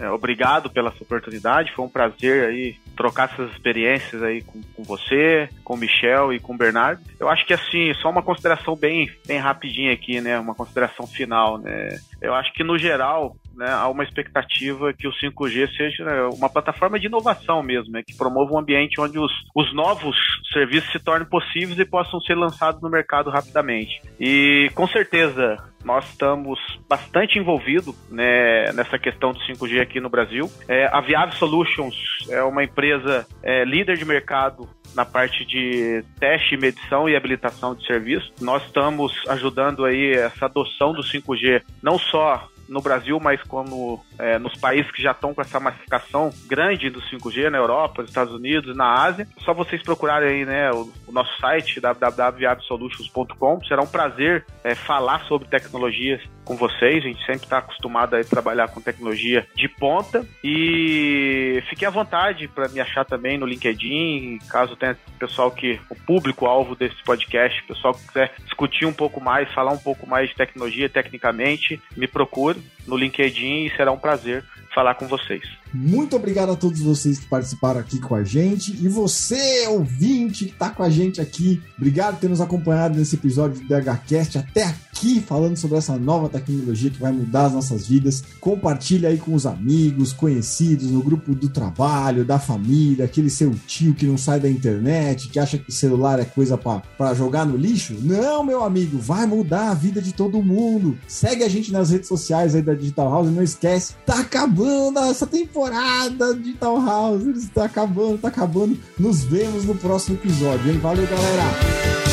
é, 0.00 0.10
obrigado 0.10 0.70
pela 0.70 0.90
sua 0.92 1.04
oportunidade. 1.04 1.72
Foi 1.72 1.84
um 1.84 1.88
prazer 1.88 2.48
aí 2.48 2.76
trocar 2.96 3.30
essas 3.30 3.50
experiências 3.52 4.22
aí 4.22 4.42
com, 4.42 4.60
com 4.74 4.82
você, 4.82 5.48
com 5.62 5.74
o 5.74 5.76
Michel 5.76 6.32
e 6.32 6.40
com 6.40 6.54
o 6.54 6.56
Bernardo. 6.56 7.02
Eu 7.18 7.28
acho 7.28 7.46
que 7.46 7.52
assim, 7.52 7.92
só 7.94 8.08
uma 8.08 8.22
consideração 8.22 8.74
bem, 8.74 9.10
bem 9.26 9.38
rapidinha 9.38 9.92
aqui, 9.92 10.20
né? 10.20 10.38
Uma 10.38 10.54
consideração 10.54 11.06
final, 11.06 11.58
né? 11.58 11.98
Eu 12.20 12.34
acho 12.34 12.52
que 12.54 12.64
no 12.64 12.78
geral, 12.78 13.36
né, 13.56 13.70
há 13.70 13.88
uma 13.88 14.04
expectativa 14.04 14.92
que 14.92 15.06
o 15.06 15.12
5G 15.12 15.76
seja 15.76 16.04
né, 16.04 16.22
uma 16.34 16.48
plataforma 16.48 16.98
de 16.98 17.06
inovação 17.06 17.62
mesmo, 17.62 17.92
né, 17.92 18.02
que 18.06 18.16
promova 18.16 18.54
um 18.54 18.58
ambiente 18.58 19.00
onde 19.00 19.18
os, 19.18 19.32
os 19.54 19.72
novos 19.74 20.16
serviços 20.52 20.90
se 20.92 20.98
tornem 20.98 21.28
possíveis 21.28 21.78
e 21.78 21.84
possam 21.84 22.20
ser 22.20 22.34
lançados 22.34 22.80
no 22.80 22.90
mercado 22.90 23.30
rapidamente. 23.30 24.00
E 24.18 24.70
com 24.74 24.86
certeza 24.86 25.56
nós 25.84 26.04
estamos 26.10 26.58
bastante 26.88 27.38
envolvidos 27.38 27.94
né, 28.10 28.72
nessa 28.72 28.98
questão 28.98 29.32
do 29.32 29.40
5G 29.40 29.80
aqui 29.80 30.00
no 30.00 30.10
Brasil. 30.10 30.50
É, 30.68 30.86
a 30.86 31.00
Viave 31.00 31.34
Solutions 31.36 31.96
é 32.28 32.42
uma 32.42 32.62
empresa 32.62 33.26
é, 33.42 33.64
líder 33.64 33.96
de 33.96 34.04
mercado 34.04 34.68
na 34.94 35.04
parte 35.04 35.44
de 35.44 36.04
teste, 36.18 36.56
medição 36.56 37.08
e 37.08 37.16
habilitação 37.16 37.74
de 37.74 37.86
serviço. 37.86 38.32
Nós 38.40 38.62
estamos 38.64 39.12
ajudando 39.28 39.84
aí 39.84 40.12
essa 40.12 40.46
adoção 40.46 40.92
do 40.92 41.02
5G, 41.02 41.62
não 41.82 41.98
só 41.98 42.48
no 42.70 42.80
Brasil, 42.80 43.18
mas 43.20 43.42
como 43.42 44.02
é, 44.18 44.38
nos 44.38 44.54
países 44.54 44.90
que 44.92 45.02
já 45.02 45.10
estão 45.10 45.34
com 45.34 45.42
essa 45.42 45.58
massificação 45.58 46.30
grande 46.46 46.88
do 46.88 47.02
5G, 47.02 47.50
na 47.50 47.58
Europa, 47.58 48.02
nos 48.02 48.10
Estados 48.10 48.32
Unidos, 48.32 48.76
na 48.76 49.02
Ásia. 49.02 49.26
Só 49.40 49.52
vocês 49.52 49.82
procurarem 49.82 50.28
aí, 50.28 50.44
né, 50.46 50.70
o, 50.70 50.90
o 51.06 51.12
nosso 51.12 51.36
site 51.40 51.80
www.viabsolutions.com. 51.80 53.64
Será 53.64 53.82
um 53.82 53.86
prazer 53.86 54.46
é, 54.62 54.74
falar 54.74 55.24
sobre 55.24 55.48
tecnologias 55.48 56.22
com 56.44 56.54
vocês. 56.54 57.04
A 57.04 57.08
gente 57.08 57.26
sempre 57.26 57.44
está 57.44 57.58
acostumado 57.58 58.14
a 58.14 58.24
trabalhar 58.24 58.68
com 58.68 58.80
tecnologia 58.80 59.46
de 59.56 59.68
ponta. 59.68 60.24
E 60.44 61.49
fiquem 61.62 61.86
à 61.86 61.90
vontade 61.90 62.48
para 62.48 62.68
me 62.68 62.80
achar 62.80 63.04
também 63.04 63.38
no 63.38 63.46
LinkedIn, 63.46 64.38
caso 64.48 64.76
tenha 64.76 64.96
pessoal 65.18 65.50
que, 65.50 65.80
o 65.88 65.94
público-alvo 65.94 66.74
desse 66.74 67.02
podcast, 67.04 67.62
pessoal 67.64 67.94
que 67.94 68.06
quiser 68.06 68.32
discutir 68.44 68.86
um 68.86 68.92
pouco 68.92 69.20
mais, 69.20 69.52
falar 69.52 69.72
um 69.72 69.78
pouco 69.78 70.06
mais 70.06 70.28
de 70.30 70.36
tecnologia 70.36 70.88
tecnicamente, 70.88 71.80
me 71.96 72.06
procure 72.06 72.60
no 72.86 72.96
LinkedIn 72.96 73.66
e 73.66 73.76
será 73.76 73.92
um 73.92 73.98
prazer 73.98 74.44
falar 74.74 74.94
com 74.94 75.06
vocês. 75.06 75.42
Muito 75.72 76.16
obrigado 76.16 76.50
a 76.50 76.56
todos 76.56 76.80
vocês 76.80 77.18
que 77.18 77.26
participaram 77.26 77.80
aqui 77.80 78.00
com 78.00 78.14
a 78.14 78.24
gente. 78.24 78.72
E 78.72 78.88
você, 78.88 79.66
ouvinte, 79.68 80.46
que 80.46 80.52
está 80.52 80.70
com 80.70 80.82
a 80.82 80.90
gente 80.90 81.20
aqui, 81.20 81.62
obrigado 81.76 82.14
por 82.14 82.20
ter 82.20 82.28
nos 82.28 82.40
acompanhado 82.40 82.98
nesse 82.98 83.14
episódio 83.14 83.60
do 83.60 83.68
DHCast 83.68 84.38
até 84.38 84.64
aqui, 84.64 85.20
falando 85.20 85.56
sobre 85.56 85.78
essa 85.78 85.96
nova 85.96 86.28
tecnologia 86.28 86.90
que 86.90 87.00
vai 87.00 87.12
mudar 87.12 87.46
as 87.46 87.52
nossas 87.52 87.86
vidas. 87.86 88.22
Compartilha 88.40 89.08
aí 89.08 89.18
com 89.18 89.34
os 89.34 89.46
amigos, 89.46 90.12
conhecidos, 90.12 90.90
no 90.90 91.02
grupo 91.02 91.34
do 91.34 91.48
trabalho, 91.48 92.24
da 92.24 92.38
família, 92.38 93.04
aquele 93.04 93.30
seu 93.30 93.54
tio 93.66 93.94
que 93.94 94.06
não 94.06 94.18
sai 94.18 94.40
da 94.40 94.48
internet, 94.48 95.28
que 95.28 95.38
acha 95.38 95.56
que 95.56 95.72
celular 95.72 96.18
é 96.18 96.24
coisa 96.24 96.58
para 96.58 97.14
jogar 97.14 97.46
no 97.46 97.56
lixo. 97.56 97.94
Não, 98.02 98.42
meu 98.42 98.64
amigo, 98.64 98.98
vai 98.98 99.26
mudar 99.26 99.70
a 99.70 99.74
vida 99.74 100.02
de 100.02 100.12
todo 100.12 100.42
mundo. 100.42 100.98
Segue 101.06 101.44
a 101.44 101.48
gente 101.48 101.72
nas 101.72 101.90
redes 101.90 102.08
sociais 102.08 102.54
aí 102.54 102.62
da 102.62 102.74
Digital 102.74 103.10
House, 103.10 103.30
não 103.30 103.42
esquece, 103.42 103.94
tá 104.04 104.20
acabando 104.20 104.98
essa 104.98 105.26
temporada 105.26 105.59
de 105.68 106.34
Digital 106.42 106.80
House, 106.80 107.26
está 107.36 107.64
acabando, 107.64 108.18
tá 108.18 108.28
acabando. 108.28 108.78
Nos 108.98 109.24
vemos 109.24 109.64
no 109.64 109.74
próximo 109.74 110.16
episódio, 110.16 110.70
hein? 110.70 110.78
Valeu, 110.78 111.06
galera! 111.06 112.09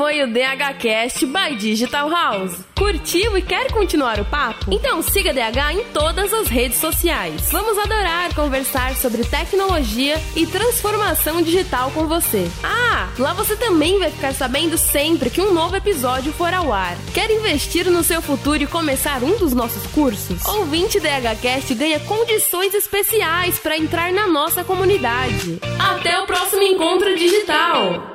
Foi 0.00 0.22
o 0.22 0.26
DHCast 0.26 1.26
by 1.26 1.54
Digital 1.56 2.08
House. 2.08 2.56
Curtiu 2.74 3.36
e 3.36 3.42
quer 3.42 3.70
continuar 3.70 4.18
o 4.18 4.24
papo? 4.24 4.72
Então 4.72 5.02
siga 5.02 5.30
DH 5.30 5.74
em 5.74 5.84
todas 5.92 6.32
as 6.32 6.48
redes 6.48 6.78
sociais. 6.78 7.50
Vamos 7.52 7.76
adorar 7.76 8.34
conversar 8.34 8.94
sobre 8.94 9.24
tecnologia 9.24 10.18
e 10.34 10.46
transformação 10.46 11.42
digital 11.42 11.90
com 11.90 12.06
você. 12.06 12.50
Ah, 12.64 13.10
lá 13.18 13.34
você 13.34 13.54
também 13.56 13.98
vai 13.98 14.10
ficar 14.10 14.32
sabendo 14.32 14.78
sempre 14.78 15.28
que 15.28 15.42
um 15.42 15.52
novo 15.52 15.76
episódio 15.76 16.32
for 16.32 16.54
ao 16.54 16.72
ar. 16.72 16.96
Quer 17.12 17.30
investir 17.30 17.90
no 17.90 18.02
seu 18.02 18.22
futuro 18.22 18.62
e 18.62 18.66
começar 18.66 19.22
um 19.22 19.36
dos 19.36 19.52
nossos 19.52 19.86
cursos? 19.88 20.42
Ouvinte 20.46 20.98
DHCast 20.98 21.74
ganha 21.74 22.00
condições 22.00 22.72
especiais 22.72 23.58
para 23.58 23.76
entrar 23.76 24.10
na 24.14 24.26
nossa 24.26 24.64
comunidade. 24.64 25.58
Até 25.78 26.18
o 26.18 26.26
próximo 26.26 26.62
encontro 26.62 27.14
digital! 27.18 28.09